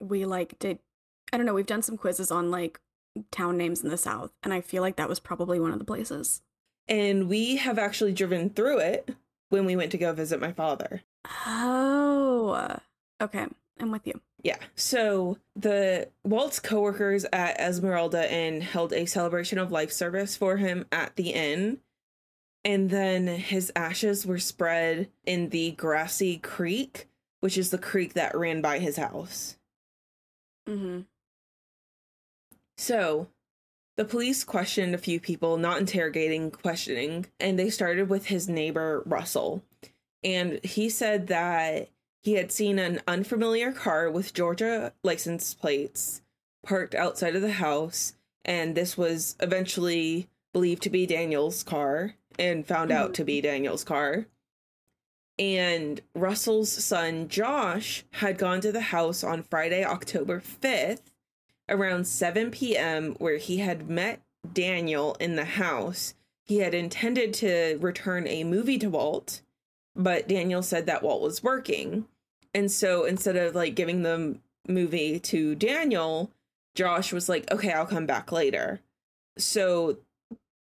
we 0.00 0.24
like 0.24 0.58
did. 0.58 0.80
I 1.32 1.36
don't 1.36 1.46
know. 1.46 1.54
We've 1.54 1.66
done 1.66 1.82
some 1.82 1.96
quizzes 1.96 2.30
on 2.30 2.50
like 2.50 2.80
town 3.30 3.56
names 3.56 3.82
in 3.82 3.90
the 3.90 3.96
South, 3.96 4.32
and 4.42 4.52
I 4.52 4.60
feel 4.60 4.82
like 4.82 4.96
that 4.96 5.08
was 5.08 5.20
probably 5.20 5.60
one 5.60 5.72
of 5.72 5.78
the 5.78 5.84
places. 5.84 6.42
And 6.88 7.28
we 7.28 7.56
have 7.56 7.78
actually 7.78 8.12
driven 8.12 8.50
through 8.50 8.78
it 8.78 9.14
when 9.50 9.64
we 9.64 9.76
went 9.76 9.92
to 9.92 9.98
go 9.98 10.12
visit 10.12 10.40
my 10.40 10.52
father. 10.52 11.02
Oh, 11.46 12.78
okay. 13.20 13.46
I'm 13.80 13.92
with 13.92 14.06
you. 14.06 14.20
Yeah. 14.42 14.58
So 14.74 15.38
the 15.54 16.08
Walt's 16.24 16.60
coworkers 16.60 17.26
at 17.32 17.60
Esmeralda 17.60 18.32
Inn 18.32 18.60
held 18.60 18.92
a 18.92 19.06
celebration 19.06 19.58
of 19.58 19.72
life 19.72 19.92
service 19.92 20.36
for 20.36 20.56
him 20.56 20.86
at 20.90 21.16
the 21.16 21.30
inn. 21.30 21.78
And 22.68 22.90
then 22.90 23.28
his 23.28 23.72
ashes 23.74 24.26
were 24.26 24.38
spread 24.38 25.08
in 25.24 25.48
the 25.48 25.70
Grassy 25.70 26.36
Creek, 26.36 27.08
which 27.40 27.56
is 27.56 27.70
the 27.70 27.78
creek 27.78 28.12
that 28.12 28.36
ran 28.36 28.60
by 28.60 28.78
his 28.78 28.98
house. 28.98 29.56
Mm-hmm. 30.68 31.00
So 32.76 33.28
the 33.96 34.04
police 34.04 34.44
questioned 34.44 34.94
a 34.94 34.98
few 34.98 35.18
people, 35.18 35.56
not 35.56 35.78
interrogating, 35.78 36.50
questioning, 36.50 37.28
and 37.40 37.58
they 37.58 37.70
started 37.70 38.10
with 38.10 38.26
his 38.26 38.50
neighbor, 38.50 39.02
Russell. 39.06 39.64
And 40.22 40.62
he 40.62 40.90
said 40.90 41.28
that 41.28 41.88
he 42.20 42.34
had 42.34 42.52
seen 42.52 42.78
an 42.78 43.00
unfamiliar 43.08 43.72
car 43.72 44.10
with 44.10 44.34
Georgia 44.34 44.92
license 45.02 45.54
plates 45.54 46.20
parked 46.62 46.94
outside 46.94 47.34
of 47.34 47.40
the 47.40 47.52
house, 47.52 48.12
and 48.44 48.74
this 48.74 48.98
was 48.98 49.36
eventually 49.40 50.28
believed 50.52 50.82
to 50.82 50.90
be 50.90 51.06
Daniel's 51.06 51.62
car 51.62 52.16
and 52.38 52.66
found 52.66 52.90
out 52.90 53.14
to 53.14 53.24
be 53.24 53.38
mm-hmm. 53.38 53.46
Daniel's 53.46 53.84
car. 53.84 54.26
And 55.38 56.00
Russell's 56.14 56.72
son 56.72 57.28
Josh 57.28 58.04
had 58.12 58.38
gone 58.38 58.60
to 58.62 58.72
the 58.72 58.80
house 58.80 59.22
on 59.22 59.42
Friday, 59.42 59.84
October 59.84 60.40
5th 60.40 61.02
around 61.68 62.06
7 62.06 62.50
p.m., 62.50 63.14
where 63.18 63.36
he 63.36 63.58
had 63.58 63.88
met 63.88 64.22
Daniel 64.52 65.16
in 65.20 65.36
the 65.36 65.44
house. 65.44 66.14
He 66.44 66.58
had 66.58 66.74
intended 66.74 67.34
to 67.34 67.78
return 67.80 68.26
a 68.26 68.44
movie 68.44 68.78
to 68.78 68.88
Walt, 68.88 69.42
but 69.94 70.28
Daniel 70.28 70.62
said 70.62 70.86
that 70.86 71.02
Walt 71.02 71.20
was 71.20 71.42
working. 71.42 72.06
And 72.54 72.70
so 72.70 73.04
instead 73.04 73.36
of 73.36 73.54
like 73.54 73.74
giving 73.74 74.02
the 74.02 74.38
movie 74.66 75.20
to 75.20 75.54
Daniel, 75.54 76.30
Josh 76.74 77.12
was 77.12 77.28
like, 77.28 77.50
okay, 77.52 77.72
I'll 77.72 77.86
come 77.86 78.06
back 78.06 78.32
later. 78.32 78.80
So 79.36 79.98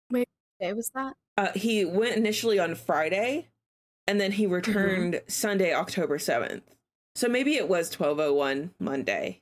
what 0.09 0.27
Day 0.59 0.73
was 0.73 0.91
that? 0.93 1.15
Uh, 1.37 1.51
he 1.55 1.85
went 1.85 2.15
initially 2.15 2.59
on 2.59 2.75
Friday 2.75 3.47
and 4.07 4.19
then 4.19 4.33
he 4.33 4.45
returned 4.45 5.21
Sunday, 5.27 5.73
October 5.73 6.17
7th. 6.17 6.63
So 7.15 7.27
maybe 7.27 7.55
it 7.55 7.69
was 7.69 7.87
1201 7.87 8.71
Monday. 8.79 9.41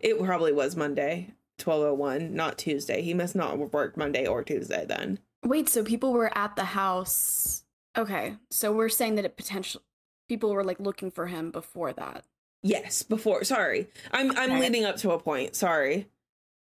It 0.00 0.18
probably 0.18 0.52
was 0.52 0.76
Monday, 0.76 1.34
1201, 1.62 2.34
not 2.34 2.58
Tuesday. 2.58 3.02
He 3.02 3.14
must 3.14 3.36
not 3.36 3.58
have 3.58 3.72
worked 3.72 3.96
Monday 3.96 4.26
or 4.26 4.42
Tuesday 4.42 4.84
then. 4.86 5.18
Wait, 5.44 5.68
so 5.68 5.84
people 5.84 6.12
were 6.12 6.36
at 6.36 6.56
the 6.56 6.64
house. 6.64 7.64
Okay, 7.96 8.36
so 8.50 8.72
we're 8.72 8.88
saying 8.88 9.16
that 9.16 9.24
it 9.24 9.36
potential 9.36 9.82
people 10.28 10.52
were 10.52 10.64
like 10.64 10.80
looking 10.80 11.10
for 11.10 11.26
him 11.26 11.50
before 11.50 11.92
that. 11.92 12.24
Yes, 12.62 13.02
before. 13.02 13.44
Sorry. 13.44 13.88
I'm 14.12 14.36
I'm 14.36 14.60
leading 14.60 14.84
up 14.84 14.96
to 14.98 15.10
a 15.10 15.18
point. 15.18 15.54
Sorry. 15.54 16.08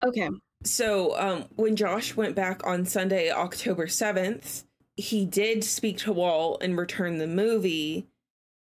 Okay. 0.03 0.29
So, 0.63 1.17
um, 1.17 1.45
when 1.55 1.75
Josh 1.75 2.15
went 2.15 2.35
back 2.35 2.65
on 2.65 2.85
Sunday, 2.85 3.31
October 3.31 3.87
7th, 3.87 4.65
he 4.97 5.25
did 5.25 5.63
speak 5.63 5.97
to 5.99 6.11
Walt 6.11 6.61
and 6.61 6.77
return 6.77 7.17
the 7.17 7.27
movie. 7.27 8.07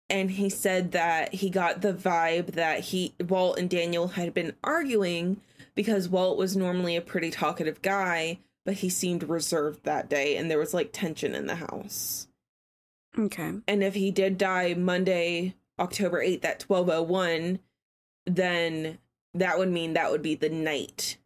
And 0.10 0.32
he 0.32 0.50
said 0.50 0.92
that 0.92 1.36
he 1.36 1.50
got 1.50 1.82
the 1.82 1.94
vibe 1.94 2.54
that 2.54 2.80
he, 2.82 3.14
Walt 3.20 3.60
and 3.60 3.70
Daniel 3.70 4.10
had 4.10 4.34
been 4.34 4.56
arguing 4.64 5.42
because 5.76 6.10
Walt 6.10 6.38
was 6.38 6.58
normally 6.58 6.96
a 6.96 7.02
pretty 7.02 7.32
talkative 7.32 7.82
guy, 7.82 8.40
but 8.66 8.76
he 8.76 8.90
seemed 8.90 9.30
reserved 9.30 9.84
that 9.84 10.10
day 10.10 10.36
and 10.36 10.50
there 10.50 10.60
was 10.60 10.74
like 10.74 10.92
tension 10.92 11.36
in 11.36 11.48
the 11.48 11.56
house. 11.56 12.28
Okay. 13.18 13.54
And 13.68 13.84
if 13.84 13.94
he 13.94 14.12
did 14.12 14.38
die 14.38 14.74
Monday, 14.74 15.56
October 15.80 16.24
8th 16.24 16.46
at 16.46 16.64
1201, 16.64 17.60
then 18.26 18.98
that 19.34 19.58
would 19.58 19.70
mean 19.70 19.94
that 19.94 20.12
would 20.12 20.22
be 20.22 20.36
the 20.36 20.50
night 20.50 21.18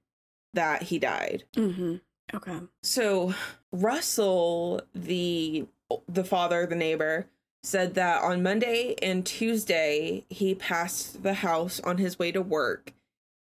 that 0.57 0.83
he 0.83 0.99
died. 0.99 1.45
Mm-hmm. 1.55 1.95
Okay. 2.33 2.59
So 2.83 3.33
Russell, 3.71 4.81
the 4.93 5.67
the 6.07 6.23
father, 6.23 6.65
the 6.65 6.75
neighbor, 6.75 7.27
said 7.63 7.93
that 7.93 8.21
on 8.21 8.43
Monday 8.43 8.95
and 9.01 9.25
Tuesday 9.25 10.25
he 10.29 10.53
passed 10.53 11.23
the 11.23 11.35
house 11.35 11.79
on 11.79 11.97
his 11.97 12.19
way 12.19 12.31
to 12.31 12.41
work 12.41 12.93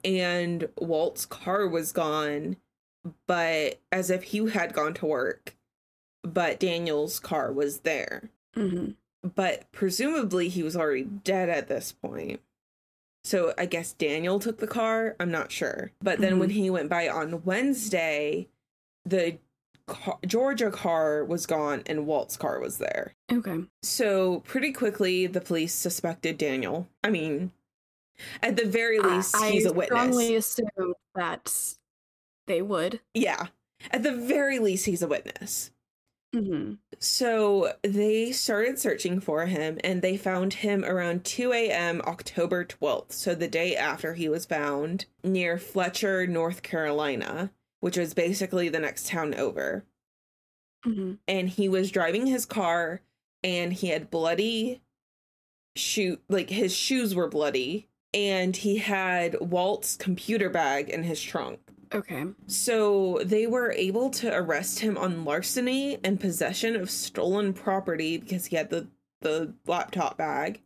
and 0.05 0.69
Walt's 0.79 1.27
car 1.27 1.67
was 1.69 1.93
gone, 1.93 2.57
but 3.27 3.79
as 3.91 4.11
if 4.11 4.25
he 4.25 4.51
had 4.51 4.73
gone 4.73 4.95
to 4.95 5.07
work, 5.07 5.57
but 6.23 6.61
Daniel's 6.61 7.21
car 7.21 7.53
was 7.53 7.81
there. 7.81 8.31
Mm-hmm. 8.57 8.93
But 9.35 9.71
presumably 9.73 10.49
he 10.49 10.63
was 10.63 10.77
already 10.77 11.05
dead 11.05 11.49
at 11.49 11.69
this 11.69 11.93
point. 11.93 12.41
So 13.25 13.55
I 13.57 13.67
guess 13.67 13.93
Daniel 13.93 14.39
took 14.41 14.59
the 14.59 14.67
car. 14.67 15.15
I'm 15.21 15.31
not 15.31 15.53
sure. 15.53 15.93
But 16.01 16.19
then 16.21 16.35
Mhm. 16.35 16.39
when 16.41 16.51
he 16.51 16.71
went 16.71 16.89
by 16.89 17.09
on 17.09 17.45
Wednesday, 17.45 18.49
the 19.05 19.39
ca- 19.87 20.19
Georgia 20.27 20.71
car 20.71 21.25
was 21.25 21.47
gone 21.47 21.83
and 21.87 22.07
Walt's 22.07 22.37
car 22.37 22.59
was 22.59 22.79
there. 22.79 23.15
Okay. 23.33 23.65
So 23.83 24.41
pretty 24.41 24.73
quickly, 24.73 25.27
the 25.27 25.41
police 25.41 25.73
suspected 25.75 26.37
Daniel. 26.39 26.89
I 27.05 27.11
mean, 27.11 27.53
at 28.43 28.57
the 28.57 28.67
very 28.67 28.99
least, 28.99 29.37
he's 29.45 29.67
I 29.67 29.71
a 29.71 29.73
witness. 29.73 29.99
I 29.99 30.03
strongly 30.03 30.35
assumed 30.37 30.95
that 31.15 31.75
they 32.47 32.61
would. 32.63 33.01
Yeah. 33.15 33.49
At 33.91 34.03
the 34.03 34.13
very 34.13 34.59
least, 34.59 34.87
he's 34.87 35.03
a 35.03 35.09
witness. 35.09 35.71
Mm-hmm. 36.35 36.75
So 36.99 37.75
they 37.83 38.33
started 38.33 38.79
searching 38.79 39.21
for 39.21 39.47
him 39.47 39.79
and 39.85 40.01
they 40.01 40.17
found 40.17 40.55
him 40.55 40.85
around 40.85 41.25
2 41.25 41.53
a.m. 41.53 42.01
October 42.07 42.65
12th. 42.65 43.13
So 43.13 43.35
the 43.35 43.49
day 43.49 43.77
after 43.77 44.15
he 44.15 44.29
was 44.29 44.47
found 44.47 45.05
near 45.23 45.59
Fletcher, 45.59 46.27
North 46.27 46.63
Carolina, 46.63 47.53
which 47.81 47.99
was 47.99 48.15
basically 48.15 48.69
the 48.69 48.81
next 48.81 49.09
town 49.09 49.35
over. 49.35 49.85
Mm-hmm. 50.87 51.15
And 51.29 51.49
he 51.49 51.69
was 51.69 51.91
driving 51.91 52.27
his 52.27 52.47
car 52.47 53.03
and 53.45 53.73
he 53.73 53.89
had 53.89 54.11
bloody 54.11 54.81
shoe 55.75 56.19
like 56.29 56.51
his 56.51 56.75
shoes 56.75 57.15
were 57.15 57.29
bloody 57.29 57.89
and 58.15 58.57
he 58.57 58.79
had 58.79 59.37
Walt's 59.41 59.97
computer 59.97 60.51
bag 60.51 60.89
in 60.89 61.03
his 61.03 61.21
trunk. 61.21 61.62
Okay. 61.95 62.27
So 62.47 63.21
they 63.25 63.47
were 63.47 63.73
able 63.73 64.11
to 64.11 64.35
arrest 64.35 64.81
him 64.81 64.97
on 64.97 65.25
larceny 65.25 65.99
and 66.03 66.21
possession 66.21 66.77
of 66.77 66.91
stolen 66.91 67.53
property 67.53 68.19
because 68.19 68.47
he 68.47 68.57
had 68.57 68.71
the 68.71 68.89
the 69.21 69.55
laptop 69.67 70.17
bag. 70.17 70.61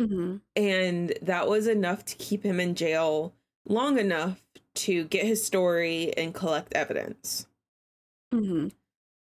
Mm-hmm. 0.00 0.36
And 0.56 1.12
that 1.22 1.48
was 1.48 1.66
enough 1.66 2.04
to 2.06 2.16
keep 2.16 2.42
him 2.42 2.58
in 2.58 2.74
jail 2.74 3.34
long 3.66 3.98
enough 3.98 4.42
to 4.74 5.04
get 5.04 5.24
his 5.24 5.44
story 5.44 6.12
and 6.16 6.34
collect 6.34 6.74
evidence. 6.74 7.46
Mm-hmm. 8.32 8.68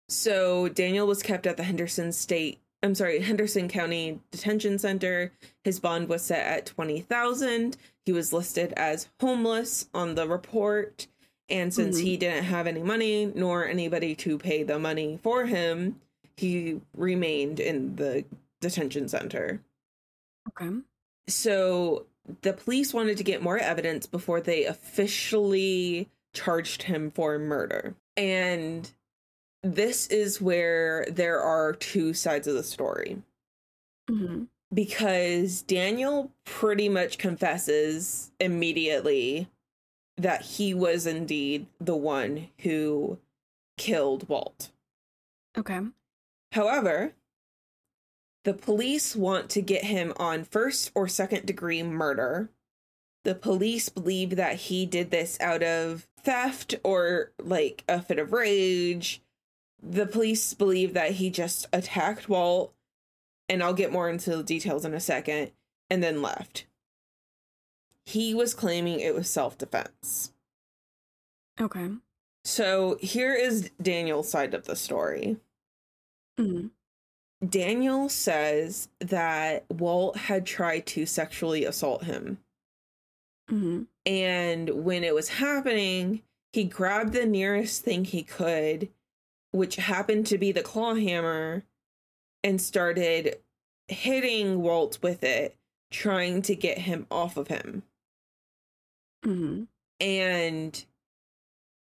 So 0.08 0.68
Daniel 0.68 1.06
was 1.06 1.22
kept 1.22 1.46
at 1.46 1.56
the 1.56 1.62
Henderson 1.62 2.12
State, 2.12 2.60
I'm 2.82 2.94
sorry, 2.94 3.20
Henderson 3.20 3.68
County 3.68 4.20
Detention 4.30 4.78
Center. 4.78 5.32
His 5.64 5.80
bond 5.80 6.08
was 6.08 6.22
set 6.22 6.46
at 6.46 6.66
20,000. 6.66 7.76
He 8.04 8.12
was 8.12 8.32
listed 8.32 8.72
as 8.76 9.08
homeless 9.20 9.88
on 9.92 10.14
the 10.14 10.28
report, 10.28 11.08
and 11.48 11.72
since 11.72 11.98
Mhm. 11.98 12.02
he 12.02 12.16
didn't 12.16 12.44
have 12.44 12.66
any 12.66 12.82
money 12.82 13.26
nor 13.26 13.66
anybody 13.66 14.14
to 14.16 14.38
pay 14.38 14.62
the 14.62 14.78
money 14.78 15.18
for 15.22 15.46
him, 15.46 16.00
he 16.36 16.80
remained 16.94 17.58
in 17.60 17.96
the 17.96 18.24
detention 18.60 19.08
center. 19.08 19.60
Okay. 20.48 20.76
So 21.28 22.06
the 22.42 22.52
police 22.52 22.92
wanted 22.94 23.16
to 23.18 23.24
get 23.24 23.42
more 23.42 23.58
evidence 23.58 24.06
before 24.06 24.40
they 24.40 24.64
officially 24.64 26.08
charged 26.34 26.82
him 26.84 27.10
for 27.10 27.38
murder. 27.38 27.94
And 28.16 28.90
this 29.62 30.06
is 30.08 30.40
where 30.40 31.06
there 31.10 31.40
are 31.40 31.72
two 31.72 32.14
sides 32.14 32.46
of 32.46 32.54
the 32.54 32.62
story 32.62 33.22
Mm-hmm. 34.10 34.44
because 34.72 35.62
Daniel 35.62 36.30
pretty 36.44 36.88
much 36.88 37.18
confesses 37.18 38.30
immediately 38.40 39.48
that 40.18 40.42
he 40.42 40.74
was 40.74 41.06
indeed 41.06 41.66
the 41.80 41.96
one 41.96 42.48
who 42.58 43.18
killed 43.76 44.28
Walt. 44.28 44.70
Okay. 45.56 45.80
However, 46.52 47.14
the 48.44 48.54
police 48.54 49.14
want 49.14 49.48
to 49.50 49.62
get 49.62 49.84
him 49.84 50.12
on 50.16 50.44
first 50.44 50.90
or 50.94 51.08
second 51.08 51.46
degree 51.46 51.82
murder. 51.82 52.50
The 53.24 53.34
police 53.34 53.88
believe 53.88 54.36
that 54.36 54.56
he 54.56 54.86
did 54.86 55.10
this 55.10 55.38
out 55.40 55.62
of 55.62 56.06
theft 56.20 56.74
or 56.82 57.32
like 57.38 57.84
a 57.88 58.00
fit 58.00 58.18
of 58.18 58.32
rage. 58.32 59.22
The 59.82 60.06
police 60.06 60.54
believe 60.54 60.94
that 60.94 61.12
he 61.12 61.30
just 61.30 61.66
attacked 61.72 62.28
Walt, 62.28 62.72
and 63.48 63.62
I'll 63.62 63.74
get 63.74 63.92
more 63.92 64.08
into 64.08 64.36
the 64.36 64.42
details 64.42 64.84
in 64.84 64.94
a 64.94 65.00
second, 65.00 65.52
and 65.90 66.02
then 66.02 66.22
left. 66.22 66.66
He 68.08 68.32
was 68.32 68.54
claiming 68.54 69.00
it 69.00 69.14
was 69.14 69.28
self 69.28 69.58
defense. 69.58 70.32
Okay. 71.60 71.90
So 72.42 72.96
here 73.02 73.34
is 73.34 73.70
Daniel's 73.82 74.30
side 74.30 74.54
of 74.54 74.64
the 74.64 74.76
story. 74.76 75.36
Mm-hmm. 76.40 76.68
Daniel 77.46 78.08
says 78.08 78.88
that 79.00 79.66
Walt 79.68 80.16
had 80.16 80.46
tried 80.46 80.86
to 80.86 81.04
sexually 81.04 81.66
assault 81.66 82.04
him. 82.04 82.38
Mm-hmm. 83.50 83.82
And 84.06 84.70
when 84.70 85.04
it 85.04 85.14
was 85.14 85.28
happening, 85.28 86.22
he 86.54 86.64
grabbed 86.64 87.12
the 87.12 87.26
nearest 87.26 87.84
thing 87.84 88.06
he 88.06 88.22
could, 88.22 88.88
which 89.50 89.76
happened 89.76 90.24
to 90.28 90.38
be 90.38 90.50
the 90.50 90.62
claw 90.62 90.94
hammer, 90.94 91.64
and 92.42 92.58
started 92.58 93.36
hitting 93.86 94.62
Walt 94.62 94.98
with 95.02 95.22
it, 95.22 95.58
trying 95.90 96.40
to 96.40 96.56
get 96.56 96.78
him 96.78 97.06
off 97.10 97.36
of 97.36 97.48
him. 97.48 97.82
Mm-hmm. 99.24 99.64
And 100.00 100.84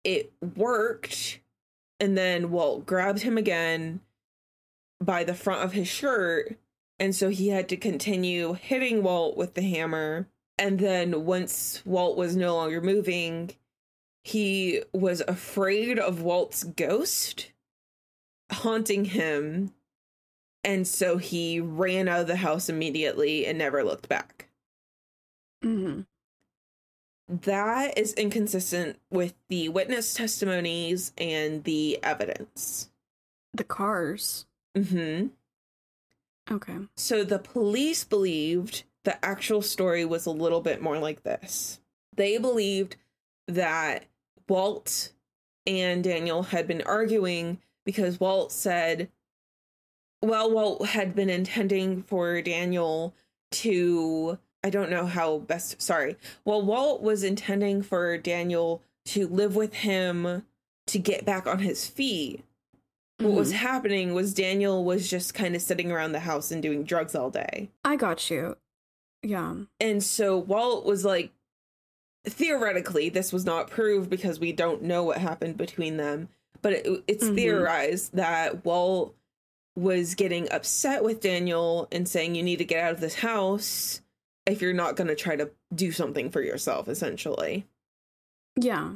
it 0.04 0.32
worked. 0.56 1.40
And 2.00 2.16
then 2.16 2.50
Walt 2.50 2.86
grabbed 2.86 3.22
him 3.22 3.36
again 3.36 4.00
by 5.02 5.24
the 5.24 5.34
front 5.34 5.64
of 5.64 5.72
his 5.72 5.88
shirt. 5.88 6.58
And 6.98 7.14
so 7.14 7.28
he 7.28 7.48
had 7.48 7.68
to 7.68 7.76
continue 7.76 8.54
hitting 8.54 9.02
Walt 9.02 9.36
with 9.36 9.54
the 9.54 9.62
hammer. 9.62 10.28
And 10.58 10.78
then 10.78 11.24
once 11.24 11.82
Walt 11.84 12.16
was 12.16 12.36
no 12.36 12.56
longer 12.56 12.80
moving, 12.80 13.52
he 14.24 14.82
was 14.92 15.22
afraid 15.28 15.98
of 15.98 16.22
Walt's 16.22 16.64
ghost 16.64 17.52
haunting 18.50 19.06
him. 19.06 19.72
And 20.64 20.86
so 20.86 21.18
he 21.18 21.60
ran 21.60 22.08
out 22.08 22.22
of 22.22 22.26
the 22.26 22.36
house 22.36 22.68
immediately 22.68 23.46
and 23.46 23.58
never 23.58 23.84
looked 23.84 24.08
back. 24.08 24.48
Mm-hmm. 25.64 26.02
That 27.28 27.98
is 27.98 28.14
inconsistent 28.14 28.98
with 29.10 29.34
the 29.48 29.68
witness 29.68 30.14
testimonies 30.14 31.12
and 31.18 31.64
the 31.64 31.98
evidence. 32.02 32.90
The 33.52 33.64
cars. 33.64 34.46
Mm 34.76 34.88
hmm. 36.48 36.54
Okay. 36.54 36.76
So 36.96 37.24
the 37.24 37.38
police 37.38 38.04
believed 38.04 38.84
the 39.04 39.22
actual 39.24 39.62
story 39.62 40.04
was 40.04 40.26
a 40.26 40.30
little 40.30 40.60
bit 40.60 40.80
more 40.80 40.98
like 40.98 41.22
this. 41.22 41.80
They 42.16 42.38
believed 42.38 42.96
that 43.46 44.04
Walt 44.48 45.12
and 45.66 46.02
Daniel 46.02 46.44
had 46.44 46.66
been 46.66 46.82
arguing 46.82 47.58
because 47.84 48.20
Walt 48.20 48.52
said, 48.52 49.10
well, 50.22 50.50
Walt 50.50 50.86
had 50.86 51.14
been 51.14 51.30
intending 51.30 52.02
for 52.02 52.40
Daniel 52.42 53.14
to, 53.50 54.38
I 54.64 54.70
don't 54.70 54.90
know 54.90 55.06
how 55.06 55.38
best, 55.38 55.80
sorry. 55.80 56.16
Well, 56.44 56.62
Walt 56.62 57.00
was 57.02 57.22
intending 57.22 57.82
for 57.82 58.18
Daniel 58.18 58.82
to 59.06 59.26
live 59.28 59.54
with 59.56 59.72
him 59.74 60.44
to 60.88 60.98
get 60.98 61.24
back 61.24 61.46
on 61.46 61.60
his 61.60 61.86
feet. 61.86 62.42
What 63.18 63.32
was 63.32 63.52
Mhm. 63.52 63.56
happening 63.56 64.14
was 64.14 64.34
Daniel 64.34 64.84
was 64.84 65.08
just 65.08 65.34
kind 65.34 65.54
of 65.56 65.62
sitting 65.62 65.90
around 65.90 66.12
the 66.12 66.20
house 66.20 66.50
and 66.50 66.62
doing 66.62 66.84
drugs 66.84 67.14
all 67.14 67.30
day. 67.30 67.68
I 67.84 67.96
got 67.96 68.30
you. 68.30 68.56
Yeah. 69.22 69.54
And 69.80 70.02
so 70.04 70.36
Walt 70.38 70.84
was 70.84 71.04
like, 71.04 71.30
theoretically, 72.24 73.08
this 73.08 73.32
was 73.32 73.44
not 73.44 73.70
proved 73.70 74.10
because 74.10 74.38
we 74.40 74.52
don't 74.52 74.82
know 74.82 75.04
what 75.04 75.18
happened 75.18 75.56
between 75.56 75.96
them, 75.96 76.28
but 76.62 76.72
it, 76.74 77.02
it's 77.06 77.24
Mhm. 77.24 77.34
theorized 77.34 78.14
that 78.14 78.64
Walt 78.64 79.14
was 79.76 80.14
getting 80.14 80.50
upset 80.52 81.02
with 81.04 81.20
Daniel 81.20 81.86
and 81.92 82.08
saying, 82.08 82.34
You 82.34 82.42
need 82.42 82.56
to 82.58 82.64
get 82.64 82.82
out 82.82 82.92
of 82.92 83.00
this 83.00 83.16
house 83.16 84.00
if 84.48 84.62
you're 84.62 84.72
not 84.72 84.96
going 84.96 85.08
to 85.08 85.14
try 85.14 85.36
to 85.36 85.50
do 85.74 85.92
something 85.92 86.30
for 86.30 86.42
yourself, 86.42 86.88
essentially. 86.88 87.66
Yeah. 88.56 88.92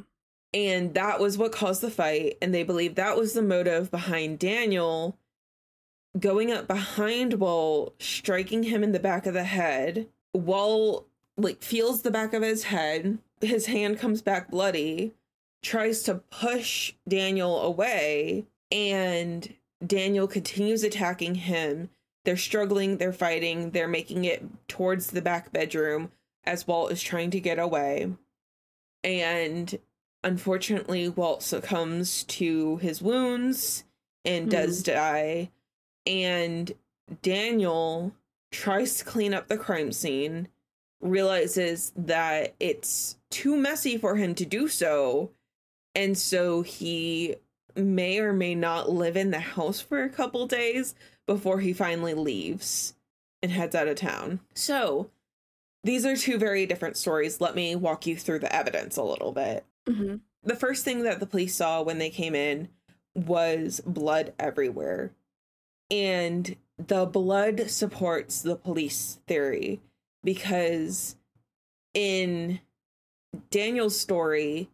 And 0.53 0.93
that 0.93 1.19
was 1.19 1.37
what 1.37 1.51
caused 1.51 1.81
the 1.81 1.89
fight. 1.89 2.37
And 2.41 2.53
they 2.53 2.63
believe 2.63 2.95
that 2.95 3.17
was 3.17 3.33
the 3.33 3.41
motive 3.41 3.89
behind 3.89 4.39
Daniel 4.39 5.17
going 6.19 6.51
up 6.51 6.67
behind 6.67 7.33
Walt, 7.35 7.95
striking 8.01 8.63
him 8.63 8.83
in 8.83 8.91
the 8.91 8.99
back 8.99 9.25
of 9.25 9.33
the 9.33 9.43
head. 9.43 10.07
Walt 10.33 11.07
like 11.37 11.63
feels 11.63 12.01
the 12.01 12.11
back 12.11 12.33
of 12.33 12.43
his 12.43 12.65
head. 12.65 13.17
His 13.41 13.65
hand 13.65 13.99
comes 13.99 14.21
back 14.21 14.51
bloody, 14.51 15.13
tries 15.61 16.03
to 16.03 16.15
push 16.15 16.93
Daniel 17.07 17.61
away, 17.61 18.45
and 18.71 19.53
Daniel 19.85 20.27
continues 20.27 20.83
attacking 20.83 21.35
him. 21.35 21.89
They're 22.25 22.37
struggling, 22.37 22.97
they're 22.97 23.13
fighting, 23.13 23.71
they're 23.71 23.87
making 23.87 24.25
it 24.25 24.43
towards 24.67 25.11
the 25.11 25.21
back 25.21 25.51
bedroom 25.51 26.11
as 26.45 26.67
Walt 26.67 26.91
is 26.91 27.01
trying 27.01 27.31
to 27.31 27.39
get 27.39 27.59
away. 27.59 28.13
And 29.03 29.77
unfortunately, 30.23 31.09
Walt 31.09 31.43
succumbs 31.43 32.23
to 32.25 32.77
his 32.77 33.01
wounds 33.01 33.83
and 34.23 34.45
hmm. 34.45 34.51
does 34.51 34.83
die. 34.83 35.51
And 36.05 36.71
Daniel 37.21 38.13
tries 38.51 38.97
to 38.97 39.05
clean 39.05 39.33
up 39.33 39.47
the 39.47 39.57
crime 39.57 39.91
scene, 39.91 40.47
realizes 41.01 41.91
that 41.95 42.55
it's 42.59 43.17
too 43.29 43.57
messy 43.57 43.97
for 43.97 44.15
him 44.15 44.35
to 44.35 44.45
do 44.45 44.67
so. 44.67 45.31
And 45.95 46.17
so 46.17 46.61
he 46.61 47.35
may 47.75 48.19
or 48.19 48.33
may 48.33 48.55
not 48.55 48.89
live 48.89 49.17
in 49.17 49.31
the 49.31 49.39
house 49.39 49.81
for 49.81 50.03
a 50.03 50.09
couple 50.09 50.45
days 50.47 50.95
before 51.27 51.59
he 51.59 51.73
finally 51.73 52.13
leaves 52.13 52.93
and 53.41 53.51
heads 53.51 53.75
out 53.75 53.87
of 53.87 53.95
town. 53.95 54.39
So, 54.53 55.09
these 55.83 56.05
are 56.05 56.15
two 56.15 56.37
very 56.37 56.65
different 56.65 56.95
stories. 56.97 57.41
Let 57.41 57.55
me 57.55 57.75
walk 57.75 58.07
you 58.07 58.15
through 58.15 58.39
the 58.39 58.53
evidence 58.55 58.95
a 58.97 59.03
little 59.03 59.31
bit. 59.31 59.65
Mm-hmm. 59.87 60.15
The 60.43 60.55
first 60.55 60.83
thing 60.85 61.03
that 61.03 61.19
the 61.19 61.25
police 61.25 61.55
saw 61.55 61.81
when 61.81 61.97
they 61.97 62.09
came 62.09 62.35
in 62.35 62.69
was 63.15 63.81
blood 63.85 64.33
everywhere. 64.39 65.11
And 65.91 66.55
the 66.77 67.05
blood 67.05 67.69
supports 67.69 68.41
the 68.41 68.55
police 68.55 69.19
theory 69.27 69.81
because 70.23 71.15
in 71.93 72.59
Daniel's 73.51 73.99
story, 73.99 74.69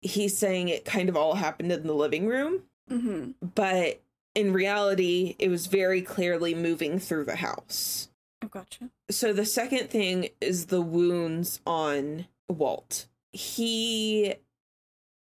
he's 0.00 0.36
saying 0.36 0.68
it 0.68 0.84
kind 0.84 1.08
of 1.08 1.16
all 1.16 1.34
happened 1.34 1.70
in 1.72 1.86
the 1.86 1.94
living 1.94 2.26
room, 2.26 2.62
Mm-hmm. 2.90 3.46
but 3.54 4.00
in 4.34 4.52
reality, 4.52 5.36
it 5.38 5.48
was 5.48 5.66
very 5.66 6.02
clearly 6.02 6.54
moving 6.54 6.98
through 6.98 7.24
the 7.24 7.36
house. 7.36 8.08
I 8.42 8.46
gotcha. 8.46 8.90
So 9.10 9.32
the 9.32 9.44
second 9.44 9.90
thing 9.90 10.30
is 10.40 10.66
the 10.66 10.80
wounds 10.80 11.60
on 11.66 12.26
Walt. 12.48 13.06
He 13.32 14.34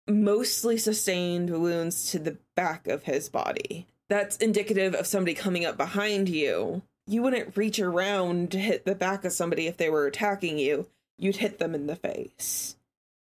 mostly 0.07 0.77
sustained 0.77 1.49
wounds 1.49 2.11
to 2.11 2.19
the 2.19 2.37
back 2.55 2.87
of 2.87 3.03
his 3.03 3.29
body. 3.29 3.87
That's 4.09 4.37
indicative 4.37 4.93
of 4.93 5.07
somebody 5.07 5.33
coming 5.33 5.65
up 5.65 5.77
behind 5.77 6.29
you. 6.29 6.83
You 7.07 7.21
wouldn't 7.21 7.57
reach 7.57 7.79
around 7.79 8.51
to 8.51 8.59
hit 8.59 8.85
the 8.85 8.95
back 8.95 9.25
of 9.25 9.31
somebody 9.31 9.67
if 9.67 9.77
they 9.77 9.89
were 9.89 10.07
attacking 10.07 10.59
you. 10.59 10.87
You'd 11.17 11.37
hit 11.37 11.59
them 11.59 11.73
in 11.73 11.87
the 11.87 11.95
face. 11.95 12.75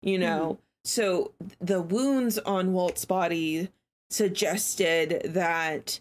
You 0.03 0.19
know? 0.19 0.45
Mm-hmm. 0.45 0.61
So 0.85 1.33
the 1.61 1.83
wounds 1.83 2.39
on 2.39 2.73
Walt's 2.73 3.05
body 3.05 3.69
suggested 4.11 5.23
that 5.25 6.01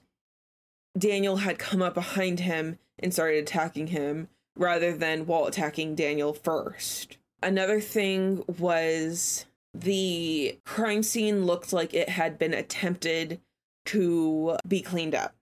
Daniel 0.97 1.37
had 1.37 1.59
come 1.59 1.81
up 1.81 1.93
behind 1.93 2.41
him 2.41 2.79
and 2.97 3.13
started 3.13 3.43
attacking 3.43 3.87
him 3.87 4.27
rather 4.57 4.95
than 4.95 5.25
Walt 5.25 5.49
attacking 5.49 5.95
Daniel 5.95 6.33
first. 6.33 7.17
Another 7.41 7.79
thing 7.79 8.43
was 8.59 9.45
the 9.73 10.57
crime 10.65 11.03
scene 11.03 11.45
looked 11.45 11.71
like 11.71 11.93
it 11.93 12.09
had 12.09 12.37
been 12.37 12.53
attempted 12.53 13.39
to 13.85 14.57
be 14.67 14.81
cleaned 14.81 15.15
up. 15.15 15.35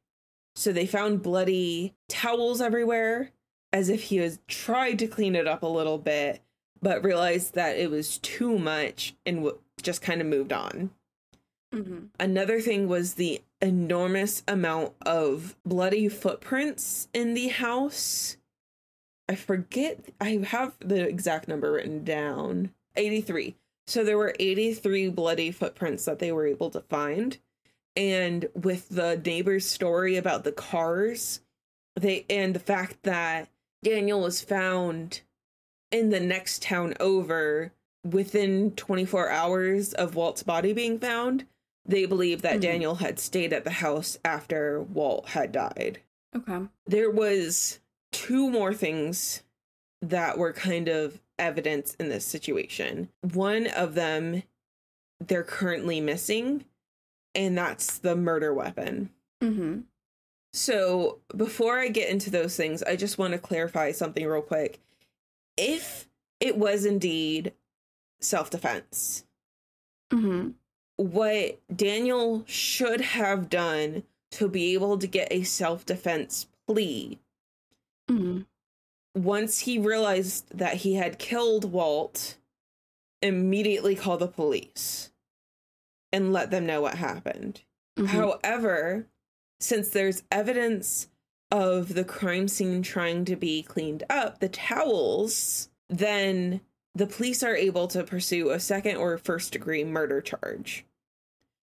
So 0.55 0.71
they 0.71 0.85
found 0.85 1.23
bloody 1.23 1.95
towels 2.09 2.61
everywhere, 2.61 3.31
as 3.71 3.89
if 3.89 4.03
he 4.03 4.17
has 4.17 4.39
tried 4.47 4.99
to 4.99 5.07
clean 5.07 5.35
it 5.35 5.47
up 5.47 5.63
a 5.63 5.67
little 5.67 5.97
bit, 5.97 6.41
but 6.81 7.03
realized 7.03 7.55
that 7.55 7.77
it 7.77 7.89
was 7.89 8.17
too 8.19 8.57
much 8.57 9.15
and 9.25 9.37
w- 9.37 9.59
just 9.81 10.01
kind 10.01 10.21
of 10.21 10.27
moved 10.27 10.53
on. 10.53 10.91
Mm-hmm. 11.73 12.05
Another 12.19 12.61
thing 12.61 12.87
was 12.87 13.15
the 13.15 13.41
enormous 13.61 14.43
amount 14.47 14.93
of 15.01 15.55
bloody 15.65 16.07
footprints 16.07 17.07
in 17.13 17.33
the 17.33 17.49
house. 17.49 18.37
I 19.27 19.35
forget, 19.35 19.99
I 20.21 20.39
have 20.47 20.75
the 20.79 21.07
exact 21.07 21.47
number 21.47 21.73
written 21.73 22.03
down 22.03 22.71
83. 22.95 23.55
So 23.85 24.03
there 24.03 24.17
were 24.17 24.35
83 24.39 25.09
bloody 25.09 25.51
footprints 25.51 26.05
that 26.05 26.19
they 26.19 26.31
were 26.31 26.47
able 26.47 26.69
to 26.71 26.81
find. 26.81 27.37
And 27.95 28.47
with 28.53 28.89
the 28.89 29.19
neighbor's 29.25 29.65
story 29.65 30.17
about 30.17 30.43
the 30.43 30.51
cars, 30.51 31.41
they 31.95 32.25
and 32.29 32.53
the 32.53 32.59
fact 32.59 33.03
that 33.03 33.49
Daniel 33.83 34.21
was 34.21 34.41
found 34.41 35.21
in 35.91 36.09
the 36.09 36.19
next 36.19 36.61
town 36.61 36.93
over 36.99 37.73
within 38.03 38.71
24 38.71 39.29
hours 39.29 39.93
of 39.93 40.15
Walt's 40.15 40.43
body 40.43 40.73
being 40.73 40.99
found, 40.99 41.45
they 41.87 42.05
believe 42.05 42.41
that 42.41 42.53
mm-hmm. 42.53 42.61
Daniel 42.61 42.95
had 42.95 43.19
stayed 43.19 43.53
at 43.53 43.63
the 43.63 43.71
house 43.71 44.17
after 44.25 44.81
Walt 44.81 45.29
had 45.29 45.51
died. 45.51 46.01
Okay. 46.35 46.67
There 46.85 47.09
was 47.09 47.79
two 48.11 48.49
more 48.49 48.73
things 48.73 49.43
that 50.01 50.37
were 50.37 50.53
kind 50.53 50.87
of 50.87 51.19
evidence 51.39 51.95
in 51.95 52.09
this 52.09 52.25
situation. 52.25 53.09
One 53.21 53.67
of 53.67 53.95
them 53.95 54.43
they're 55.19 55.43
currently 55.43 55.99
missing, 55.99 56.65
and 57.33 57.57
that's 57.57 57.97
the 57.97 58.15
murder 58.15 58.53
weapon. 58.53 59.09
Mm-hmm. 59.41 59.81
So 60.53 61.19
before 61.35 61.79
I 61.79 61.89
get 61.89 62.09
into 62.09 62.29
those 62.29 62.55
things, 62.55 62.83
I 62.83 62.95
just 62.95 63.17
want 63.17 63.33
to 63.33 63.39
clarify 63.39 63.91
something 63.91 64.25
real 64.25 64.41
quick. 64.41 64.79
If 65.57 66.07
it 66.39 66.57
was 66.57 66.85
indeed 66.85 67.53
self 68.19 68.49
defense, 68.49 69.25
mm-hmm. 70.11 70.51
What 70.97 71.59
Daniel 71.73 72.43
should 72.45 73.01
have 73.01 73.49
done 73.49 74.03
to 74.31 74.49
be 74.49 74.73
able 74.73 74.97
to 74.97 75.07
get 75.07 75.29
a 75.31 75.43
self 75.43 75.85
defense 75.85 76.47
plea 76.67 77.19
mm-hmm 78.09 78.41
once 79.17 79.59
he 79.59 79.79
realized 79.79 80.45
that 80.57 80.75
he 80.75 80.95
had 80.95 81.19
killed 81.19 81.71
Walt, 81.71 82.37
immediately 83.21 83.95
call 83.95 84.17
the 84.17 84.27
police 84.27 85.11
and 86.13 86.31
let 86.31 86.51
them 86.51 86.65
know 86.65 86.81
what 86.81 86.95
happened. 86.95 87.61
Mm-hmm. 87.97 88.07
However, 88.15 89.07
since 89.59 89.89
there's 89.89 90.23
evidence 90.31 91.09
of 91.51 91.95
the 91.95 92.03
crime 92.03 92.47
scene 92.47 92.83
trying 92.83 93.25
to 93.25 93.35
be 93.35 93.63
cleaned 93.63 94.03
up, 94.09 94.39
the 94.39 94.49
towels, 94.49 95.69
then 95.89 96.61
the 96.93 97.07
police 97.07 97.41
are 97.41 97.55
able 97.55 97.87
to 97.87 98.03
pursue 98.03 98.51
a 98.51 98.59
second 98.59 98.97
or 98.97 99.17
first 99.17 99.53
degree 99.53 99.83
murder 99.83 100.21
charge. 100.21 100.85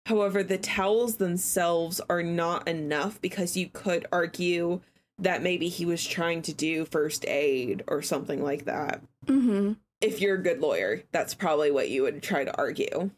However, 0.07 0.43
the 0.43 0.59
towels 0.59 1.17
themselves 1.17 2.01
are 2.09 2.23
not 2.23 2.67
enough 2.67 3.21
because 3.21 3.57
you 3.57 3.69
could 3.69 4.07
argue 4.13 4.81
that 5.19 5.43
maybe 5.43 5.69
he 5.69 5.85
was 5.85 6.07
trying 6.07 6.43
to 6.43 6.55
do 6.55 6.85
first 6.85 7.27
aid 7.27 7.85
or 7.87 8.03
something 8.03 8.43
like 8.43 8.65
that. 8.65 9.03
Mm-hmm. 9.27 9.75
If 10.01 10.21
you're 10.21 10.37
a 10.37 10.43
good 10.43 10.61
lawyer, 10.61 11.03
that's 11.13 11.35
probably 11.35 11.71
what 11.71 11.91
you 11.91 12.03
would 12.03 12.23
try 12.23 12.45
to 12.45 12.57
argue. 12.57 13.11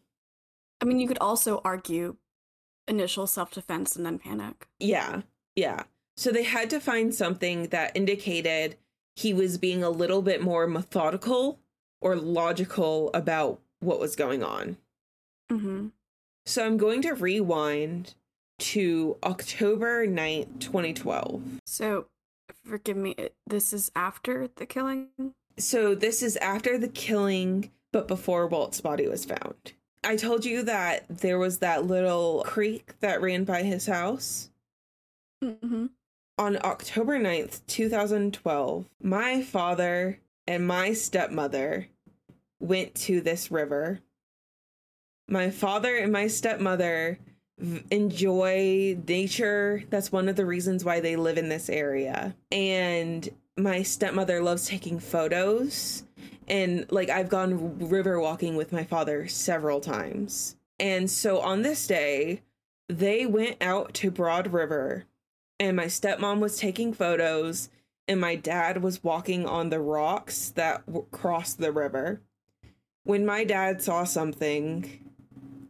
I 0.81 0.85
mean, 0.85 0.99
you 0.99 1.07
could 1.07 1.19
also 1.21 1.61
argue 1.65 2.17
initial 2.89 3.29
self 3.29 3.53
defense 3.53 3.95
and 3.95 4.05
then 4.05 4.19
panic. 4.19 4.69
Yeah, 4.81 5.23
yeah. 5.55 5.85
So 6.17 6.31
they 6.31 6.43
had 6.43 6.69
to 6.71 6.81
find 6.81 7.15
something 7.15 7.69
that 7.69 7.97
indicated 7.97 8.77
he 9.15 9.33
was 9.33 9.59
being 9.59 9.85
a 9.85 9.91
little 9.91 10.23
bit 10.23 10.43
more 10.43 10.67
methodical 10.67 11.61
or 12.01 12.17
logical 12.17 13.11
about 13.15 13.61
what 13.81 14.01
was 14.01 14.17
going 14.17 14.43
on. 14.43 14.77
Mm-hmm. 15.51 15.89
So 16.45 16.65
I'm 16.65 16.77
going 16.77 17.03
to 17.03 17.15
rewind 17.15 18.15
to 18.59 19.17
October 19.25 20.07
9th, 20.07 20.61
2012. 20.61 21.43
So, 21.67 22.07
forgive 22.65 22.97
me, 22.97 23.15
this 23.47 23.73
is 23.73 23.91
after 23.97 24.49
the 24.57 24.67
killing? 24.67 25.09
So, 25.59 25.95
this 25.95 26.23
is 26.23 26.37
after 26.39 26.79
the 26.79 26.89
killing, 26.89 27.71
but 27.93 28.09
before 28.09 28.47
Walt's 28.47 28.81
body 28.81 29.09
was 29.09 29.25
found. 29.25 29.73
I 30.05 30.17
told 30.17 30.45
you 30.45 30.63
that 30.63 31.05
there 31.09 31.39
was 31.39 31.59
that 31.59 31.87
little 31.87 32.43
creek 32.45 32.95
that 33.01 33.21
ran 33.21 33.45
by 33.45 33.63
his 33.63 33.87
house. 33.87 34.51
Mm-hmm. 35.43 35.87
On 36.39 36.57
October 36.65 37.19
9th, 37.19 37.61
2012, 37.67 38.87
my 39.01 39.43
father 39.43 40.19
and 40.47 40.67
my 40.67 40.93
stepmother 40.93 41.89
went 42.59 42.95
to 42.95 43.21
this 43.21 43.51
river. 43.51 44.01
My 45.29 45.51
father 45.51 45.97
and 45.97 46.13
my 46.13 46.27
stepmother 46.27 47.19
enjoy 47.91 48.99
nature. 49.07 49.85
That's 49.91 50.13
one 50.13 50.29
of 50.29 50.37
the 50.37 50.47
reasons 50.47 50.85
why 50.85 51.01
they 51.01 51.17
live 51.17 51.39
in 51.39 51.49
this 51.49 51.69
area. 51.69 52.35
And 52.51 53.29
my 53.57 53.83
stepmother 53.83 54.43
loves 54.43 54.67
taking 54.67 54.99
photos. 54.99 56.05
And 56.49 56.91
like 56.91 57.09
I've 57.09 57.29
gone 57.29 57.79
river 57.79 58.21
walking 58.21 58.57
with 58.57 58.73
my 58.73 58.85
father 58.85 59.29
several 59.29 59.81
times. 59.81 60.57
And 60.79 61.11
so 61.11 61.41
on 61.41 61.63
this 61.63 61.87
day, 61.87 62.43
they 62.89 63.27
went 63.27 63.57
out 63.61 63.95
to 63.95 64.11
Broad 64.11 64.53
River 64.53 65.05
and 65.61 65.77
my 65.77 65.87
stepmom 65.87 66.41
was 66.41 66.59
taking 66.59 66.93
photos 66.93 67.71
and 68.09 68.21
my 68.21 68.35
dad 68.35 68.83
was 68.83 69.05
walking 69.05 69.47
on 69.47 69.69
the 69.69 69.81
rocks 69.81 70.51
that 70.51 70.85
w- 70.87 71.07
cross 71.13 71.55
the 71.55 71.71
river. 71.71 72.21
When 73.05 73.25
my 73.25 73.45
dad 73.45 73.81
saw 73.81 74.05
something 74.05 75.12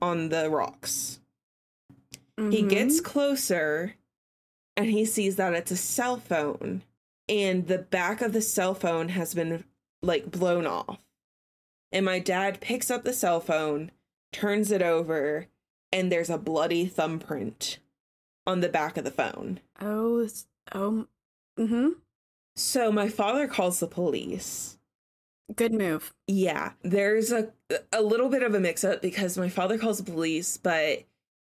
on 0.02 0.28
the 0.28 0.50
rocks, 0.50 1.20
Mm-hmm. 2.38 2.50
He 2.50 2.62
gets 2.62 3.00
closer 3.00 3.94
and 4.76 4.86
he 4.86 5.04
sees 5.04 5.36
that 5.36 5.54
it's 5.54 5.70
a 5.70 5.76
cell 5.76 6.16
phone 6.16 6.82
and 7.28 7.66
the 7.66 7.78
back 7.78 8.20
of 8.20 8.32
the 8.32 8.40
cell 8.40 8.74
phone 8.74 9.10
has 9.10 9.34
been 9.34 9.64
like 10.02 10.30
blown 10.30 10.66
off. 10.66 10.98
And 11.92 12.06
my 12.06 12.18
dad 12.18 12.60
picks 12.60 12.90
up 12.90 13.04
the 13.04 13.12
cell 13.12 13.40
phone, 13.40 13.90
turns 14.32 14.70
it 14.70 14.82
over, 14.82 15.46
and 15.92 16.10
there's 16.10 16.30
a 16.30 16.38
bloody 16.38 16.86
thumbprint 16.86 17.78
on 18.46 18.60
the 18.60 18.68
back 18.68 18.96
of 18.96 19.04
the 19.04 19.10
phone. 19.10 19.60
Oh, 19.78 20.26
oh, 20.72 21.06
mm-hmm. 21.58 21.90
So 22.56 22.90
my 22.90 23.08
father 23.08 23.46
calls 23.46 23.78
the 23.78 23.86
police. 23.86 24.78
Good 25.54 25.72
move. 25.72 26.12
Yeah, 26.26 26.72
there's 26.82 27.32
a 27.32 27.50
a 27.92 28.02
little 28.02 28.28
bit 28.28 28.42
of 28.42 28.54
a 28.54 28.60
mix 28.60 28.84
up 28.84 29.02
because 29.02 29.36
my 29.36 29.48
father 29.48 29.78
calls 29.78 29.98
the 29.98 30.10
police, 30.10 30.56
but 30.56 31.04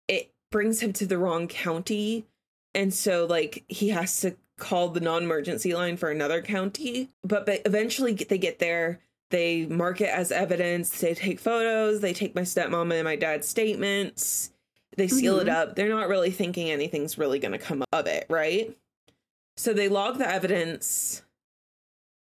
it 0.09 0.31
brings 0.51 0.81
him 0.81 0.93
to 0.95 1.07
the 1.07 1.19
wrong 1.19 1.49
county. 1.49 2.27
And 2.75 2.93
so, 2.93 3.27
like, 3.27 3.65
he 3.69 3.89
has 3.89 4.21
to 4.21 4.37
call 4.59 4.89
the 4.89 5.01
non 5.01 5.25
emergency 5.25 5.75
line 5.75 5.97
for 5.97 6.11
another 6.11 6.43
county. 6.43 7.11
But, 7.25 7.47
but 7.47 7.63
eventually, 7.65 8.15
they 8.15 8.39
get 8.39 8.59
there. 8.59 9.01
They 9.31 9.67
mark 9.67 10.01
it 10.01 10.11
as 10.11 10.33
evidence. 10.33 11.01
They 11.01 11.15
take 11.15 11.41
photos. 11.41 12.01
They 12.01 12.13
take 12.13 12.35
my 12.35 12.43
stepmom 12.43 12.93
and 12.93 13.05
my 13.05 13.17
dad's 13.17 13.49
statements. 13.49 14.53
They 14.97 15.09
seal 15.09 15.39
mm-hmm. 15.39 15.49
it 15.49 15.55
up. 15.55 15.77
They're 15.77 15.89
not 15.89 16.09
really 16.09 16.31
thinking 16.31 16.71
anything's 16.71 17.19
really 17.19 17.39
going 17.39 17.53
to 17.53 17.59
come 17.59 17.85
of 17.93 18.07
it, 18.07 18.27
right? 18.29 18.77
So 19.57 19.73
they 19.73 19.89
log 19.89 20.19
the 20.19 20.29
evidence. 20.29 21.23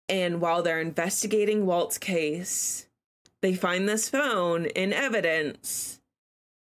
And 0.07 0.39
while 0.39 0.61
they're 0.61 0.81
investigating 0.81 1.65
Walt's 1.65 1.97
case, 1.97 2.87
they 3.41 3.55
find 3.55 3.87
this 3.87 4.09
phone 4.09 4.65
in 4.65 4.93
evidence 4.93 5.99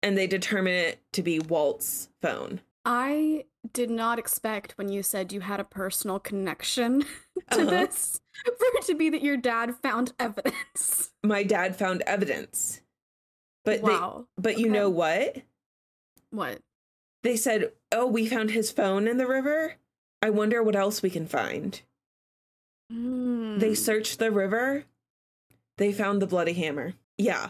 and 0.01 0.17
they 0.17 0.27
determine 0.27 0.73
it 0.73 0.99
to 1.13 1.23
be 1.23 1.39
Walt's 1.39 2.09
phone. 2.21 2.61
I 2.85 3.45
did 3.73 3.89
not 3.89 4.19
expect 4.19 4.77
when 4.77 4.89
you 4.89 5.01
said 5.01 5.33
you 5.33 5.41
had 5.41 5.59
a 5.59 5.63
personal 5.63 6.19
connection 6.19 7.01
to 7.51 7.61
uh-huh. 7.61 7.69
this 7.69 8.21
for 8.43 8.65
it 8.75 8.85
to 8.85 8.95
be 8.95 9.09
that 9.09 9.23
your 9.23 9.37
dad 9.37 9.75
found 9.81 10.13
evidence. 10.19 11.11
My 11.23 11.43
dad 11.43 11.75
found 11.75 12.03
evidence. 12.05 12.81
But 13.63 13.81
wow. 13.81 14.27
they 14.37 14.41
but 14.41 14.59
you 14.59 14.69
know 14.69 14.89
what? 14.89 15.37
What? 16.29 16.59
They 17.23 17.35
said, 17.35 17.71
"Oh, 17.91 18.05
we 18.05 18.27
found 18.27 18.51
his 18.51 18.71
phone 18.71 19.07
in 19.07 19.17
the 19.17 19.25
river. 19.25 19.75
I 20.21 20.29
wonder 20.29 20.61
what 20.61 20.75
else 20.75 21.01
we 21.01 21.09
can 21.09 21.25
find." 21.25 21.81
They 22.89 22.95
Mm. 22.95 23.77
searched 23.77 24.19
the 24.19 24.31
river. 24.31 24.85
They 25.77 25.91
found 25.91 26.21
the 26.21 26.27
bloody 26.27 26.53
hammer. 26.53 26.93
Yeah. 27.17 27.49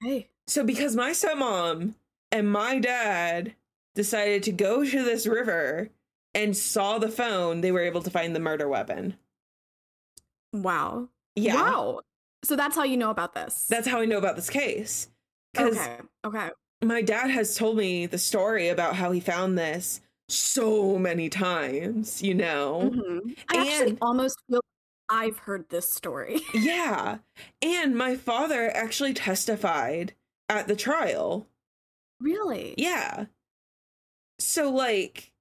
Hey. 0.00 0.28
So 0.46 0.64
because 0.64 0.96
my 0.96 1.10
stepmom 1.10 1.94
and 2.30 2.50
my 2.50 2.78
dad 2.78 3.54
decided 3.94 4.42
to 4.44 4.52
go 4.52 4.84
to 4.84 5.04
this 5.04 5.26
river 5.26 5.90
and 6.34 6.56
saw 6.56 6.98
the 6.98 7.10
phone, 7.10 7.60
they 7.60 7.72
were 7.72 7.80
able 7.82 8.02
to 8.02 8.10
find 8.10 8.34
the 8.34 8.40
murder 8.40 8.68
weapon. 8.68 9.16
Wow. 10.52 11.08
Yeah. 11.34 11.54
Wow. 11.54 12.00
So 12.44 12.56
that's 12.56 12.74
how 12.76 12.82
you 12.84 12.96
know 12.96 13.10
about 13.10 13.34
this. 13.34 13.66
That's 13.68 13.86
how 13.86 14.00
I 14.00 14.04
know 14.04 14.18
about 14.18 14.36
this 14.36 14.50
case. 14.50 15.08
Because 15.52 15.76
okay. 15.78 15.98
Okay. 16.24 16.50
my 16.82 17.02
dad 17.02 17.30
has 17.30 17.54
told 17.54 17.76
me 17.76 18.06
the 18.06 18.18
story 18.18 18.68
about 18.68 18.96
how 18.96 19.12
he 19.12 19.20
found 19.20 19.56
this 19.58 20.00
so 20.28 20.98
many 20.98 21.28
times, 21.28 22.22
you 22.22 22.34
know? 22.34 22.90
Mhm. 22.92 23.36
I 23.50 23.56
actually 23.68 23.98
almost 24.00 24.36
feel 24.50 24.60
I've 25.08 25.38
heard 25.38 25.68
this 25.68 25.90
story. 25.90 26.40
Yeah. 26.54 27.18
And 27.60 27.96
my 27.96 28.16
father 28.16 28.70
actually 28.74 29.14
testified 29.14 30.14
at 30.48 30.68
the 30.68 30.76
trial. 30.76 31.46
really? 32.20 32.74
Yeah. 32.76 33.26
So, 34.38 34.70
like, 34.70 35.32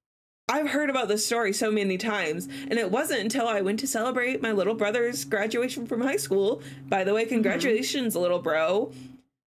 I've 0.49 0.69
heard 0.69 0.89
about 0.89 1.07
this 1.07 1.25
story 1.25 1.53
so 1.53 1.71
many 1.71 1.97
times, 1.97 2.47
and 2.47 2.73
it 2.73 2.91
wasn't 2.91 3.21
until 3.21 3.47
I 3.47 3.61
went 3.61 3.79
to 3.79 3.87
celebrate 3.87 4.41
my 4.41 4.51
little 4.51 4.73
brother's 4.73 5.23
graduation 5.23 5.87
from 5.87 6.01
high 6.01 6.17
school. 6.17 6.61
By 6.87 7.03
the 7.03 7.13
way, 7.13 7.23
mm-hmm. 7.23 7.35
congratulations, 7.35 8.15
little 8.15 8.39
bro. 8.39 8.91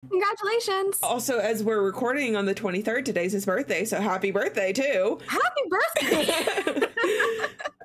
Congratulations. 0.08 0.98
Also, 1.02 1.38
as 1.38 1.62
we're 1.62 1.82
recording 1.82 2.36
on 2.36 2.46
the 2.46 2.54
23rd, 2.54 3.04
today's 3.04 3.32
his 3.32 3.46
birthday, 3.46 3.84
so 3.84 4.00
happy 4.00 4.30
birthday, 4.30 4.72
too. 4.72 5.18
Happy 5.26 5.62
birthday. 5.68 6.86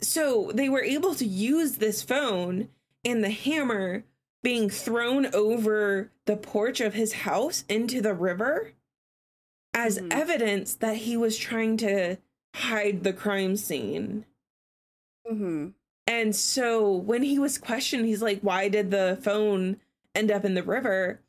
so 0.00 0.50
they 0.54 0.68
were 0.68 0.82
able 0.82 1.14
to 1.16 1.26
use 1.26 1.76
this 1.76 2.02
phone 2.02 2.68
and 3.04 3.22
the 3.22 3.30
hammer 3.30 4.04
being 4.42 4.70
thrown 4.70 5.26
over 5.34 6.10
the 6.26 6.36
porch 6.36 6.80
of 6.80 6.94
his 6.94 7.12
house 7.12 7.64
into 7.68 8.00
the 8.00 8.14
river 8.14 8.72
as 9.74 9.98
Mhm. 9.98 10.12
evidence 10.12 10.74
that 10.74 10.96
he 10.98 11.16
was 11.16 11.36
trying 11.36 11.76
to 11.78 12.16
hide 12.54 13.04
the 13.04 13.12
crime 13.12 13.56
scene. 13.56 14.24
hmm 15.26 15.68
And 16.06 16.34
so 16.34 16.90
when 16.92 17.22
he 17.22 17.38
was 17.38 17.56
questioned, 17.58 18.06
he's 18.06 18.22
like, 18.22 18.40
Why 18.40 18.68
did 18.68 18.90
the 18.90 19.18
phone 19.22 19.76
end 20.14 20.30
up 20.30 20.44
in 20.44 20.54
the 20.54 20.62
river? 20.62 21.20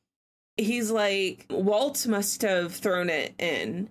He's 0.58 0.90
like, 0.90 1.46
Walt 1.50 2.08
must 2.08 2.42
have 2.42 2.74
thrown 2.74 3.10
it 3.10 3.34
in. 3.38 3.90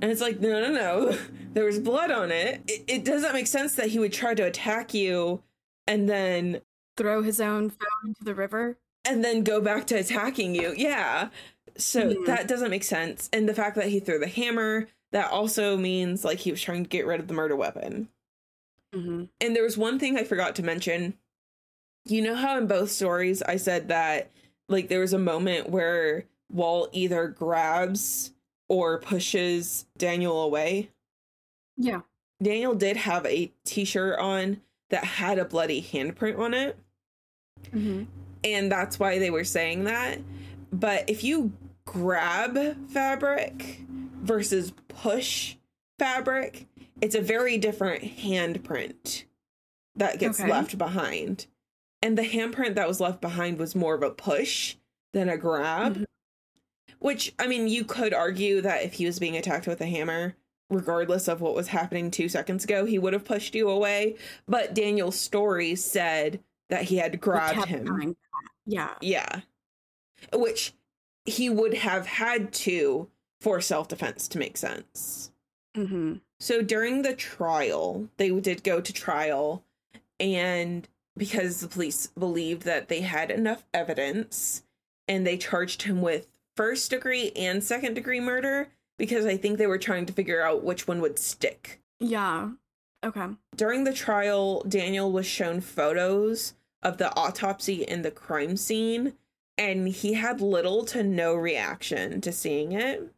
And 0.00 0.10
it's 0.10 0.20
like, 0.20 0.40
No, 0.40 0.60
no, 0.60 0.72
no. 0.72 1.18
There 1.52 1.64
was 1.64 1.78
blood 1.78 2.10
on 2.10 2.30
it. 2.30 2.62
It, 2.66 2.84
it 2.88 3.04
doesn't 3.04 3.32
make 3.32 3.46
sense 3.46 3.74
that 3.76 3.88
he 3.88 3.98
would 3.98 4.12
try 4.12 4.34
to 4.34 4.42
attack 4.44 4.94
you 4.94 5.42
and 5.86 6.08
then 6.08 6.60
Throw 6.96 7.22
his 7.22 7.40
own 7.40 7.70
phone 7.70 8.06
into 8.06 8.24
the 8.24 8.34
river. 8.34 8.76
and 9.04 9.24
then 9.24 9.42
go 9.42 9.60
back 9.60 9.86
to 9.88 9.94
attacking 9.96 10.54
you. 10.54 10.74
Yeah. 10.76 11.30
So 11.76 12.14
Mhm. 12.14 12.26
that 12.26 12.46
doesn't 12.46 12.70
make 12.70 12.84
sense. 12.84 13.28
And 13.32 13.48
the 13.48 13.54
fact 13.54 13.76
that 13.76 13.88
he 13.88 13.98
threw 13.98 14.18
the 14.18 14.28
hammer, 14.28 14.88
that 15.10 15.30
also 15.30 15.76
means 15.76 16.24
like 16.24 16.38
he 16.38 16.50
was 16.52 16.60
trying 16.60 16.84
to 16.84 16.88
get 16.88 17.06
rid 17.06 17.18
of 17.18 17.26
the 17.28 17.34
murder 17.34 17.56
weapon. 17.56 18.08
Mm-hmm. 18.94 19.24
And 19.40 19.56
there 19.56 19.62
was 19.64 19.76
one 19.78 19.98
thing 19.98 20.16
I 20.18 20.24
forgot 20.24 20.54
to 20.56 20.62
mention. 20.62 21.14
You 22.04 22.20
know 22.22 22.34
how 22.36 22.58
in 22.58 22.66
both 22.66 22.90
stories 22.90 23.42
I 23.42 23.56
said 23.56 23.88
that 23.88 24.30
like 24.68 24.88
there 24.88 25.00
was 25.00 25.12
a 25.12 25.18
moment 25.18 25.68
where 25.70 26.24
Walt 26.50 26.90
either 26.92 27.26
grabs 27.28 28.32
or 28.68 28.98
pushes 28.98 29.86
Daniel 29.98 30.42
away. 30.42 30.90
Yeah. 31.76 32.00
Daniel 32.42 32.74
did 32.74 32.96
have 32.96 33.24
a 33.26 33.52
t-shirt 33.64 34.18
on 34.18 34.60
that 34.90 35.04
had 35.04 35.38
a 35.38 35.44
bloody 35.44 35.82
handprint 35.82 36.38
on 36.38 36.54
it, 36.54 36.76
Mm-hmm. 37.72 38.04
and 38.44 38.70
that's 38.72 38.98
why 38.98 39.18
they 39.18 39.30
were 39.30 39.44
saying 39.44 39.84
that. 39.84 40.18
But 40.72 41.08
if 41.08 41.22
you 41.22 41.52
grab 41.84 42.88
fabric 42.88 43.80
versus 44.20 44.72
push 44.88 45.56
fabric, 45.98 46.66
it's 47.00 47.14
a 47.14 47.20
very 47.20 47.56
different 47.58 48.02
handprint 48.02 49.24
that 49.96 50.18
gets 50.18 50.40
Okay. 50.40 50.50
left 50.50 50.76
behind. 50.78 51.46
And 52.02 52.18
the 52.18 52.22
handprint 52.22 52.74
that 52.74 52.88
was 52.88 53.00
left 53.00 53.20
behind 53.20 53.58
was 53.58 53.74
more 53.76 53.94
of 53.94 54.02
a 54.02 54.10
push 54.10 54.76
than 55.12 55.28
a 55.28 55.36
grab. 55.36 55.98
Mhm. 55.98 56.04
Which, 56.98 57.32
I 57.38 57.46
mean, 57.46 57.68
you 57.68 57.84
could 57.84 58.12
argue 58.14 58.60
that 58.60 58.82
if 58.82 58.94
he 58.94 59.06
was 59.06 59.18
being 59.18 59.36
attacked 59.36 59.66
with 59.66 59.80
a 59.80 59.86
hammer, 59.86 60.34
regardless 60.72 61.28
of 61.28 61.40
what 61.40 61.54
was 61.54 61.68
happening 61.68 62.10
two 62.10 62.28
seconds 62.28 62.64
ago, 62.64 62.84
he 62.84 62.98
would 62.98 63.12
have 63.12 63.24
pushed 63.24 63.54
you 63.54 63.68
away. 63.68 64.16
But 64.48 64.74
Daniel's 64.74 65.18
story 65.18 65.74
said 65.74 66.40
that 66.70 66.84
he 66.84 66.96
had 66.96 67.20
grabbed 67.20 67.54
kept 67.54 67.68
him. 67.68 68.16
Yeah. 68.66 68.94
Yeah. 69.00 69.40
Which 70.32 70.72
he 71.24 71.50
would 71.50 71.74
have 71.74 72.06
had 72.06 72.52
to 72.52 73.08
for 73.40 73.60
self 73.60 73.88
defense 73.88 74.28
to 74.28 74.38
make 74.38 74.56
sense. 74.56 75.32
Mm-hmm. 75.76 76.14
So 76.40 76.62
during 76.62 77.02
the 77.02 77.14
trial, 77.14 78.08
they 78.16 78.30
did 78.30 78.64
go 78.64 78.80
to 78.80 78.92
trial, 78.92 79.64
and 80.18 80.88
because 81.16 81.60
the 81.60 81.68
police 81.68 82.08
believed 82.08 82.62
that 82.62 82.88
they 82.88 83.00
had 83.00 83.30
enough 83.30 83.64
evidence, 83.72 84.64
and 85.08 85.26
they 85.26 85.36
charged 85.36 85.82
him 85.82 86.02
with 86.02 86.32
first 86.56 86.90
degree 86.90 87.32
and 87.36 87.62
second 87.62 87.94
degree 87.94 88.20
murder 88.20 88.68
because 89.02 89.26
I 89.26 89.36
think 89.36 89.58
they 89.58 89.66
were 89.66 89.78
trying 89.78 90.06
to 90.06 90.12
figure 90.12 90.42
out 90.42 90.62
which 90.62 90.86
one 90.86 91.00
would 91.00 91.18
stick. 91.18 91.80
Yeah. 91.98 92.50
Okay. 93.02 93.26
During 93.56 93.82
the 93.82 93.92
trial, 93.92 94.62
Daniel 94.62 95.10
was 95.10 95.26
shown 95.26 95.60
photos 95.60 96.54
of 96.84 96.98
the 96.98 97.12
autopsy 97.16 97.84
and 97.88 98.04
the 98.04 98.12
crime 98.12 98.56
scene, 98.56 99.14
and 99.58 99.88
he 99.88 100.12
had 100.12 100.40
little 100.40 100.84
to 100.84 101.02
no 101.02 101.34
reaction 101.34 102.20
to 102.20 102.30
seeing 102.30 102.70
it. 102.70 103.12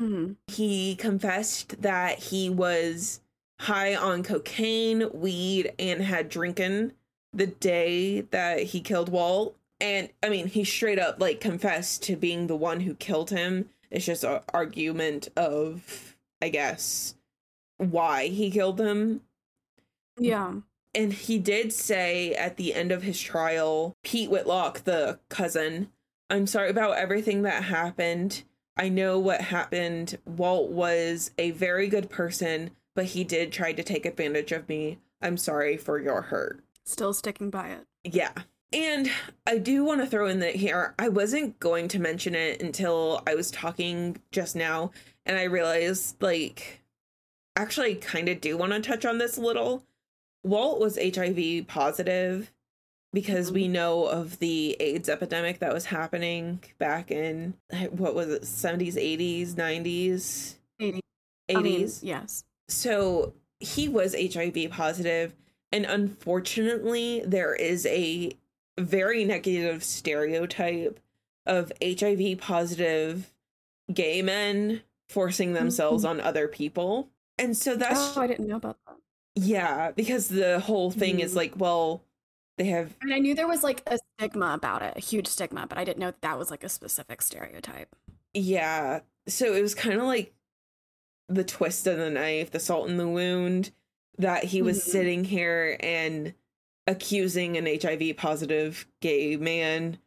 Mm-hmm. 0.00 0.32
He 0.48 0.96
confessed 0.96 1.80
that 1.80 2.18
he 2.18 2.50
was 2.50 3.20
high 3.60 3.94
on 3.94 4.24
cocaine, 4.24 5.10
weed, 5.12 5.74
and 5.78 6.02
had 6.02 6.28
drinking 6.28 6.90
the 7.32 7.46
day 7.46 8.22
that 8.32 8.64
he 8.64 8.80
killed 8.80 9.10
Walt. 9.10 9.56
And 9.80 10.08
I 10.24 10.28
mean, 10.28 10.48
he 10.48 10.64
straight 10.64 10.98
up 10.98 11.20
like 11.20 11.40
confessed 11.40 12.02
to 12.02 12.16
being 12.16 12.48
the 12.48 12.56
one 12.56 12.80
who 12.80 12.96
killed 12.96 13.30
him. 13.30 13.70
It's 13.90 14.06
just 14.06 14.24
an 14.24 14.40
argument 14.52 15.28
of, 15.36 16.16
I 16.42 16.48
guess, 16.48 17.14
why 17.78 18.28
he 18.28 18.50
killed 18.50 18.76
them. 18.76 19.22
Yeah. 20.18 20.54
And 20.94 21.12
he 21.12 21.38
did 21.38 21.72
say 21.72 22.34
at 22.34 22.56
the 22.56 22.74
end 22.74 22.92
of 22.92 23.02
his 23.02 23.20
trial, 23.20 23.96
Pete 24.02 24.30
Whitlock, 24.30 24.84
the 24.84 25.20
cousin, 25.28 25.90
I'm 26.30 26.46
sorry 26.46 26.70
about 26.70 26.98
everything 26.98 27.42
that 27.42 27.64
happened. 27.64 28.42
I 28.76 28.88
know 28.88 29.18
what 29.18 29.40
happened. 29.40 30.18
Walt 30.24 30.70
was 30.70 31.30
a 31.38 31.50
very 31.52 31.88
good 31.88 32.10
person, 32.10 32.70
but 32.94 33.06
he 33.06 33.24
did 33.24 33.52
try 33.52 33.72
to 33.72 33.82
take 33.82 34.06
advantage 34.06 34.52
of 34.52 34.68
me. 34.68 34.98
I'm 35.20 35.36
sorry 35.36 35.76
for 35.76 35.98
your 35.98 36.22
hurt. 36.22 36.60
Still 36.84 37.12
sticking 37.12 37.50
by 37.50 37.68
it. 37.68 37.86
Yeah. 38.04 38.32
And 38.72 39.10
I 39.46 39.58
do 39.58 39.84
want 39.84 40.00
to 40.00 40.06
throw 40.06 40.28
in 40.28 40.40
that 40.40 40.56
here, 40.56 40.94
I 40.98 41.08
wasn't 41.08 41.58
going 41.58 41.88
to 41.88 41.98
mention 41.98 42.34
it 42.34 42.62
until 42.62 43.22
I 43.26 43.34
was 43.34 43.50
talking 43.50 44.20
just 44.30 44.54
now, 44.54 44.90
and 45.24 45.38
I 45.38 45.44
realized, 45.44 46.22
like, 46.22 46.82
actually, 47.56 47.92
I 47.92 47.94
kind 47.94 48.28
of 48.28 48.40
do 48.40 48.58
want 48.58 48.72
to 48.72 48.80
touch 48.80 49.06
on 49.06 49.18
this 49.18 49.38
a 49.38 49.40
little. 49.40 49.84
Walt 50.44 50.80
was 50.80 50.98
HIV 50.98 51.66
positive 51.66 52.52
because 53.12 53.50
we 53.50 53.64
mm-hmm. 53.64 53.72
know 53.72 54.04
of 54.04 54.38
the 54.38 54.76
AIDS 54.80 55.08
epidemic 55.08 55.60
that 55.60 55.72
was 55.72 55.86
happening 55.86 56.62
back 56.78 57.10
in, 57.10 57.54
what 57.90 58.14
was 58.14 58.28
it, 58.28 58.42
70s, 58.42 58.94
80s, 58.94 59.54
90s, 59.54 60.54
80. 60.78 61.00
80s. 61.48 61.56
I 61.56 61.62
mean, 61.62 61.90
yes. 62.02 62.44
So 62.68 63.32
he 63.60 63.88
was 63.88 64.14
HIV 64.14 64.70
positive, 64.70 65.34
and 65.72 65.86
unfortunately, 65.86 67.22
there 67.24 67.54
is 67.54 67.86
a 67.86 68.32
very 68.78 69.24
negative 69.24 69.82
stereotype 69.84 71.00
of 71.46 71.72
HIV 71.82 72.38
positive 72.38 73.32
gay 73.92 74.22
men 74.22 74.82
forcing 75.08 75.54
themselves 75.54 76.04
on 76.04 76.20
other 76.20 76.48
people. 76.48 77.08
And 77.38 77.56
so 77.56 77.76
that's 77.76 78.16
oh, 78.16 78.20
I 78.20 78.26
didn't 78.26 78.46
know 78.48 78.56
about 78.56 78.76
that. 78.86 78.96
yeah, 79.34 79.90
because 79.92 80.28
the 80.28 80.60
whole 80.60 80.90
thing 80.90 81.20
is 81.20 81.32
Mhm. 81.32 81.36
like, 81.36 81.52
well, 81.56 82.02
they 82.58 82.66
have 82.66 82.94
I 83.00 83.04
mean, 83.06 83.14
I 83.14 83.18
knew 83.20 83.34
there 83.34 83.46
was 83.48 83.62
like 83.62 83.82
a 83.86 83.98
stigma 84.18 84.52
about 84.52 84.82
it, 84.82 84.96
a 84.96 85.00
huge 85.00 85.26
stigma, 85.28 85.66
but 85.68 85.78
I 85.78 85.84
didn't 85.84 86.00
know 86.00 86.10
that 86.10 86.20
that 86.22 86.38
was 86.38 86.50
like 86.50 86.64
a 86.64 86.68
specific 86.68 87.22
stereotype. 87.22 87.94
yeah. 88.34 89.00
So 89.26 89.54
it 89.54 89.62
was 89.62 89.74
kind 89.74 89.98
of 90.00 90.06
like 90.06 90.34
the 91.28 91.44
twist 91.44 91.86
of 91.86 91.98
the 91.98 92.10
knife, 92.10 92.50
the 92.50 92.58
salt 92.60 92.88
in 92.88 92.96
the 92.96 93.08
wound 93.08 93.70
that 94.18 94.44
he 94.44 94.60
was 94.62 94.78
Mhm. 94.78 94.90
sitting 94.90 95.24
here 95.24 95.76
and 95.80 96.34
accusing 96.88 97.56
an 97.56 97.66
HIV 97.66 98.16
positive 98.16 98.88
gay 99.00 99.36
man 99.36 99.98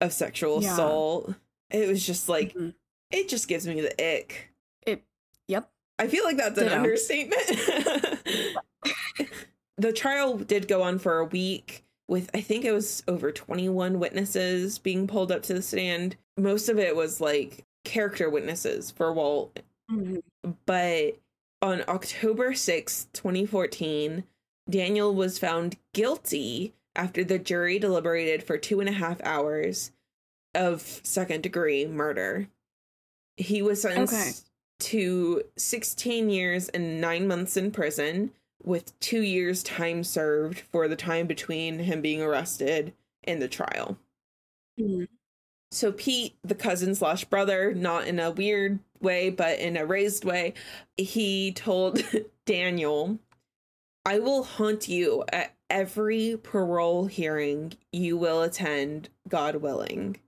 of 0.00 0.12
sexual 0.12 0.60
Yeah. 0.62 0.72
assault 0.72 1.34
it 1.70 1.86
was 1.88 2.04
just 2.04 2.28
like 2.28 2.52
Mhm. 2.54 2.74
it 3.10 3.28
just 3.28 3.46
gives 3.48 3.66
me 3.68 3.80
the 3.80 3.92
ick. 4.18 4.48
It. 4.86 5.02
Yep. 5.48 5.70
I 5.98 6.08
feel 6.08 6.24
like 6.24 6.36
that's 6.38 6.58
an 6.58 6.64
Ditto. 6.64 6.76
understatement. 6.76 7.42
the 9.78 9.92
trial 9.92 10.36
did 10.38 10.68
go 10.68 10.82
on 10.82 10.98
for 10.98 11.18
a 11.18 11.24
week 11.24 11.84
with 12.08 12.30
I 12.34 12.40
think 12.40 12.64
it 12.64 12.72
was 12.72 13.02
over 13.08 13.32
21 13.32 13.98
witnesses 13.98 14.78
being 14.78 15.06
pulled 15.06 15.30
up 15.32 15.42
to 15.44 15.54
the 15.54 15.62
stand. 15.62 16.16
Most 16.36 16.68
of 16.68 16.78
it 16.78 16.94
was 16.96 17.20
like 17.20 17.64
character 17.84 18.28
witnesses 18.28 18.90
for 18.90 19.12
Walt, 19.12 19.60
Mhm. 19.90 20.22
but 20.66 21.16
on 21.62 21.84
October 21.88 22.54
sixth, 22.54 23.12
2014, 23.12 24.24
Daniel 24.72 25.14
was 25.14 25.38
found 25.38 25.76
guilty 25.92 26.72
after 26.96 27.22
the 27.22 27.38
jury 27.38 27.78
deliberated 27.78 28.42
for 28.42 28.56
two 28.58 28.80
and 28.80 28.88
a 28.88 28.92
half 28.92 29.20
hours 29.22 29.92
of 30.54 30.80
second 31.04 31.42
degree 31.42 31.86
murder. 31.86 32.48
He 33.36 33.62
was 33.62 33.82
sentenced 33.82 34.12
Okay. 34.80 34.88
to 34.90 35.42
16 35.56 36.30
years 36.30 36.68
and 36.70 37.00
nine 37.00 37.28
months 37.28 37.56
in 37.56 37.70
prison, 37.70 38.32
with 38.64 38.98
two 39.00 39.20
years' 39.22 39.62
time 39.62 40.04
served 40.04 40.60
for 40.60 40.88
the 40.88 40.96
time 40.96 41.26
between 41.26 41.78
him 41.80 42.00
being 42.00 42.22
arrested 42.22 42.92
and 43.24 43.40
the 43.42 43.48
trial. 43.48 43.98
Mhm. 44.80 45.08
So 45.70 45.92
Pete, 45.92 46.36
the 46.44 46.54
cousin 46.54 46.94
slash 46.94 47.24
brother, 47.24 47.74
not 47.74 48.06
in 48.06 48.18
a 48.18 48.30
weird 48.30 48.78
way, 49.00 49.30
but 49.30 49.58
in 49.58 49.76
a 49.76 49.84
raised 49.86 50.24
way, 50.24 50.54
he 50.96 51.52
told 51.52 52.02
Daniel, 52.46 53.18
I 54.04 54.18
will 54.18 54.42
haunt 54.42 54.88
you 54.88 55.24
at 55.32 55.54
every 55.70 56.38
parole 56.42 57.06
hearing 57.06 57.74
you 57.92 58.16
will 58.16 58.42
attend, 58.42 59.08
God 59.28 59.56
willing. 59.56 60.18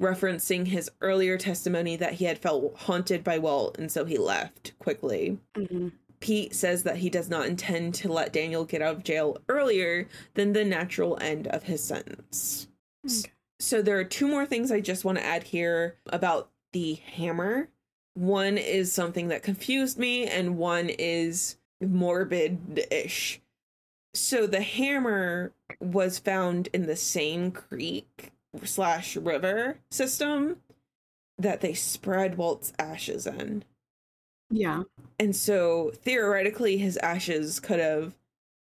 Referencing 0.00 0.68
his 0.68 0.90
earlier 1.00 1.36
testimony 1.36 1.96
that 1.96 2.14
he 2.14 2.24
had 2.24 2.38
felt 2.38 2.76
haunted 2.76 3.22
by 3.24 3.38
Walt 3.38 3.78
and 3.78 3.90
so 3.90 4.04
he 4.04 4.16
left 4.16 4.72
quickly. 4.78 5.38
Mhm. 5.54 5.92
Pete 6.20 6.54
says 6.54 6.82
that 6.82 6.96
he 6.96 7.10
does 7.10 7.28
not 7.28 7.46
intend 7.46 7.94
to 7.94 8.12
let 8.12 8.32
Daniel 8.32 8.64
get 8.64 8.82
out 8.82 8.96
of 8.96 9.04
jail 9.04 9.38
earlier 9.48 10.08
than 10.34 10.52
the 10.52 10.64
natural 10.64 11.16
end 11.20 11.46
of 11.48 11.64
his 11.64 11.82
sentence. 11.82 12.66
Okay. 13.06 13.30
So 13.60 13.82
there 13.82 13.98
are 13.98 14.04
two 14.04 14.26
more 14.26 14.46
things 14.46 14.70
I 14.72 14.80
just 14.80 15.04
want 15.04 15.18
to 15.18 15.24
add 15.24 15.44
here 15.44 15.96
about 16.06 16.50
the 16.72 16.94
hammer. 16.94 17.68
One 18.14 18.58
is 18.58 18.92
something 18.92 19.28
that 19.28 19.44
confused 19.44 19.98
me, 19.98 20.26
and 20.26 20.58
one 20.58 20.88
is 20.88 21.56
morbid 21.80 22.86
ish. 22.90 23.40
So 24.14 24.46
the 24.46 24.62
hammer 24.62 25.52
was 25.80 26.18
found 26.18 26.68
in 26.72 26.86
the 26.86 26.96
same 26.96 27.50
creek 27.50 28.32
slash 28.64 29.16
river 29.16 29.78
system 29.90 30.60
that 31.38 31.60
they 31.60 31.74
spread 31.74 32.36
Walt's 32.36 32.72
ashes 32.78 33.26
in. 33.26 33.64
Yeah. 34.50 34.84
And 35.20 35.36
so 35.36 35.92
theoretically, 35.94 36.78
his 36.78 36.96
ashes 36.96 37.60
could 37.60 37.78
have 37.78 38.14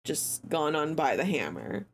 just 0.04 0.48
gone 0.50 0.76
on 0.76 0.94
by 0.94 1.16
the 1.16 1.26
hammer, 1.26 1.88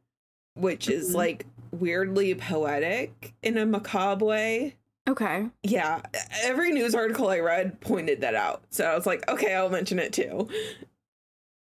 which 0.56 0.90
is 0.90 1.12
Mhm. 1.12 1.16
like 1.16 1.46
weirdly 1.72 2.34
poetic 2.36 3.34
in 3.42 3.58
a 3.58 3.66
macabre 3.66 4.26
way. 4.26 4.76
Okay. 5.08 5.50
Yeah, 5.62 6.02
every 6.42 6.72
news 6.72 6.96
article 6.96 7.30
I 7.30 7.40
read 7.40 7.80
pointed 7.80 8.22
that 8.22 8.34
out. 8.34 8.64
So 8.72 8.86
I 8.86 8.96
was 8.96 9.06
like, 9.06 9.28
okay, 9.30 9.54
I'll 9.54 9.70
mention 9.70 10.00
it 10.00 10.14
too. 10.14 10.50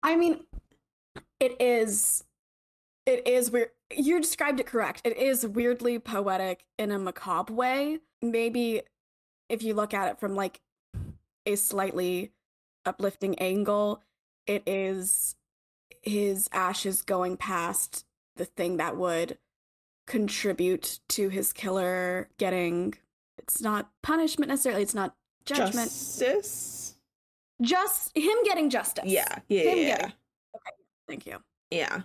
I 0.02 0.16
mean, 0.16 0.44
it 1.40 1.60
is. 1.60 2.24
It 3.06 3.26
is 3.26 3.50
weird. 3.50 3.70
You 3.94 4.20
described 4.20 4.60
it 4.60 4.66
correct. 4.66 5.02
It 5.04 5.16
is 5.16 5.46
weirdly 5.46 5.98
poetic 5.98 6.64
in 6.78 6.90
a 6.90 6.98
macabre 6.98 7.52
way. 7.52 7.98
Maybe 8.20 8.82
if 9.48 9.62
you 9.62 9.74
look 9.74 9.92
at 9.92 10.08
it 10.08 10.20
from 10.20 10.34
like 10.34 10.60
a 11.46 11.56
slightly 11.56 12.32
uplifting 12.86 13.38
angle, 13.38 14.02
it 14.46 14.62
is 14.66 15.36
his 16.02 16.48
ashes 16.52 17.02
going 17.02 17.36
past 17.36 18.04
the 18.36 18.44
thing 18.44 18.76
that 18.78 18.96
would 18.96 19.38
contribute 20.06 21.00
to 21.08 21.28
his 21.28 21.52
killer 21.52 22.28
getting. 22.38 22.94
It's 23.38 23.60
not 23.60 23.90
punishment 24.02 24.48
necessarily. 24.48 24.82
It's 24.82 24.94
not 24.94 25.14
judgment. 25.44 25.88
Justice? 25.88 26.81
Just 27.62 28.16
him 28.16 28.36
getting 28.44 28.68
justice. 28.70 29.04
Yeah, 29.06 29.38
yeah, 29.48 29.62
Him 29.62 29.78
yeah, 29.78 29.96
getting- 29.96 30.12
Thank 31.08 31.26
you. 31.26 31.38
Yeah. 31.70 32.02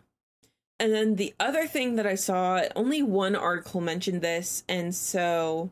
And 0.79 0.93
then 0.93 1.15
the 1.15 1.33
other 1.39 1.65
thing 1.67 1.95
that 1.95 2.05
I 2.05 2.15
saw, 2.15 2.61
only 2.75 3.01
one 3.01 3.35
article 3.35 3.81
mentioned 3.81 4.21
this. 4.21 4.63
And 4.69 4.93
so, 4.93 5.71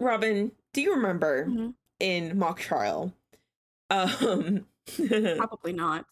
Robin, 0.00 0.52
do 0.72 0.80
you 0.80 0.94
remember 0.94 1.46
Mhm. 1.46 1.74
in 2.00 2.36
mock 2.38 2.58
trial? 2.60 3.12
Um, 3.90 4.66
Probably 4.96 5.72
not. 5.72 6.06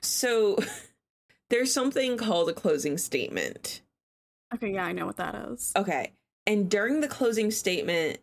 so 0.00 0.58
there's 1.50 1.72
something 1.72 2.16
called 2.16 2.48
a 2.48 2.52
closing 2.52 2.98
statement. 2.98 3.80
Okay, 4.54 4.74
yeah, 4.74 4.84
I 4.84 4.92
know 4.92 5.06
what 5.06 5.16
that 5.16 5.34
is. 5.50 5.72
Okay. 5.76 6.12
And 6.46 6.70
during 6.70 7.00
the 7.00 7.08
closing 7.08 7.50
statement, 7.50 8.18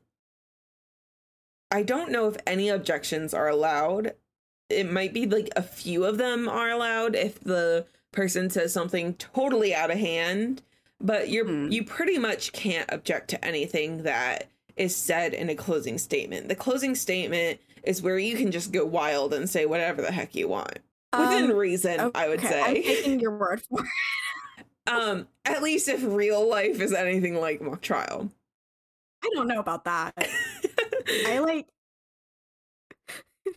I 1.72 1.84
don't 1.84 2.12
know 2.12 2.28
if 2.28 2.38
any 2.48 2.70
objections 2.70 3.34
are 3.34 3.48
allowed. 3.48 4.14
It 4.70 4.92
might 4.92 5.14
be 5.14 5.26
like 5.26 5.50
a 5.56 5.62
few 5.64 6.06
of 6.06 6.18
them 6.18 6.48
are 6.48 6.70
allowed 6.70 7.16
if 7.16 7.40
the 7.40 7.86
person 8.12 8.50
says 8.50 8.74
something 8.74 9.14
totally 9.16 9.74
out 9.74 9.92
of 9.92 9.98
hand, 10.00 10.62
but 11.00 11.30
you're 11.30 11.46
Hmm. 11.46 11.72
you 11.72 11.84
pretty 11.84 12.18
much 12.18 12.52
can't 12.54 12.90
object 12.92 13.30
to 13.32 13.46
anything 13.46 14.04
that 14.04 14.48
is 14.76 14.96
said 14.96 15.34
in 15.34 15.50
a 15.50 15.56
closing 15.56 15.98
statement. 15.98 16.48
The 16.50 16.56
closing 16.56 16.96
statement 16.96 17.60
is 17.84 18.02
where 18.02 18.18
you 18.18 18.36
can 18.36 18.52
just 18.52 18.72
go 18.72 18.86
wild 18.86 19.34
and 19.34 19.50
say 19.50 19.66
whatever 19.66 20.02
the 20.02 20.12
heck 20.12 20.36
you 20.36 20.48
want. 20.48 20.80
Within 21.18 21.52
Um, 21.52 21.58
reason, 21.58 22.12
I 22.16 22.28
would 22.30 22.40
okay, 22.40 22.62
I'm 22.62 22.76
say. 22.76 22.84
taking 22.84 23.20
your 23.20 23.32
word 23.38 23.62
for 23.70 23.82
it. 23.82 24.66
um 24.88 25.28
at 25.46 25.62
least 25.62 25.88
if 25.88 26.04
real 26.04 26.48
life 26.48 26.80
is 26.82 26.94
anything 26.94 27.36
like 27.36 27.62
mock 27.62 27.82
trial. 27.82 28.32
I 29.24 29.30
don't 29.36 29.48
know 29.48 29.60
about 29.60 29.84
that. 29.86 30.14
I 31.28 31.40
like. 31.40 31.68
I 33.48 33.52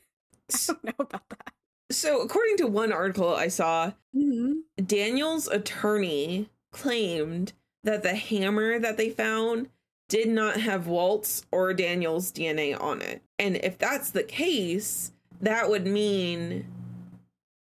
don't 0.66 0.84
know 0.84 0.92
about 0.98 1.28
that. 1.30 1.52
So, 1.90 2.20
according 2.22 2.56
to 2.58 2.66
one 2.66 2.92
article 2.92 3.34
I 3.34 3.48
saw, 3.48 3.92
hmm 4.14 4.52
Daniel's 4.84 5.48
attorney 5.48 6.48
claimed 6.72 7.52
that 7.84 8.02
the 8.02 8.14
hammer 8.14 8.78
that 8.78 8.96
they 8.96 9.10
found 9.10 9.68
did 10.08 10.28
not 10.28 10.60
have 10.60 10.86
Walt's 10.86 11.44
or 11.50 11.72
Daniel's 11.74 12.32
DNA 12.32 12.78
on 12.80 13.00
it. 13.02 13.22
And 13.38 13.56
if 13.56 13.78
that's 13.78 14.10
the 14.10 14.22
case, 14.22 15.12
that 15.40 15.68
would 15.68 15.86
mean 15.86 16.66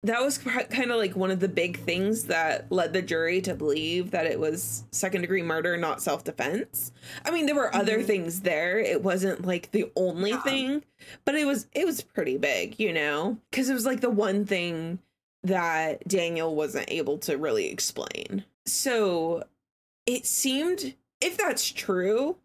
that 0.04 0.22
was 0.22 0.38
kind 0.38 0.90
of 0.90 0.96
like 0.96 1.16
one 1.16 1.30
of 1.30 1.40
the 1.40 1.48
big 1.48 1.78
things 1.80 2.24
that 2.24 2.70
led 2.70 2.92
the 2.92 3.02
jury 3.02 3.40
to 3.42 3.54
believe 3.54 4.12
that 4.12 4.26
it 4.26 4.38
was 4.38 4.84
second 4.92 5.22
degree 5.22 5.42
murder, 5.42 5.76
not 5.76 6.00
self 6.00 6.22
defense. 6.24 6.92
I 7.24 7.30
mean, 7.32 7.46
there 7.46 7.54
were 7.56 7.74
other 7.74 7.98
Mhm. 7.98 8.06
things 8.06 8.40
there. 8.42 8.78
It 8.78 9.02
wasn't 9.02 9.44
like 9.44 9.72
the 9.72 9.90
only 9.96 10.30
Yeah. 10.30 10.42
thing, 10.42 10.84
but 11.24 11.34
it 11.34 11.46
was 11.46 11.66
it 11.72 11.84
was 11.84 12.00
pretty 12.02 12.38
big, 12.38 12.78
you 12.78 12.92
know, 12.92 13.38
because 13.50 13.68
it 13.68 13.74
was 13.74 13.86
like 13.86 14.00
the 14.00 14.10
one 14.10 14.44
thing 14.44 15.00
that 15.42 16.06
Daniel 16.06 16.54
wasn't 16.54 16.90
able 16.90 17.18
to 17.18 17.36
really 17.36 17.68
explain. 17.68 18.44
So 18.66 19.44
it 20.06 20.26
seemed, 20.26 20.94
if 21.20 21.36
that's 21.36 21.70
true, 21.70 22.36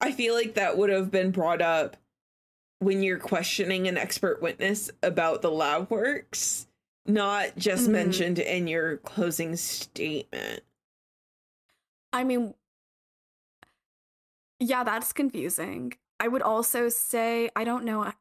I 0.00 0.12
feel 0.12 0.34
like 0.34 0.54
that 0.54 0.76
would 0.78 0.90
have 0.90 1.10
been 1.10 1.30
brought 1.30 1.60
up 1.62 1.96
when 2.78 3.02
you're 3.02 3.18
questioning 3.18 3.86
an 3.88 3.96
expert 3.96 4.42
witness 4.42 4.90
about 5.02 5.40
the 5.40 5.50
lab 5.50 5.90
works, 5.90 6.65
not 7.06 7.56
just 7.56 7.88
Mhm. 7.88 7.92
mentioned 7.92 8.38
in 8.38 8.66
your 8.66 8.98
closing 8.98 9.56
statement. 9.56 10.62
I 12.12 12.24
mean, 12.24 12.54
yeah, 14.60 14.84
that's 14.84 15.12
confusing. 15.12 15.94
I 16.18 16.28
would 16.28 16.42
also 16.42 16.88
say 16.88 17.50
I 17.54 17.64
don't 17.64 17.84
know 17.84 18.12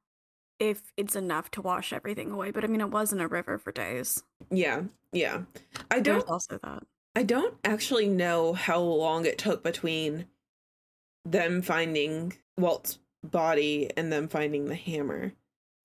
if 0.60 0.92
it's 0.98 1.16
enough 1.16 1.52
to 1.52 1.62
wash 1.62 1.94
everything 1.94 2.32
away, 2.32 2.52
but 2.52 2.64
I 2.64 2.68
mean, 2.68 2.82
it 2.82 2.90
was 2.90 3.14
in 3.14 3.20
a 3.20 3.28
river 3.28 3.58
for 3.58 3.72
days. 3.72 4.24
Yeah, 4.50 4.84
yeah. 5.12 5.44
I 5.92 6.00
don't 6.00 6.28
also 6.28 6.58
that. 6.60 6.84
I 7.16 7.24
don't 7.24 7.58
actually 7.64 8.10
know 8.10 8.54
how 8.54 8.80
long 8.80 9.26
it 9.26 9.38
took 9.38 9.64
between 9.64 10.28
them 11.24 11.62
finding 11.62 12.34
Walt's 12.58 13.00
body 13.24 13.90
and 13.98 14.12
them 14.12 14.28
finding 14.28 14.66
the 14.66 14.76
hammer. 14.76 15.34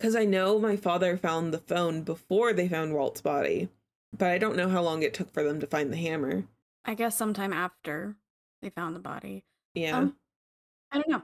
Because 0.00 0.16
I 0.16 0.24
know 0.24 0.58
my 0.58 0.76
father 0.76 1.18
found 1.18 1.52
the 1.52 1.58
phone 1.58 2.00
before 2.00 2.54
they 2.54 2.66
found 2.66 2.94
Walt's 2.94 3.20
body, 3.20 3.68
but 4.16 4.28
I 4.30 4.38
don't 4.38 4.56
know 4.56 4.70
how 4.70 4.80
long 4.80 5.02
it 5.02 5.12
took 5.12 5.30
for 5.30 5.44
them 5.44 5.60
to 5.60 5.66
find 5.66 5.92
the 5.92 5.98
hammer. 5.98 6.44
I 6.86 6.94
guess 6.94 7.14
sometime 7.14 7.52
after 7.52 8.16
they 8.62 8.70
found 8.70 8.96
the 8.96 9.00
body. 9.00 9.44
Yeah, 9.74 9.98
Um, 9.98 10.16
I 10.90 10.96
don't 10.96 11.08
know. 11.10 11.22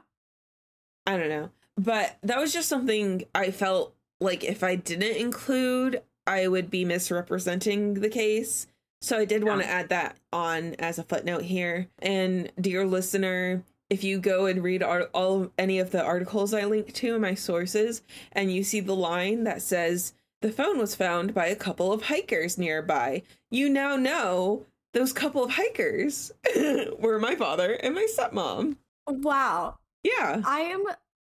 I 1.07 1.17
don't 1.17 1.29
know. 1.29 1.49
But 1.75 2.19
that 2.21 2.37
was 2.39 2.53
just 2.53 2.69
something 2.69 3.23
I 3.33 3.49
felt 3.49 3.95
like 4.21 4.43
if 4.43 4.63
I 4.63 4.75
didn't 4.75 5.17
include, 5.17 6.03
I 6.27 6.47
would 6.47 6.69
be 6.69 6.85
misrepresenting 6.85 7.95
the 7.95 8.09
case. 8.09 8.67
So 9.01 9.17
I 9.17 9.25
did 9.25 9.43
want 9.43 9.61
to 9.61 9.67
add 9.67 9.89
that 9.89 10.17
on 10.31 10.75
as 10.75 10.99
a 10.99 11.03
footnote 11.03 11.43
here. 11.43 11.87
And 11.97 12.51
dear 12.61 12.85
listener, 12.85 13.63
if 13.89 14.03
you 14.03 14.19
go 14.19 14.45
and 14.45 14.63
read 14.63 14.83
all 14.83 15.51
any 15.57 15.79
of 15.79 15.91
the 15.91 16.03
articles 16.03 16.53
I 16.53 16.65
link 16.65 16.93
to 16.93 17.15
in 17.15 17.21
my 17.21 17.35
sources, 17.35 18.01
and 18.31 18.51
you 18.51 18.63
see 18.63 18.79
the 18.79 18.95
line 18.95 19.43
that 19.45 19.61
says 19.61 20.13
the 20.41 20.51
phone 20.51 20.77
was 20.77 20.95
found 20.95 21.33
by 21.33 21.47
a 21.47 21.55
couple 21.55 21.91
of 21.91 22.03
hikers 22.03 22.57
nearby, 22.57 23.23
you 23.49 23.69
now 23.69 23.95
know 23.95 24.65
those 24.93 25.13
couple 25.13 25.43
of 25.43 25.51
hikers 25.51 26.31
were 26.99 27.19
my 27.19 27.35
father 27.35 27.73
and 27.73 27.95
my 27.95 28.07
stepmom. 28.17 28.77
Wow. 29.07 29.77
Yeah. 30.03 30.41
I 30.45 30.61
am 30.61 30.83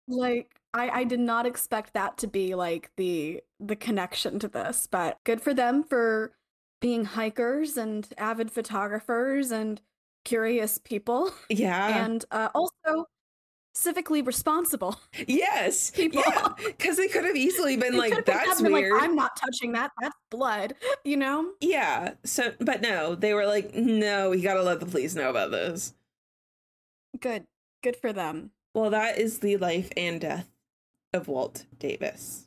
like 0.08 0.56
I, 0.74 0.90
I 0.90 1.04
did 1.04 1.20
not 1.20 1.46
expect 1.46 1.94
that 1.94 2.18
to 2.20 2.28
be 2.28 2.56
like 2.56 2.92
the 2.98 3.42
the 3.60 3.76
connection 3.76 4.40
to 4.40 4.48
this, 4.48 4.88
but 4.90 5.18
good 5.24 5.42
for 5.42 5.54
them 5.54 5.84
for 5.84 6.32
being 6.80 7.06
hikers 7.06 7.78
and 7.78 8.08
avid 8.18 8.52
photographers 8.52 9.52
and 9.52 9.82
curious 10.24 10.78
people 10.78 11.32
Yeah. 11.50 12.06
and 12.06 12.24
uh, 12.32 12.50
also 12.54 13.08
civically 13.76 14.26
responsible. 14.26 15.00
yes. 15.28 15.92
people. 15.92 16.22
Yeah. 16.28 16.50
Because 16.66 16.98
they 16.98 17.08
could 17.08 17.24
have 17.26 17.36
easily 17.36 17.78
been 17.78 17.98
like, 17.98 18.26
that's 18.26 18.62
been 18.62 18.74
weird. 18.74 18.94
Like, 18.94 19.04
I'm 19.04 19.16
not 19.16 19.32
touching 19.38 19.72
that. 19.74 19.92
That's 20.02 20.16
blood. 20.30 20.76
You 21.06 21.18
know? 21.18 21.52
yeah. 21.62 22.14
So, 22.24 22.54
but 22.60 22.82
no, 22.82 23.16
they 23.16 23.34
were 23.34 23.46
like, 23.46 23.74
no, 23.74 24.30
we 24.30 24.42
got 24.42 24.56
to 24.56 24.64
let 24.64 24.80
the 24.80 24.86
police 24.86 25.16
know 25.16 25.30
about 25.30 25.52
this. 25.52 25.94
Good. 27.20 27.46
Good 27.82 27.96
for 27.96 28.14
them. 28.14 28.52
Well, 28.74 28.90
that 28.92 29.18
is 29.18 29.40
the 29.40 29.58
life 29.58 29.90
and 29.98 30.20
death 30.22 30.48
of 31.14 31.28
Walt 31.28 31.66
Davis. 31.80 32.46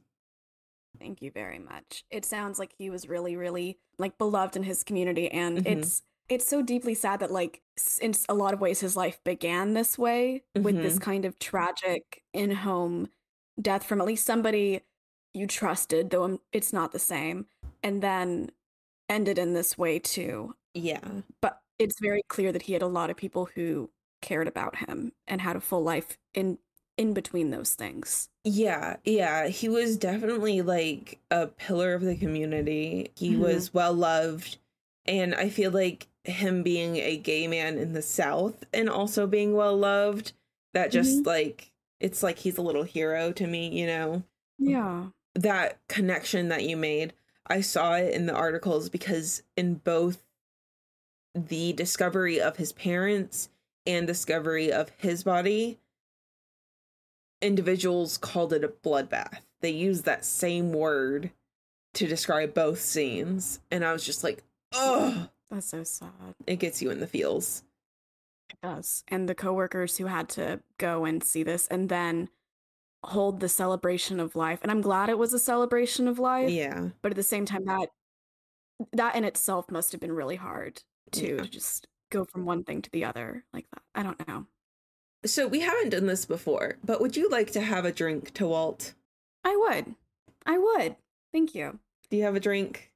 Thank 0.99 1.21
you 1.23 1.31
very 1.31 1.59
much. 1.59 2.05
It 2.11 2.25
sounds 2.25 2.59
like 2.59 2.73
he 2.79 2.89
was 2.89 3.09
really, 3.09 3.37
really 3.37 3.79
like 3.99 4.17
beloved 4.17 4.57
in 4.57 4.63
his 4.63 4.83
community, 4.85 5.31
and 5.31 5.59
Mhm. 5.59 5.67
it's 5.67 6.03
it's 6.29 6.47
so 6.49 6.63
deeply 6.63 6.95
sad 6.95 7.21
that 7.21 7.31
like 7.31 7.63
in 8.01 8.15
a 8.29 8.35
lot 8.35 8.55
of 8.55 8.61
ways 8.61 8.81
his 8.81 8.97
life 8.97 9.23
began 9.25 9.75
this 9.75 9.99
way 9.99 10.45
with 10.63 10.81
this 10.81 10.99
Mhm. 10.99 11.01
kind 11.01 11.25
of 11.25 11.39
tragic 11.39 12.23
in-home 12.33 13.09
death 13.61 13.85
from 13.85 14.01
at 14.01 14.07
least 14.07 14.27
somebody 14.27 14.83
you 15.35 15.47
trusted, 15.47 16.11
though 16.11 16.25
um, 16.25 16.41
it's 16.53 16.73
not 16.73 16.93
the 16.93 16.99
same, 16.99 17.47
and 17.83 18.03
then 18.03 18.51
ended 19.11 19.39
in 19.39 19.55
this 19.55 19.79
way 19.79 19.99
too. 19.99 20.55
Yeah. 20.75 21.23
But 21.43 21.63
it's 21.79 22.01
very 22.01 22.23
clear 22.29 22.53
that 22.53 22.63
he 22.63 22.73
had 22.75 22.83
a 22.83 22.87
lot 22.89 23.11
of 23.11 23.17
people 23.17 23.47
who 23.47 23.93
cared 24.23 24.49
about 24.49 24.77
him 24.77 25.13
and 25.27 25.41
had 25.41 25.57
a 25.57 25.61
full 25.61 25.83
life 25.83 26.19
in 26.35 26.59
in 26.99 27.15
between 27.15 27.51
those 27.51 27.75
things. 27.75 28.31
Yeah, 28.47 28.97
yeah, 29.05 29.49
he 29.49 29.69
was 29.71 29.97
definitely 29.97 30.61
like 30.61 31.21
a 31.31 31.47
pillar 31.47 31.95
of 31.95 32.03
the 32.03 32.17
community. 32.17 33.11
He 33.17 33.37
Mhm. 33.37 33.37
was 33.37 33.73
well 33.73 33.95
loved, 33.95 34.59
and 35.07 35.35
I 35.35 35.49
feel 35.49 35.71
like 35.71 36.09
him 36.25 36.63
being 36.63 36.97
a 36.97 37.17
gay 37.17 37.47
man 37.47 37.79
in 37.79 37.93
the 37.93 38.03
South 38.03 38.65
and 38.73 38.89
also 38.89 39.27
being 39.27 39.55
well 39.55 39.77
loved, 39.77 40.33
that 40.73 40.91
just 40.91 41.19
mm-hmm. 41.19 41.29
like 41.29 41.71
it's 42.01 42.23
like 42.23 42.39
he's 42.39 42.59
a 42.59 42.63
little 42.63 42.83
hero 42.83 43.33
to 43.33 43.47
me, 43.47 43.69
you 43.69 43.87
know. 43.87 44.23
Yeah. 44.59 45.07
That 45.35 45.79
connection 45.89 46.49
that 46.49 46.65
you 46.65 46.77
made, 46.77 47.13
I 47.47 47.61
saw 47.61 47.95
it 47.95 48.13
in 48.15 48.27
the 48.27 48.35
articles 48.35 48.89
because 48.89 49.43
in 49.57 49.77
both 49.77 50.23
the 51.35 51.73
discovery 51.73 52.41
of 52.41 52.57
his 52.57 52.73
parents 52.73 53.49
and 53.87 54.07
discovery 54.07 54.73
of 54.73 54.91
his 54.97 55.25
body, 55.25 55.79
individuals 57.43 58.17
called 58.17 58.53
it 58.53 58.65
a 58.65 58.69
bloodbath. 58.69 59.41
They 59.61 59.71
used 59.71 60.05
that 60.05 60.25
same 60.25 60.73
word 60.73 61.31
to 61.95 62.07
describe 62.07 62.55
both 62.55 62.81
scenes. 62.81 63.61
And 63.71 63.85
I 63.85 63.93
was 63.93 64.05
just 64.05 64.25
like, 64.25 64.43
oh, 64.73 65.29
That's 65.51 65.67
so 65.67 65.85
sad. 65.85 66.11
it 66.47 66.57
gets 66.57 66.83
you 66.83 66.91
in 66.91 67.01
the 67.01 67.07
feels. 67.07 67.63
It 68.51 68.57
does. 68.63 69.05
And 69.09 69.29
the 69.29 69.35
coworkers 69.35 69.97
who 69.99 70.07
had 70.07 70.29
to 70.31 70.61
go 70.79 71.05
and 71.05 71.23
see 71.23 71.43
this 71.43 71.67
and 71.69 71.89
then 71.89 72.29
hold 73.05 73.41
the 73.41 73.49
celebration 73.49 74.19
of 74.21 74.35
life. 74.35 74.59
And 74.63 74.71
I'm 74.71 74.81
glad 74.81 75.09
it 75.09 75.19
was 75.19 75.33
a 75.33 75.39
celebration 75.39 76.09
of 76.09 76.19
life. 76.19 76.51
Yeah. 76.51 76.89
But 77.03 77.13
at 77.13 77.17
the 77.17 77.23
same 77.23 77.45
time, 77.47 77.65
that 77.67 77.89
that 78.93 79.15
in 79.15 79.25
itself 79.25 79.71
must 79.71 79.93
have 79.93 80.01
been 80.01 80.13
really 80.13 80.37
hard 80.37 80.83
too 81.13 81.37
Yeah. 81.37 81.43
to 81.43 81.49
just 81.49 81.87
go 82.11 82.25
from 82.25 82.45
one 82.45 82.65
thing 82.65 82.83
to 82.83 82.91
the 82.91 83.05
other 83.05 83.45
like 83.53 83.67
that. 83.73 83.83
I 83.95 84.03
don't 84.03 84.27
know. 84.27 84.47
So 85.25 85.47
we 85.47 85.61
haven't 85.61 85.91
done 85.91 86.07
this 86.07 86.27
before, 86.27 86.77
but 86.85 87.01
would 87.01 87.17
you 87.17 87.29
like 87.31 87.51
to 87.53 87.61
have 87.61 87.85
a 87.85 87.93
drink 87.93 88.35
to 88.35 88.47
Walt? 88.49 88.95
I 89.45 89.57
would. 89.57 89.95
I 90.45 90.59
would. 90.59 90.97
Thank 91.33 91.55
you. 91.55 91.79
Do 92.11 92.17
you 92.17 92.25
have 92.25 92.37
a 92.37 92.41
drink 92.41 92.93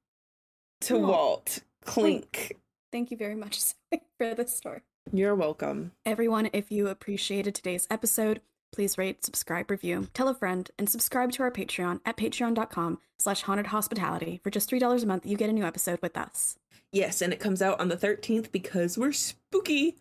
to 0.82 0.98
Walt. 0.98 1.60
Clink. 1.88 2.56
Thank 2.92 3.10
you 3.10 3.16
very 3.16 3.34
much 3.34 3.60
for 4.18 4.34
this 4.34 4.56
story. 4.56 4.82
You're 5.12 5.34
welcome. 5.34 5.92
Everyone, 6.04 6.50
if 6.52 6.70
you 6.70 6.88
appreciated 6.88 7.54
today's 7.54 7.86
episode, 7.90 8.42
please 8.72 8.98
rate, 8.98 9.24
subscribe, 9.24 9.70
review, 9.70 10.08
tell 10.12 10.28
a 10.28 10.34
friend, 10.34 10.70
and 10.78 10.88
subscribe 10.88 11.32
to 11.32 11.42
our 11.42 11.50
Patreon 11.50 12.00
at 12.04 12.16
patreon.com 12.16 12.98
slash 13.18 13.42
haunted 13.42 13.66
hospitality. 13.68 14.40
For 14.42 14.50
just 14.50 14.70
$3 14.70 15.02
a 15.02 15.06
month, 15.06 15.24
you 15.24 15.36
get 15.36 15.50
a 15.50 15.52
new 15.52 15.64
episode 15.64 16.00
with 16.02 16.16
us. 16.16 16.56
Yes, 16.92 17.22
and 17.22 17.32
it 17.32 17.40
comes 17.40 17.62
out 17.62 17.80
on 17.80 17.88
the 17.88 17.96
13th 17.96 18.52
because 18.52 18.98
we're 18.98 19.12
spooky. 19.12 19.96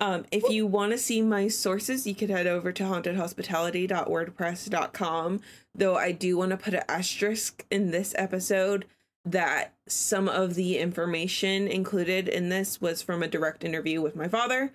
Um, 0.00 0.24
if 0.32 0.48
you 0.48 0.66
want 0.66 0.92
to 0.92 0.98
see 0.98 1.22
my 1.22 1.46
sources, 1.48 2.06
you 2.06 2.14
could 2.14 2.30
head 2.30 2.48
over 2.48 2.72
to 2.72 2.82
hauntedhospitality.wordpress.com. 2.82 5.40
Though 5.74 5.96
I 5.96 6.12
do 6.12 6.36
want 6.36 6.50
to 6.50 6.56
put 6.56 6.74
an 6.74 6.82
asterisk 6.88 7.64
in 7.70 7.92
this 7.92 8.12
episode 8.18 8.84
that 9.24 9.74
some 9.86 10.28
of 10.28 10.54
the 10.54 10.78
information 10.78 11.68
included 11.68 12.28
in 12.28 12.48
this 12.48 12.80
was 12.80 13.02
from 13.02 13.22
a 13.22 13.28
direct 13.28 13.64
interview 13.64 14.00
with 14.02 14.16
my 14.16 14.28
father, 14.28 14.72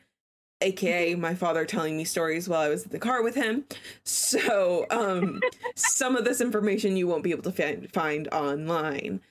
aka 0.62 1.16
my 1.16 1.36
father 1.36 1.66
telling 1.66 1.98
me 1.98 2.04
stories 2.06 2.48
while 2.48 2.62
I 2.62 2.70
was 2.70 2.84
in 2.84 2.92
the 2.92 3.00
car 3.00 3.22
with 3.24 3.36
him. 3.36 3.66
So, 4.04 4.86
um, 4.90 5.42
some 5.76 6.16
of 6.16 6.24
this 6.26 6.42
information 6.42 6.98
you 6.98 7.08
won't 7.08 7.24
be 7.24 7.32
able 7.32 7.44
to 7.44 7.52
find, 7.52 7.92
find 7.92 8.28
online. 8.30 9.22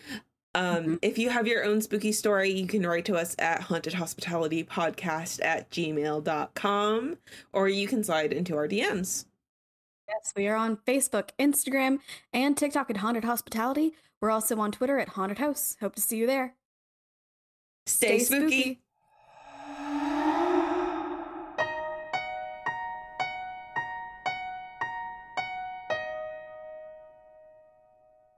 Um, 0.55 0.85
Mhm. 0.85 0.99
If 1.03 1.19
you 1.19 1.31
have 1.31 1.47
your 1.47 1.65
own 1.65 1.81
spooky 1.83 2.13
story, 2.13 2.51
you 2.51 2.67
can 2.67 2.87
write 2.87 3.05
to 3.07 3.17
us 3.17 3.35
at 3.39 3.63
hauntedhospitalitypodcast 3.63 5.45
at 5.45 5.71
gmail.com 5.71 7.19
or 7.53 7.69
you 7.69 7.89
can 7.89 8.05
slide 8.05 8.33
into 8.33 8.57
our 8.57 8.69
DMs. 8.69 9.27
Yes, 10.09 10.33
we 10.37 10.47
are 10.47 10.57
on 10.57 10.77
Facebook, 10.79 11.31
Instagram, 11.39 11.99
and 12.33 12.57
TikTok 12.57 12.91
at 12.91 12.99
Haunted 12.99 13.25
Hospitality. 13.25 13.95
We're 14.27 14.33
also 14.33 14.59
on 14.59 14.73
Twitter 14.73 14.99
at 14.99 15.11
Haunted 15.11 15.39
House. 15.39 15.77
Hope 15.79 15.95
to 15.95 16.01
see 16.01 16.17
you 16.17 16.27
there. 16.27 16.57
Stay, 17.87 18.19
Stay 18.19 18.25
spooky. 18.25 18.61
spooky. 18.61 18.81